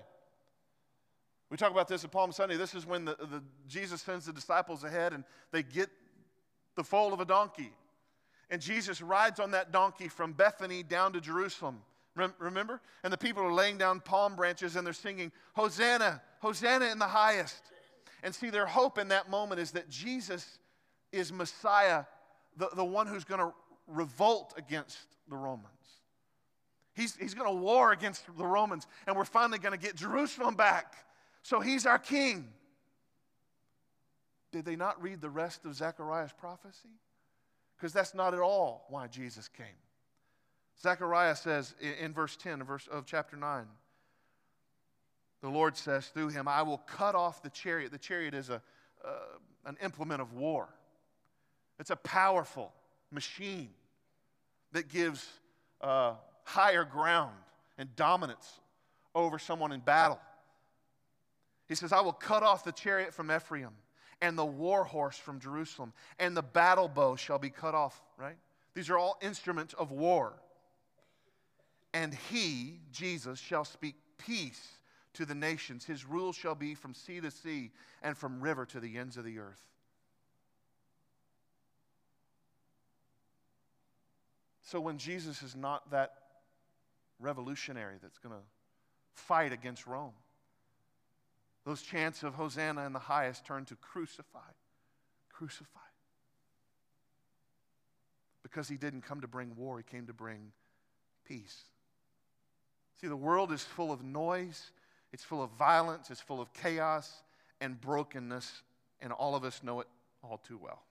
We 1.50 1.58
talk 1.58 1.72
about 1.72 1.88
this 1.88 2.04
at 2.04 2.12
Palm 2.12 2.34
Sunday. 2.34 2.58
This 2.58 2.76
is 2.76 2.86
when 2.86 3.06
the, 3.06 3.16
the, 3.16 3.42
Jesus 3.68 4.02
sends 4.02 4.26
the 4.26 4.34
disciples 4.34 4.84
ahead 4.84 5.14
and 5.14 5.24
they 5.52 5.64
get 5.64 5.90
the 6.76 6.84
foal 6.84 7.14
of 7.14 7.22
a 7.22 7.26
donkey. 7.26 7.72
And 8.50 8.62
Jesus 8.62 9.02
rides 9.02 9.40
on 9.40 9.52
that 9.52 9.72
donkey 9.72 10.10
from 10.10 10.34
Bethany 10.34 10.84
down 10.84 11.14
to 11.14 11.22
Jerusalem. 11.22 11.82
Remember? 12.16 12.82
And 13.04 13.12
the 13.12 13.18
people 13.18 13.44
are 13.44 13.54
laying 13.54 13.78
down 13.78 14.00
palm 14.00 14.36
branches 14.36 14.76
and 14.76 14.86
they're 14.86 14.94
singing, 14.94 15.32
Hosanna, 15.54 16.22
Hosanna 16.40 16.86
in 16.86 17.00
the 17.00 17.08
highest. 17.08 17.62
And 18.22 18.34
see, 18.34 18.50
their 18.50 18.68
hope 18.68 18.98
in 18.98 19.08
that 19.10 19.30
moment 19.30 19.60
is 19.60 19.72
that 19.72 19.90
Jesus 19.90 20.60
is 21.12 21.32
Messiah, 21.34 22.06
the, 22.58 22.70
the 22.76 22.86
one 22.86 23.08
who's 23.08 23.24
going 23.24 23.42
to 23.42 23.54
revolt 23.88 24.54
against 24.58 25.08
the 25.28 25.36
Romans. 25.36 25.68
He's, 26.94 27.16
he's 27.16 27.34
going 27.34 27.50
to 27.50 27.62
war 27.62 27.92
against 27.92 28.26
the 28.38 28.46
Romans, 28.46 28.88
and 29.08 29.16
we're 29.16 29.26
finally 29.26 29.58
going 29.58 29.78
to 29.78 29.84
get 29.84 29.96
Jerusalem 29.96 30.56
back. 30.56 30.94
So 31.42 31.60
he's 31.60 31.86
our 31.86 32.00
king. 32.00 32.48
Did 34.52 34.66
they 34.66 34.76
not 34.76 35.02
read 35.02 35.20
the 35.20 35.30
rest 35.30 35.66
of 35.66 35.76
Zechariah's 35.76 36.32
prophecy? 36.32 36.90
Because 37.76 37.92
that's 37.92 38.14
not 38.14 38.36
at 38.36 38.40
all 38.40 38.86
why 38.90 39.08
Jesus 39.08 39.48
came. 39.48 39.66
Zechariah 40.82 41.36
says 41.36 41.76
in, 41.80 42.14
verse 42.14 42.36
10 42.36 42.62
of, 42.62 42.68
verse, 42.68 42.88
of 42.88 43.06
chapter 43.06 43.38
9, 43.38 43.66
the 45.42 45.50
Lord 45.50 45.78
says 45.78 46.08
through 46.08 46.30
him, 46.30 46.48
I 46.48 46.62
will 46.62 46.80
cut 46.80 47.16
off 47.16 47.44
the 47.44 47.50
chariot. 47.50 47.92
The 47.92 47.98
chariot 47.98 48.34
is 48.34 48.50
a, 48.50 48.62
uh, 49.04 49.10
an 49.66 49.78
implement 49.84 50.22
of 50.22 50.34
war, 50.34 50.70
it's 51.80 51.90
a 51.90 51.96
powerful 51.96 52.72
machine 53.12 53.70
that 54.72 54.90
gives 54.90 55.28
uh, 55.82 56.16
higher 56.44 56.84
ground 56.84 57.36
and 57.78 57.96
dominance 57.96 58.60
over 59.16 59.38
someone 59.40 59.72
in 59.72 59.80
battle. 59.80 60.20
He 61.68 61.76
says, 61.76 61.94
I 61.94 62.02
will 62.02 62.14
cut 62.14 62.44
off 62.44 62.64
the 62.64 62.72
chariot 62.72 63.14
from 63.14 63.32
Ephraim 63.32 63.72
and 64.22 64.38
the 64.38 64.46
war 64.46 64.84
horse 64.84 65.18
from 65.18 65.40
Jerusalem, 65.40 65.94
and 66.18 66.36
the 66.36 66.42
battle 66.42 66.88
bow 66.88 67.16
shall 67.16 67.40
be 67.40 67.50
cut 67.50 67.76
off, 67.76 68.02
right? 68.18 68.38
These 68.74 68.90
are 68.90 68.98
all 68.98 69.18
instruments 69.22 69.74
of 69.74 69.92
war. 69.92 70.34
And 71.94 72.14
he, 72.32 72.80
Jesus, 72.92 73.40
shall 73.40 73.66
speak 73.66 73.96
peace 74.18 74.80
to 75.14 75.26
the 75.26 75.36
nations. 75.36 75.86
His 75.86 76.06
rule 76.06 76.34
shall 76.34 76.56
be 76.56 76.74
from 76.74 76.94
sea 76.94 77.22
to 77.22 77.30
sea 77.30 77.72
and 78.02 78.18
from 78.18 78.42
river 78.42 78.66
to 78.68 78.80
the 78.80 78.98
ends 78.98 79.18
of 79.18 79.26
the 79.26 79.40
earth. 79.40 79.62
So 84.64 84.80
when 84.80 84.98
Jesus 84.98 85.44
is 85.44 85.56
not 85.56 85.92
that 85.92 86.14
revolutionary 87.20 87.98
that's 88.02 88.18
going 88.18 88.34
to 88.34 88.42
fight 89.14 89.54
against 89.54 89.86
Rome, 89.86 90.14
those 91.64 91.84
chants 91.84 92.24
of 92.24 92.34
Hosanna 92.34 92.86
in 92.86 92.94
the 92.94 93.00
highest 93.00 93.46
turn 93.46 93.66
to 93.66 93.76
crucify, 93.76 94.40
crucify. 95.32 95.80
Because 98.42 98.68
he 98.68 98.78
didn't 98.78 99.02
come 99.02 99.22
to 99.22 99.28
bring 99.28 99.56
war, 99.56 99.78
he 99.78 99.84
came 99.84 100.08
to 100.08 100.14
bring 100.14 100.52
peace. 101.26 101.64
See, 103.04 103.10
the 103.10 103.18
world 103.18 103.52
is 103.52 103.62
full 103.62 103.92
of 103.92 104.02
noise, 104.02 104.72
it's 105.12 105.26
full 105.26 105.44
of 105.44 105.50
violence, 105.60 106.10
it's 106.10 106.22
full 106.22 106.40
of 106.40 106.54
chaos 106.54 107.22
and 107.60 107.82
brokenness, 107.82 108.62
and 109.02 109.12
all 109.12 109.36
of 109.36 109.44
us 109.44 109.62
know 109.62 109.82
it 109.82 109.88
all 110.24 110.38
too 110.38 110.58
well. 110.58 110.82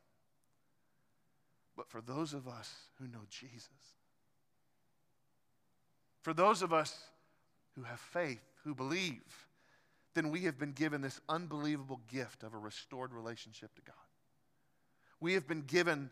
But 1.74 1.88
for 1.88 2.02
those 2.02 2.34
of 2.34 2.46
us 2.46 2.70
who 2.98 3.08
know 3.08 3.22
Jesus, 3.30 3.70
for 6.20 6.34
those 6.34 6.60
of 6.60 6.74
us 6.74 6.94
who 7.76 7.84
have 7.84 7.98
faith, 7.98 8.42
who 8.62 8.74
believe, 8.74 9.46
then 10.12 10.28
we 10.28 10.40
have 10.40 10.58
been 10.58 10.72
given 10.72 11.00
this 11.00 11.18
unbelievable 11.30 12.02
gift 12.08 12.42
of 12.42 12.52
a 12.52 12.58
restored 12.58 13.14
relationship 13.14 13.74
to 13.76 13.80
God. 13.86 13.94
We 15.18 15.32
have 15.32 15.48
been 15.48 15.62
given 15.62 16.10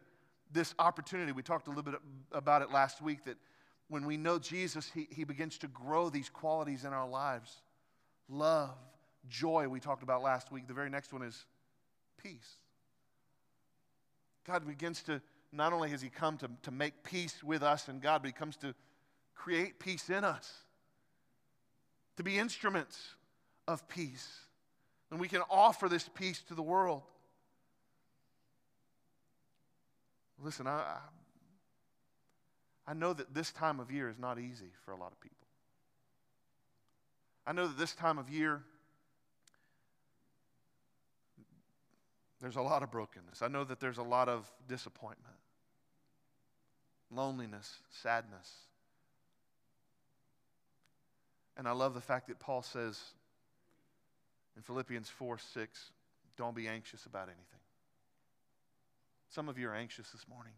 this 0.50 0.74
opportunity. 0.78 1.32
We 1.32 1.42
talked 1.42 1.66
a 1.66 1.70
little 1.70 1.82
bit 1.82 2.00
about 2.32 2.62
it 2.62 2.72
last 2.72 3.02
week 3.02 3.26
that 3.26 3.36
when 3.90 4.06
we 4.06 4.16
know 4.16 4.38
Jesus, 4.38 4.88
he, 4.94 5.08
he 5.10 5.24
begins 5.24 5.58
to 5.58 5.66
grow 5.66 6.08
these 6.08 6.28
qualities 6.30 6.84
in 6.84 6.92
our 6.92 7.08
lives 7.08 7.60
love, 8.28 8.76
joy, 9.28 9.66
we 9.68 9.80
talked 9.80 10.04
about 10.04 10.22
last 10.22 10.52
week. 10.52 10.68
The 10.68 10.72
very 10.72 10.88
next 10.88 11.12
one 11.12 11.22
is 11.22 11.44
peace. 12.22 12.58
God 14.46 14.64
begins 14.64 15.02
to, 15.02 15.20
not 15.52 15.72
only 15.72 15.90
has 15.90 16.00
He 16.00 16.08
come 16.08 16.38
to, 16.38 16.48
to 16.62 16.70
make 16.70 17.02
peace 17.02 17.42
with 17.42 17.64
us 17.64 17.88
and 17.88 18.00
God, 18.00 18.22
but 18.22 18.28
He 18.28 18.32
comes 18.32 18.56
to 18.58 18.72
create 19.34 19.80
peace 19.80 20.08
in 20.08 20.22
us, 20.22 20.52
to 22.16 22.22
be 22.22 22.38
instruments 22.38 23.14
of 23.66 23.88
peace. 23.88 24.28
And 25.10 25.18
we 25.18 25.26
can 25.26 25.42
offer 25.50 25.88
this 25.88 26.08
peace 26.14 26.40
to 26.46 26.54
the 26.54 26.62
world. 26.62 27.02
Listen, 30.40 30.68
I, 30.68 30.98
I 32.90 32.92
know 32.92 33.12
that 33.12 33.32
this 33.32 33.52
time 33.52 33.78
of 33.78 33.92
year 33.92 34.08
is 34.08 34.18
not 34.18 34.40
easy 34.40 34.72
for 34.84 34.90
a 34.90 34.96
lot 34.96 35.12
of 35.12 35.20
people. 35.20 35.46
I 37.46 37.52
know 37.52 37.68
that 37.68 37.78
this 37.78 37.94
time 37.94 38.18
of 38.18 38.28
year, 38.28 38.62
there's 42.40 42.56
a 42.56 42.62
lot 42.62 42.82
of 42.82 42.90
brokenness. 42.90 43.42
I 43.42 43.48
know 43.48 43.62
that 43.62 43.78
there's 43.78 43.98
a 43.98 44.02
lot 44.02 44.28
of 44.28 44.50
disappointment, 44.66 45.36
loneliness, 47.12 47.76
sadness. 48.02 48.50
And 51.56 51.68
I 51.68 51.72
love 51.72 51.94
the 51.94 52.00
fact 52.00 52.26
that 52.26 52.40
Paul 52.40 52.62
says, 52.62 53.00
in 54.56 54.62
Philippians 54.62 55.08
4 55.08 55.38
6, 55.38 55.90
don't 56.36 56.56
be 56.56 56.66
anxious 56.66 57.06
about 57.06 57.28
anything. 57.28 57.44
Some 59.28 59.48
of 59.48 59.58
you 59.58 59.68
are 59.68 59.76
anxious 59.76 60.10
this 60.10 60.26
morning. 60.28 60.54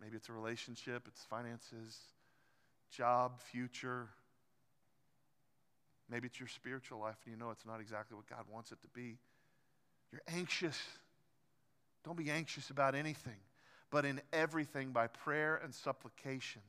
Maybe 0.00 0.16
it's 0.16 0.28
a 0.28 0.32
relationship, 0.32 1.04
it's 1.06 1.24
finances, 1.24 1.98
job, 2.90 3.40
future. 3.40 4.08
Maybe 6.10 6.26
it's 6.26 6.38
your 6.38 6.48
spiritual 6.48 7.00
life 7.00 7.16
and 7.24 7.34
you 7.34 7.38
know 7.38 7.50
it's 7.50 7.66
not 7.66 7.80
exactly 7.80 8.16
what 8.16 8.28
God 8.28 8.44
wants 8.52 8.72
it 8.72 8.80
to 8.82 8.88
be. 8.88 9.16
You're 10.12 10.22
anxious. 10.28 10.78
Don't 12.04 12.16
be 12.16 12.30
anxious 12.30 12.70
about 12.70 12.94
anything, 12.94 13.40
but 13.90 14.04
in 14.04 14.20
everything 14.32 14.92
by 14.92 15.06
prayer 15.06 15.60
and 15.62 15.74
supplication. 15.74 16.62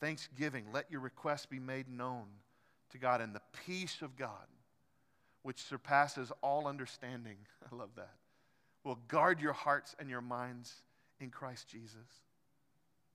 Thanksgiving, 0.00 0.66
let 0.72 0.90
your 0.90 1.00
requests 1.00 1.46
be 1.46 1.58
made 1.58 1.88
known 1.88 2.24
to 2.92 2.98
God, 2.98 3.20
and 3.20 3.34
the 3.34 3.42
peace 3.66 3.98
of 4.02 4.16
God, 4.16 4.46
which 5.42 5.62
surpasses 5.62 6.32
all 6.42 6.66
understanding, 6.66 7.36
I 7.72 7.74
love 7.74 7.90
that, 7.96 8.14
will 8.84 8.98
guard 9.08 9.40
your 9.40 9.52
hearts 9.52 9.94
and 9.98 10.08
your 10.08 10.20
minds 10.20 10.72
in 11.20 11.30
Christ 11.30 11.68
Jesus. 11.68 11.96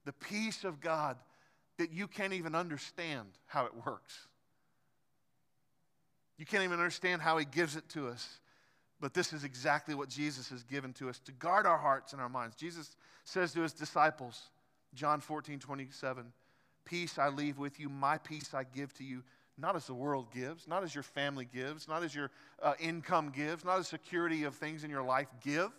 The 0.04 0.12
peace 0.12 0.64
of 0.64 0.80
God 0.80 1.16
that 1.78 1.92
you 1.92 2.06
can't 2.06 2.32
even 2.32 2.54
understand 2.54 3.28
how 3.46 3.66
it 3.66 3.72
works. 3.84 4.28
You 6.38 6.46
can't 6.46 6.64
even 6.64 6.78
understand 6.78 7.22
how 7.22 7.38
He 7.38 7.44
gives 7.44 7.76
it 7.76 7.88
to 7.90 8.08
us. 8.08 8.40
But 9.00 9.12
this 9.12 9.32
is 9.32 9.44
exactly 9.44 9.94
what 9.94 10.08
Jesus 10.08 10.48
has 10.48 10.62
given 10.62 10.92
to 10.94 11.10
us 11.10 11.18
to 11.20 11.32
guard 11.32 11.66
our 11.66 11.76
hearts 11.76 12.12
and 12.12 12.22
our 12.22 12.28
minds. 12.28 12.56
Jesus 12.56 12.96
says 13.24 13.52
to 13.52 13.60
His 13.60 13.72
disciples, 13.72 14.40
John 14.94 15.20
14, 15.20 15.58
27, 15.58 16.32
Peace 16.84 17.18
I 17.18 17.28
leave 17.28 17.58
with 17.58 17.78
you, 17.78 17.88
my 17.88 18.16
peace 18.16 18.54
I 18.54 18.64
give 18.64 18.94
to 18.94 19.04
you 19.04 19.22
not 19.58 19.74
as 19.74 19.86
the 19.86 19.94
world 19.94 20.32
gives, 20.32 20.68
not 20.68 20.82
as 20.82 20.94
your 20.94 21.02
family 21.02 21.48
gives, 21.50 21.88
not 21.88 22.02
as 22.02 22.14
your 22.14 22.30
uh, 22.62 22.74
income 22.78 23.30
gives, 23.34 23.64
not 23.64 23.78
as 23.78 23.88
security 23.88 24.44
of 24.44 24.54
things 24.54 24.84
in 24.84 24.90
your 24.90 25.02
life 25.02 25.28
give. 25.42 25.70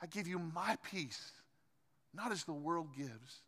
I 0.00 0.06
give 0.06 0.28
you 0.28 0.38
my 0.38 0.76
peace, 0.90 1.32
not 2.12 2.30
as 2.30 2.44
the 2.44 2.52
world 2.52 2.88
gives. 2.96 3.42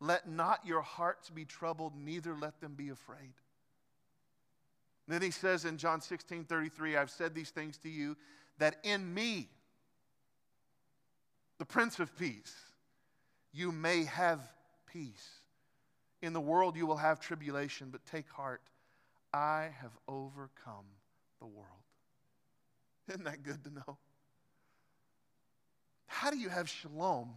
Let 0.00 0.28
not 0.28 0.66
your 0.66 0.82
hearts 0.82 1.30
be 1.30 1.44
troubled, 1.44 1.94
neither 1.96 2.34
let 2.34 2.60
them 2.60 2.74
be 2.74 2.90
afraid. 2.90 3.32
then 5.08 5.22
he 5.22 5.30
says 5.30 5.64
in 5.64 5.78
John 5.78 6.00
16 6.00 6.44
33, 6.44 6.96
I've 6.96 7.10
said 7.10 7.34
these 7.34 7.50
things 7.50 7.78
to 7.78 7.88
you 7.88 8.16
that 8.58 8.76
in 8.82 9.12
me, 9.12 9.48
the 11.58 11.64
Prince 11.64 12.00
of 12.00 12.16
Peace, 12.18 12.54
you 13.52 13.70
may 13.72 14.04
have 14.04 14.40
peace. 14.92 15.41
In 16.22 16.32
the 16.32 16.40
world 16.40 16.76
you 16.76 16.86
will 16.86 16.96
have 16.96 17.20
tribulation, 17.20 17.88
but 17.90 18.04
take 18.06 18.28
heart. 18.30 18.62
I 19.34 19.70
have 19.80 19.90
overcome 20.06 20.86
the 21.40 21.46
world. 21.46 21.66
Isn't 23.08 23.24
that 23.24 23.42
good 23.42 23.62
to 23.64 23.70
know? 23.74 23.98
How 26.06 26.30
do 26.30 26.38
you 26.38 26.48
have 26.48 26.68
shalom 26.68 27.30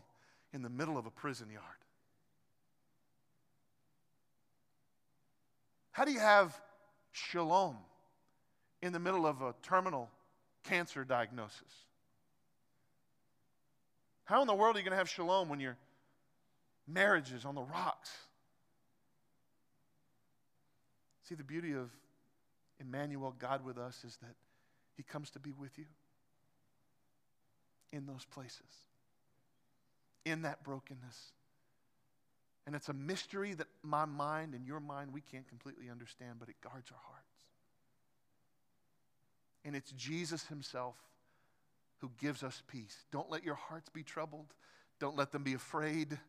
in 0.53 0.61
the 0.61 0.69
middle 0.69 0.97
of 0.97 1.07
a 1.07 1.11
prison 1.11 1.49
yard? 1.49 1.63
How 5.91 6.05
do 6.05 6.11
you 6.11 6.19
have 6.19 6.59
shalom 7.13 7.77
in 8.81 8.93
the 8.93 8.99
middle 8.99 9.25
of 9.25 9.41
a 9.41 9.55
terminal 9.63 10.09
cancer 10.63 11.03
diagnosis? 11.03 11.61
How 14.25 14.41
in 14.41 14.47
the 14.47 14.53
world 14.53 14.75
are 14.75 14.79
you 14.79 14.83
going 14.83 14.91
to 14.91 14.97
have 14.97 15.09
shalom 15.09 15.49
when 15.49 15.59
your 15.59 15.77
marriage 16.87 17.31
is 17.31 17.45
on 17.45 17.55
the 17.55 17.61
rocks? 17.61 18.11
See, 21.27 21.35
the 21.35 21.43
beauty 21.43 21.73
of 21.73 21.89
Emmanuel, 22.79 23.33
God 23.37 23.65
with 23.65 23.77
us, 23.77 24.03
is 24.05 24.17
that 24.17 24.35
He 24.95 25.03
comes 25.03 25.31
to 25.31 25.39
be 25.39 25.51
with 25.51 25.77
you 25.77 25.85
in 27.91 28.05
those 28.05 28.25
places, 28.25 28.61
in 30.23 30.43
that 30.43 30.63
brokenness. 30.63 31.31
And 32.67 32.75
it's 32.75 32.89
a 32.89 32.93
mystery 32.93 33.53
that 33.53 33.67
my 33.83 34.05
mind 34.05 34.53
and 34.53 34.65
your 34.65 34.79
mind, 34.79 35.13
we 35.13 35.21
can't 35.21 35.47
completely 35.47 35.89
understand, 35.89 36.35
but 36.39 36.49
it 36.49 36.55
guards 36.61 36.91
our 36.91 37.01
hearts. 37.09 37.25
And 39.63 39.75
it's 39.75 39.91
Jesus 39.91 40.45
Himself 40.47 40.95
who 41.99 42.11
gives 42.19 42.43
us 42.43 42.61
peace. 42.67 43.05
Don't 43.11 43.31
let 43.31 43.43
your 43.43 43.55
hearts 43.55 43.89
be 43.89 44.03
troubled. 44.03 44.53
Don't 44.99 45.15
let 45.15 45.31
them 45.31 45.43
be 45.43 45.53
afraid. 45.53 46.19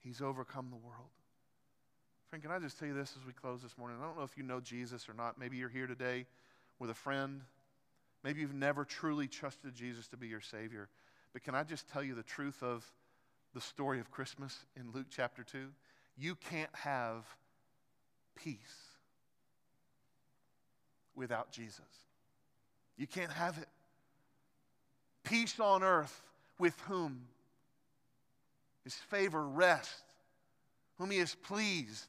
He's 0.00 0.22
overcome 0.22 0.68
the 0.70 0.76
world. 0.76 1.10
Friend, 2.32 2.42
can 2.42 2.50
I 2.50 2.58
just 2.60 2.78
tell 2.78 2.88
you 2.88 2.94
this 2.94 3.14
as 3.20 3.26
we 3.26 3.34
close 3.34 3.60
this 3.60 3.76
morning? 3.76 3.98
I 4.00 4.06
don't 4.06 4.16
know 4.16 4.22
if 4.22 4.38
you 4.38 4.42
know 4.42 4.58
Jesus 4.58 5.06
or 5.06 5.12
not. 5.12 5.38
Maybe 5.38 5.58
you're 5.58 5.68
here 5.68 5.86
today 5.86 6.24
with 6.78 6.88
a 6.88 6.94
friend. 6.94 7.42
Maybe 8.24 8.40
you've 8.40 8.54
never 8.54 8.86
truly 8.86 9.28
trusted 9.28 9.74
Jesus 9.74 10.08
to 10.08 10.16
be 10.16 10.28
your 10.28 10.40
Savior. 10.40 10.88
But 11.34 11.42
can 11.42 11.54
I 11.54 11.62
just 11.62 11.90
tell 11.90 12.02
you 12.02 12.14
the 12.14 12.22
truth 12.22 12.62
of 12.62 12.90
the 13.52 13.60
story 13.60 14.00
of 14.00 14.10
Christmas 14.10 14.64
in 14.80 14.92
Luke 14.94 15.08
chapter 15.10 15.44
2? 15.44 15.66
You 16.16 16.34
can't 16.36 16.74
have 16.74 17.26
peace 18.34 18.56
without 21.14 21.52
Jesus. 21.52 21.80
You 22.96 23.06
can't 23.06 23.32
have 23.32 23.58
it. 23.58 23.68
Peace 25.22 25.60
on 25.60 25.82
earth 25.82 26.22
with 26.58 26.80
whom 26.88 27.26
his 28.84 28.94
favor 28.94 29.46
rests, 29.46 30.00
whom 30.96 31.10
he 31.10 31.18
is 31.18 31.34
pleased. 31.34 32.06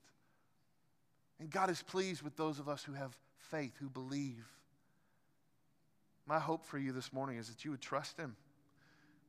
And 1.44 1.52
God 1.52 1.70
is 1.70 1.82
pleased 1.82 2.22
with 2.22 2.38
those 2.38 2.58
of 2.60 2.70
us 2.70 2.86
who 2.86 2.94
have 2.94 3.14
faith, 3.52 3.74
who 3.78 3.90
believe. 3.90 4.46
My 6.26 6.40
hope 6.40 6.66
for 6.66 6.78
you 6.78 6.94
this 6.94 7.12
morning 7.12 7.38
is 7.38 7.50
that 7.50 7.66
you 7.66 7.72
would 7.72 7.82
trust 7.82 8.16
him, 8.16 8.38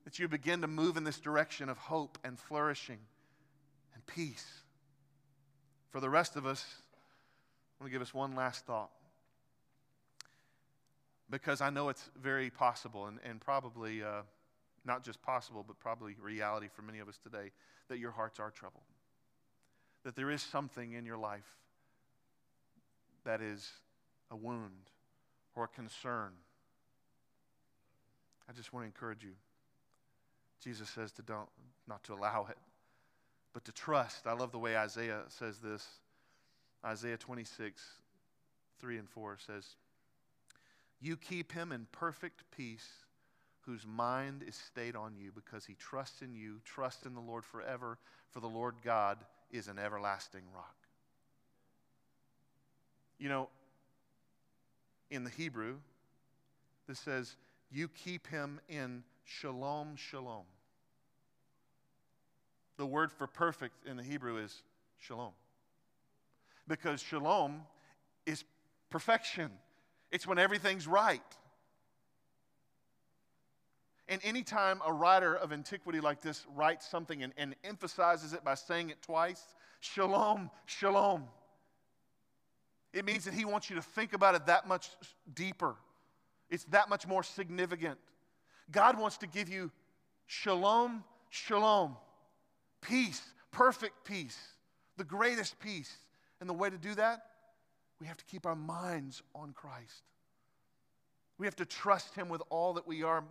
that 0.04 0.20
you 0.20 0.28
begin 0.28 0.60
to 0.60 0.68
move 0.68 0.96
in 0.96 1.02
this 1.02 1.18
direction 1.18 1.68
of 1.68 1.76
hope 1.76 2.16
and 2.22 2.38
flourishing 2.38 3.00
and 3.94 4.06
peace. 4.06 4.46
For 5.90 5.98
the 5.98 6.08
rest 6.08 6.36
of 6.36 6.46
us, 6.46 6.64
I 7.80 7.82
want 7.82 7.90
to 7.90 7.92
give 7.92 8.00
us 8.00 8.14
one 8.14 8.36
last 8.36 8.64
thought. 8.64 8.92
Because 11.28 11.60
I 11.60 11.70
know 11.70 11.88
it's 11.88 12.10
very 12.22 12.48
possible 12.48 13.06
and, 13.06 13.18
and 13.28 13.40
probably 13.40 14.04
uh, 14.04 14.22
not 14.84 15.02
just 15.02 15.20
possible, 15.20 15.64
but 15.66 15.80
probably 15.80 16.14
reality 16.22 16.68
for 16.72 16.82
many 16.82 17.00
of 17.00 17.08
us 17.08 17.18
today, 17.18 17.50
that 17.88 17.98
your 17.98 18.12
hearts 18.12 18.38
are 18.38 18.52
troubled. 18.52 18.84
That 20.04 20.14
there 20.14 20.30
is 20.30 20.42
something 20.42 20.92
in 20.92 21.04
your 21.04 21.18
life 21.18 21.58
that 23.25 23.41
is 23.41 23.70
a 24.31 24.37
wound 24.37 24.91
or 25.55 25.64
a 25.64 25.68
concern. 25.68 26.33
I 28.49 28.53
just 28.53 28.72
want 28.72 28.85
to 28.85 28.87
encourage 28.87 29.25
you. 29.25 29.33
Jesus 30.62 30.89
says 30.89 31.12
to 31.12 31.22
don't 31.22 31.49
not 31.87 32.03
to 32.05 32.14
allow 32.14 32.47
it, 32.49 32.57
but 33.53 33.64
to 33.66 33.72
trust. 33.72 34.27
I 34.27 34.33
love 34.33 34.53
the 34.53 34.59
way 34.59 34.77
Isaiah 34.77 35.22
says 35.29 35.59
this. 35.59 35.87
Isaiah 36.85 37.16
26, 37.16 37.83
3 38.81 38.99
and 38.99 39.09
4 39.09 39.39
says, 39.47 39.77
You 41.01 41.16
keep 41.16 41.53
him 41.53 41.72
in 41.72 41.87
perfect 41.93 42.45
peace 42.55 42.89
whose 43.62 43.87
mind 43.87 44.45
is 44.47 44.55
stayed 44.55 44.97
on 44.97 45.16
you 45.16 45.33
because 45.35 45.64
he 45.64 45.75
trusts 45.75 46.20
in 46.20 46.35
you. 46.35 46.61
Trust 46.64 47.07
in 47.07 47.14
the 47.14 47.20
Lord 47.20 47.45
forever, 47.45 47.99
for 48.31 48.41
the 48.41 48.47
Lord 48.47 48.75
God 48.85 49.18
is 49.51 49.68
an 49.68 49.79
everlasting 49.79 50.43
rock. 50.55 50.77
You 53.18 53.28
know, 53.28 53.48
in 55.10 55.24
the 55.24 55.30
Hebrew, 55.30 55.76
this 56.88 56.98
says, 56.98 57.36
You 57.70 57.88
keep 57.88 58.26
him 58.26 58.60
in 58.68 59.04
shalom, 59.24 59.96
shalom. 59.96 60.44
The 62.76 62.86
word 62.86 63.12
for 63.12 63.26
perfect 63.26 63.86
in 63.86 63.96
the 63.96 64.02
Hebrew 64.02 64.38
is 64.38 64.62
shalom. 64.98 65.32
Because 66.66 67.00
shalom 67.00 67.62
is 68.26 68.44
perfection, 68.90 69.50
it's 70.10 70.26
when 70.26 70.38
everything's 70.38 70.86
right. 70.86 71.20
And 74.06 74.20
anytime 74.22 74.82
a 74.86 74.92
writer 74.92 75.34
of 75.34 75.50
antiquity 75.52 76.00
like 76.00 76.20
this 76.20 76.44
writes 76.54 76.86
something 76.86 77.22
and, 77.22 77.32
and 77.38 77.54
emphasizes 77.64 78.34
it 78.34 78.44
by 78.44 78.54
saying 78.54 78.90
it 78.90 79.00
twice, 79.00 79.42
shalom, 79.80 80.50
shalom, 80.66 81.24
it 82.95 83.05
means 83.05 83.24
that 83.24 83.34
he 83.34 83.45
wants 83.45 83.68
you 83.68 83.76
to 83.76 83.82
think 83.82 84.12
about 84.12 84.36
it 84.36 84.47
that 84.47 84.68
much 84.68 84.88
deeper. 85.34 85.74
It's 86.49 86.64
that 86.66 86.88
much 86.88 87.07
more 87.07 87.24
significant. 87.24 87.99
God 88.70 88.99
wants 88.99 89.18
to 89.18 89.26
give 89.26 89.49
you 89.49 89.72
shalom, 90.26 91.03
shalom, 91.28 91.97
peace, 92.80 93.20
perfect 93.51 94.05
peace, 94.05 94.38
the 94.97 95.05
greatest 95.05 95.59
peace. 95.59 95.92
And 96.40 96.49
the 96.49 96.55
way 96.55 96.70
to 96.70 96.78
do 96.78 96.95
that, 96.95 97.26
we 98.01 98.07
have 98.07 98.16
to 98.16 98.24
keep 98.24 98.47
our 98.47 98.57
minds 98.57 99.22
on 99.34 99.53
Christ. 99.53 100.05
We 101.38 101.47
have 101.47 101.57
to 101.57 101.66
trust 101.66 102.14
Him 102.14 102.28
with 102.28 102.42
all 102.49 102.74
that 102.74 102.86
we 102.86 103.03
are. 103.03 103.24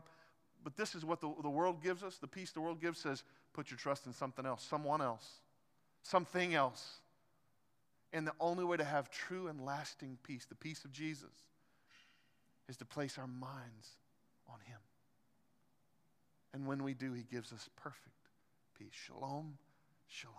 But 0.63 0.75
this 0.75 0.93
is 0.95 1.05
what 1.05 1.21
the, 1.21 1.31
the 1.41 1.49
world 1.49 1.81
gives 1.81 2.03
us. 2.03 2.17
The 2.17 2.27
peace 2.27 2.51
the 2.51 2.61
world 2.61 2.81
gives 2.81 2.99
says, 2.99 3.23
put 3.53 3.69
your 3.69 3.77
trust 3.77 4.07
in 4.07 4.13
something 4.13 4.45
else, 4.45 4.63
someone 4.63 5.01
else, 5.01 5.27
something 6.01 6.53
else. 6.53 6.99
And 8.13 8.27
the 8.27 8.33
only 8.39 8.63
way 8.63 8.77
to 8.77 8.83
have 8.83 9.09
true 9.09 9.47
and 9.47 9.59
lasting 9.59 10.19
peace, 10.23 10.45
the 10.45 10.55
peace 10.55 10.85
of 10.85 10.91
Jesus, 10.91 11.33
is 12.69 12.77
to 12.77 12.85
place 12.85 13.17
our 13.17 13.27
minds 13.27 13.97
on 14.47 14.59
Him. 14.65 14.77
And 16.53 16.67
when 16.67 16.83
we 16.83 16.93
do, 16.93 17.13
He 17.13 17.23
gives 17.23 17.51
us 17.51 17.67
perfect 17.75 18.29
peace. 18.77 18.93
Shalom, 18.93 19.57
shalom. 20.07 20.35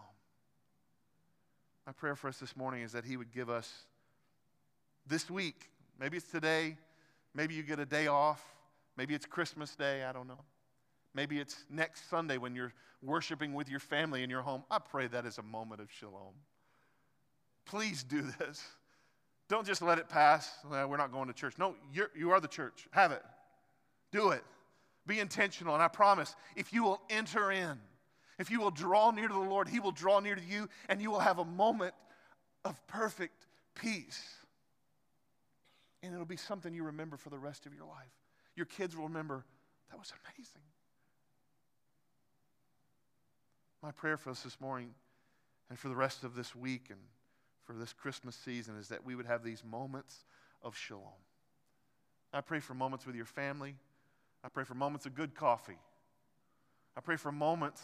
My 1.85 1.93
prayer 1.93 2.15
for 2.15 2.29
us 2.29 2.39
this 2.39 2.57
morning 2.57 2.83
is 2.83 2.93
that 2.93 3.05
He 3.05 3.17
would 3.17 3.33
give 3.33 3.51
us 3.51 3.71
this 5.07 5.29
week, 5.29 5.69
maybe 6.01 6.17
it's 6.17 6.31
today, 6.31 6.79
maybe 7.35 7.55
you 7.55 7.63
get 7.63 7.79
a 7.79 7.85
day 7.85 8.07
off, 8.07 8.43
maybe 8.97 9.15
it's 9.15 9.27
Christmas 9.27 9.75
Day, 9.75 10.05
I 10.05 10.13
don't 10.13 10.29
know. 10.29 10.41
Maybe 11.13 11.39
it's 11.39 11.65
next 11.69 12.09
Sunday 12.09 12.39
when 12.39 12.55
you're 12.55 12.73
worshiping 13.03 13.53
with 13.53 13.69
your 13.69 13.81
family 13.81 14.23
in 14.23 14.31
your 14.31 14.43
home. 14.43 14.65
I 14.71 14.79
pray 14.79 15.07
that 15.09 15.27
is 15.27 15.39
a 15.39 15.43
moment 15.43 15.81
of 15.81 15.91
shalom. 15.91 16.35
Please 17.75 18.05
do 18.05 18.23
this. 18.39 18.63
Don't 19.49 19.67
just 19.67 19.83
let 19.83 19.99
it 19.99 20.09
pass. 20.09 20.49
Well, 20.71 20.87
we're 20.87 20.97
not 20.97 21.11
going 21.11 21.27
to 21.27 21.35
church. 21.35 21.59
No, 21.59 21.75
you're, 21.93 22.09
you 22.15 22.31
are 22.31 22.39
the 22.39 22.47
church. 22.47 22.87
Have 22.93 23.11
it. 23.11 23.21
Do 24.13 24.29
it. 24.31 24.45
Be 25.09 25.19
intentional. 25.19 25.75
And 25.75 25.83
I 25.83 25.89
promise, 25.89 26.37
if 26.55 26.73
you 26.73 26.85
will 26.85 27.01
enter 27.11 27.51
in, 27.51 27.77
if 28.39 28.49
you 28.49 28.61
will 28.61 28.71
draw 28.71 29.11
near 29.11 29.27
to 29.27 29.35
the 29.35 29.41
Lord, 29.41 29.67
He 29.67 29.81
will 29.81 29.91
draw 29.91 30.21
near 30.21 30.37
to 30.37 30.41
you, 30.41 30.69
and 30.89 31.03
you 31.03 31.11
will 31.11 31.19
have 31.19 31.41
a 31.41 31.45
moment 31.45 31.95
of 32.65 32.81
perfect 32.87 33.45
peace. 33.75 34.23
And 36.05 36.15
it'll 36.15 36.27
be 36.27 36.37
something 36.37 36.73
you 36.73 36.85
remember 36.85 37.17
for 37.17 37.31
the 37.31 37.41
rest 37.41 37.67
of 37.67 37.75
your 37.75 37.87
life. 37.87 38.15
Your 38.55 38.67
kids 38.67 38.97
will 38.97 39.09
remember, 39.09 39.45
that 39.91 39.99
was 39.99 40.13
amazing. 40.25 40.63
My 43.83 43.91
prayer 43.91 44.17
for 44.17 44.31
us 44.31 44.45
this 44.45 44.61
morning 44.61 44.95
and 45.71 45.77
for 45.77 45.89
the 45.89 45.97
rest 45.97 46.23
of 46.23 46.37
this 46.37 46.55
week 46.55 46.87
and 46.91 47.01
for 47.65 47.73
this 47.75 47.93
Christmas 47.93 48.37
season 48.37 48.77
is 48.79 48.89
that 48.89 49.05
we 49.05 49.15
would 49.15 49.27
have 49.27 49.43
these 49.43 49.63
moments 49.65 50.25
of 50.63 50.77
shalom. 50.77 51.03
I 52.33 52.41
pray 52.41 52.61
for 52.61 52.75
moments 52.75 53.07
with 53.07 53.17
your 53.17 53.25
family. 53.25 53.77
I 54.43 54.49
pray 54.49 54.65
for 54.65 54.75
moments 54.75 55.07
of 55.07 55.15
good 55.15 55.35
coffee. 55.35 55.79
I 56.97 57.01
pray 57.01 57.17
for 57.17 57.33
moments 57.33 57.83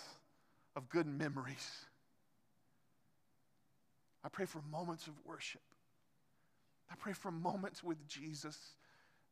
of 0.77 0.89
good 0.89 1.07
memories. 1.07 1.87
I 4.25 4.29
pray 4.29 4.47
for 4.47 4.63
moments 4.71 5.07
of 5.07 5.15
worship. 5.25 5.63
I 6.91 6.95
pray 6.97 7.13
for 7.13 7.31
moments 7.31 7.83
with 7.83 8.07
Jesus 8.09 8.59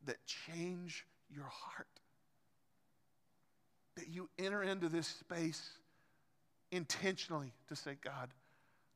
that 0.06 0.16
change 0.26 1.04
your 1.34 1.44
heart. 1.44 1.86
That 3.96 4.08
you 4.08 4.28
enter 4.38 4.62
into 4.62 4.88
this 4.88 5.08
space 5.08 5.70
intentionally 6.70 7.52
to 7.68 7.76
say, 7.76 7.96
God, 8.02 8.30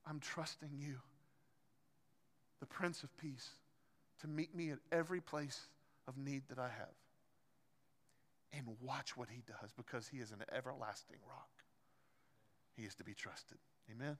I'm 0.07 0.21
trusting 0.21 0.71
you, 0.79 0.97
the 2.63 2.67
Prince 2.67 3.03
of 3.03 3.15
Peace, 3.19 3.51
to 4.21 4.29
meet 4.29 4.55
me 4.55 4.71
at 4.71 4.79
every 4.93 5.21
place 5.21 5.63
of 6.07 6.17
need 6.17 6.43
that 6.49 6.61
I 6.61 6.69
have. 6.69 6.95
And 8.53 8.77
watch 8.81 9.17
what 9.17 9.29
he 9.29 9.43
does 9.49 9.73
because 9.77 10.07
he 10.07 10.19
is 10.19 10.31
an 10.31 10.45
everlasting 10.57 11.17
rock. 11.29 11.51
He 12.77 12.85
is 12.85 12.95
to 12.95 13.05
be 13.05 13.15
trusted. 13.15 13.59
Amen? 13.91 14.17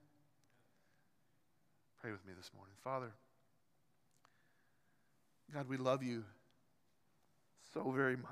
Pray 2.01 2.11
with 2.11 2.27
me 2.27 2.33
this 2.37 2.51
morning. 2.57 2.75
Father, 2.83 3.13
God, 5.55 5.69
we 5.69 5.77
love 5.77 6.03
you 6.03 6.25
so 7.73 7.93
very 7.93 8.17
much. 8.17 8.27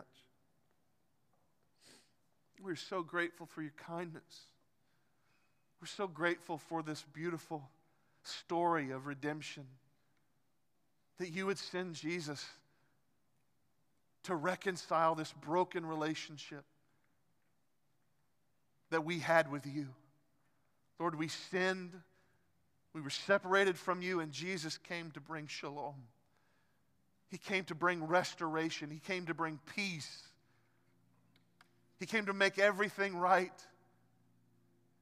We're 2.61 2.74
so 2.74 3.04
grateful 3.04 3.46
for 3.46 3.62
your 3.62 3.74
kindness. 3.86 4.40
We're 5.80 5.86
so 5.86 6.08
grateful 6.08 6.58
for 6.58 6.82
this 6.82 7.04
beautiful 7.14 7.62
story 8.24 8.90
of 8.90 9.06
redemption. 9.06 9.66
That 11.20 11.28
you 11.28 11.44
would 11.44 11.58
send 11.58 11.96
Jesus 11.96 12.42
to 14.22 14.34
reconcile 14.34 15.14
this 15.14 15.30
broken 15.42 15.84
relationship 15.84 16.64
that 18.88 19.04
we 19.04 19.18
had 19.18 19.52
with 19.52 19.66
you. 19.66 19.88
Lord, 20.98 21.18
we 21.18 21.28
sinned, 21.28 21.92
we 22.94 23.02
were 23.02 23.10
separated 23.10 23.76
from 23.76 24.00
you, 24.00 24.20
and 24.20 24.32
Jesus 24.32 24.78
came 24.78 25.10
to 25.10 25.20
bring 25.20 25.46
shalom. 25.46 25.94
He 27.28 27.36
came 27.36 27.64
to 27.64 27.74
bring 27.74 28.06
restoration, 28.06 28.90
He 28.90 28.98
came 28.98 29.26
to 29.26 29.34
bring 29.34 29.58
peace, 29.76 30.22
He 31.98 32.06
came 32.06 32.24
to 32.26 32.32
make 32.32 32.58
everything 32.58 33.14
right. 33.14 33.52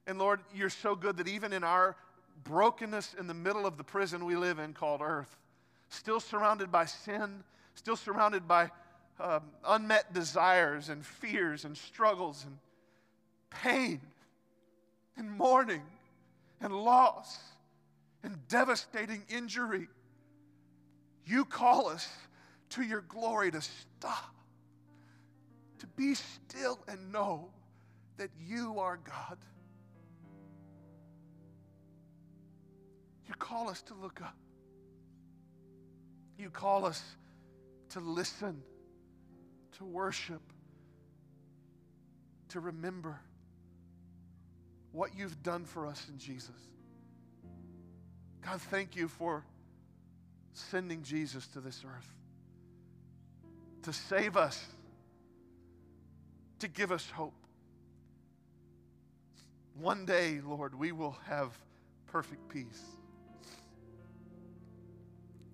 And 0.09 0.19
Lord, 0.19 0.41
you're 0.53 0.69
so 0.69 0.97
good 0.97 1.19
that 1.19 1.29
even 1.29 1.53
in 1.53 1.63
our 1.63 1.95
brokenness 2.43 3.15
in 3.21 3.29
the 3.29 3.35
middle 3.35 3.67
of 3.67 3.77
the 3.77 3.85
prison 3.85 4.25
we 4.25 4.35
live 4.35 4.59
in 4.59 4.73
called 4.73 5.01
earth, 5.01 5.37
still 5.89 6.21
surrounded 6.21 6.71
by 6.71 6.85
sin, 6.85 7.43
still 7.75 7.97
surrounded 7.97 8.47
by 8.47 8.71
um, 9.21 9.43
unmet 9.67 10.13
desires 10.13 10.89
and 10.89 11.05
fears 11.05 11.65
and 11.65 11.77
struggles 11.77 12.45
and 12.47 12.59
pain 13.51 14.01
and 15.17 15.31
mourning 15.31 15.83
and 16.61 16.73
loss 16.73 17.39
and 18.23 18.37
devastating 18.49 19.23
injury. 19.29 19.89
You 21.27 21.45
call 21.45 21.89
us 21.89 22.09
to 22.71 22.83
your 22.83 23.03
glory 23.03 23.51
to 23.51 23.61
stop, 23.61 24.35
to 25.79 25.87
be 25.89 26.15
still 26.15 26.79
and 26.89 27.13
know 27.13 27.49
that 28.17 28.31
you 28.47 28.79
are 28.79 28.99
God. 29.05 29.39
You 33.27 33.35
call 33.35 33.69
us 33.69 33.83
to 33.83 33.95
look 33.95 34.21
up. 34.23 34.37
You 36.39 36.51
call 36.51 36.87
us 36.87 37.03
to 37.91 38.01
listen, 38.01 38.63
to 39.79 39.85
worship, 39.85 40.43
to 42.51 42.61
remember 42.61 43.19
what 44.93 45.11
you've 45.17 45.43
done 45.43 45.65
for 45.65 45.87
us 45.87 46.07
in 46.09 46.19
Jesus. 46.19 46.51
God, 48.41 48.61
thank 48.61 48.97
you 48.97 49.09
for 49.09 49.45
sending 50.53 51.03
Jesus 51.03 51.47
to 51.49 51.61
this 51.61 51.85
earth 51.87 52.15
to 53.83 53.93
save 53.95 54.37
us, 54.37 54.63
to 56.59 56.69
give 56.69 56.93
us 56.93 57.09
hope. 57.11 57.33
One 59.81 60.05
day, 60.05 60.41
Lord, 60.47 60.79
we 60.79 60.93
will 60.93 61.17
have 61.27 61.57
perfect 62.07 62.49
peace. 62.49 62.98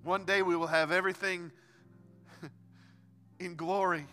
One 0.05 0.27
day 0.27 0.43
we 0.43 0.55
will 0.55 0.67
have 0.67 0.93
everything 0.93 1.51
in 3.41 3.57
glory 3.57 4.07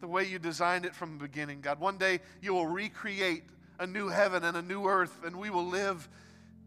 the 0.00 0.06
way 0.06 0.24
you 0.24 0.38
designed 0.38 0.84
it 0.84 0.94
from 0.94 1.16
the 1.16 1.24
beginning, 1.24 1.62
God. 1.62 1.80
One 1.80 1.96
day 1.96 2.20
you 2.42 2.52
will 2.52 2.66
recreate 2.66 3.44
a 3.78 3.86
new 3.86 4.08
heaven 4.08 4.44
and 4.44 4.54
a 4.54 4.60
new 4.60 4.84
earth, 4.86 5.16
and 5.24 5.36
we 5.36 5.48
will 5.48 5.64
live 5.64 6.06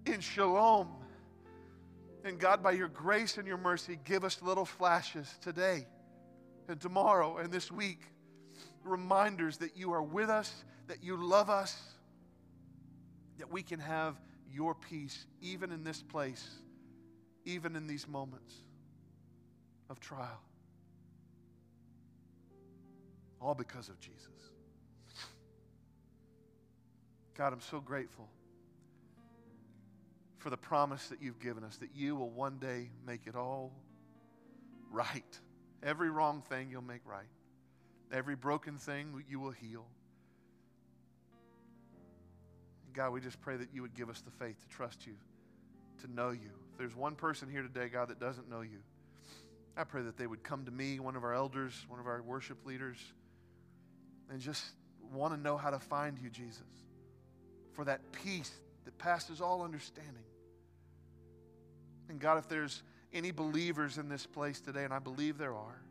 in 0.07 0.21
shalom. 0.21 0.87
And 2.23 2.39
God, 2.39 2.63
by 2.63 2.71
your 2.71 2.87
grace 2.87 3.37
and 3.37 3.47
your 3.47 3.59
mercy, 3.59 3.99
give 4.03 4.23
us 4.23 4.41
little 4.41 4.65
flashes 4.65 5.31
today 5.41 5.85
and 6.67 6.81
tomorrow 6.81 7.37
and 7.37 7.51
this 7.51 7.71
week, 7.71 8.01
reminders 8.83 9.57
that 9.57 9.77
you 9.77 9.93
are 9.93 10.01
with 10.01 10.29
us, 10.31 10.63
that 10.87 11.03
you 11.03 11.15
love 11.15 11.51
us, 11.51 11.79
that 13.37 13.51
we 13.51 13.61
can 13.61 13.79
have 13.79 14.19
your 14.51 14.73
peace 14.73 15.27
even 15.41 15.71
in 15.71 15.83
this 15.83 16.01
place, 16.01 16.49
even 17.45 17.75
in 17.75 17.87
these 17.87 18.07
moments 18.07 18.55
of 19.89 19.99
trial. 19.99 20.41
All 23.39 23.53
because 23.53 23.89
of 23.89 23.99
Jesus. 23.99 24.25
God, 27.37 27.53
I'm 27.53 27.61
so 27.61 27.79
grateful 27.79 28.27
for 30.39 30.49
the 30.49 30.57
promise 30.57 31.07
that 31.07 31.21
you've 31.21 31.39
given 31.39 31.63
us 31.63 31.77
that 31.77 31.89
you 31.95 32.15
will 32.15 32.29
one 32.29 32.57
day 32.59 32.89
make 33.05 33.21
it 33.27 33.35
all 33.35 33.71
right. 34.91 35.39
Every 35.83 36.09
wrong 36.09 36.43
thing 36.49 36.69
you'll 36.71 36.81
make 36.81 37.01
right. 37.05 37.25
Every 38.11 38.35
broken 38.35 38.77
thing 38.77 39.23
you 39.29 39.39
will 39.39 39.51
heal. 39.51 39.85
God, 42.93 43.11
we 43.11 43.19
just 43.19 43.41
pray 43.41 43.57
that 43.57 43.69
you 43.73 43.81
would 43.81 43.93
give 43.93 44.09
us 44.09 44.21
the 44.21 44.31
faith 44.31 44.59
to 44.61 44.67
trust 44.69 45.05
you, 45.05 45.13
to 46.01 46.11
know 46.11 46.29
you. 46.29 46.64
If 46.75 46.79
there's 46.79 46.95
one 46.95 47.15
person 47.15 47.49
here 47.49 47.61
today, 47.61 47.87
God, 47.87 48.09
that 48.09 48.19
doesn't 48.19 48.49
know 48.49 48.59
you, 48.59 48.79
I 49.77 49.85
pray 49.85 50.01
that 50.01 50.17
they 50.17 50.27
would 50.27 50.43
come 50.43 50.65
to 50.65 50.71
me, 50.71 50.99
one 50.99 51.15
of 51.15 51.23
our 51.23 51.33
elders, 51.33 51.85
one 51.87 52.01
of 52.01 52.05
our 52.05 52.21
worship 52.21 52.65
leaders, 52.65 52.97
and 54.29 54.41
just 54.41 54.61
want 55.13 55.33
to 55.33 55.39
know 55.39 55.55
how 55.55 55.69
to 55.69 55.79
find 55.79 56.19
you, 56.19 56.29
Jesus, 56.29 56.67
for 57.71 57.85
that 57.85 58.01
peace 58.11 58.51
that 58.83 58.97
passes 58.97 59.39
all 59.39 59.61
understanding. 59.61 60.25
And 62.09 62.19
God, 62.19 62.39
if 62.39 62.49
there's 62.49 62.83
any 63.13 63.31
believers 63.31 63.97
in 63.97 64.09
this 64.09 64.25
place 64.25 64.59
today, 64.59 64.83
and 64.83 64.93
I 64.93 64.99
believe 64.99 65.37
there 65.37 65.55
are, 65.55 65.81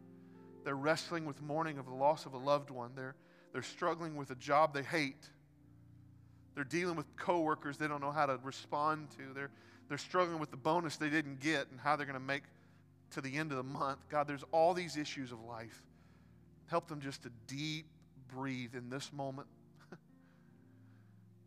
they're 0.65 0.77
wrestling 0.77 1.25
with 1.25 1.41
mourning 1.41 1.79
of 1.79 1.87
the 1.87 1.95
loss 1.95 2.27
of 2.27 2.35
a 2.35 2.39
loved 2.39 2.69
one. 2.69 2.91
They're, 2.95 3.15
they're 3.55 3.63
struggling 3.63 4.17
with 4.17 4.33
a 4.33 4.35
job 4.35 4.75
they 4.75 4.83
hate. 4.83 5.31
They're 6.55 6.63
dealing 6.63 6.97
with 6.97 7.07
coworkers 7.17 7.79
they 7.79 7.89
don't 7.89 8.03
know 8.03 8.13
how 8.13 8.27
to 8.27 8.39
respond 8.43 9.09
to. 9.13 9.33
They're, 9.35 9.51
they're 9.89 9.99
struggling 9.99 10.39
with 10.39 10.51
the 10.51 10.57
bonus 10.57 10.97
they 10.97 11.11
didn't 11.11 11.41
get 11.41 11.71
and 11.71 11.79
how 11.81 11.97
they're 11.97 12.07
going 12.07 12.19
to 12.19 12.25
make 12.25 12.43
to 13.13 13.21
the 13.21 13.37
end 13.37 13.51
of 13.51 13.57
the 13.57 13.63
month. 13.63 13.99
God, 14.09 14.27
there's 14.27 14.45
all 14.51 14.75
these 14.75 14.97
issues 14.97 15.33
of 15.33 15.43
life. 15.45 15.83
Help 16.67 16.89
them 16.89 17.01
just 17.01 17.23
to 17.23 17.31
deep 17.47 17.87
breathe 18.35 18.75
in 18.75 18.91
this 18.91 19.13
moment 19.13 19.47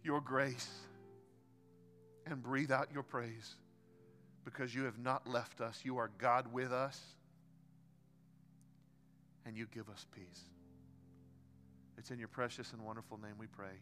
your 0.04 0.22
grace 0.22 0.70
and 2.26 2.42
breathe 2.42 2.72
out 2.72 2.88
your 2.94 3.04
praise 3.04 3.56
because 4.46 4.74
you 4.74 4.84
have 4.84 4.98
not 4.98 5.28
left 5.28 5.60
us. 5.60 5.82
You 5.84 5.98
are 5.98 6.10
God 6.18 6.54
with 6.54 6.72
us, 6.72 7.00
and 9.46 9.58
you 9.58 9.68
give 9.74 9.90
us 9.90 10.06
peace. 10.16 10.42
It's 11.98 12.12
in 12.12 12.20
your 12.20 12.30
precious 12.30 12.72
and 12.72 12.82
wonderful 12.84 13.18
name 13.18 13.34
we 13.38 13.48
pray. 13.48 13.82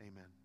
Amen. 0.00 0.37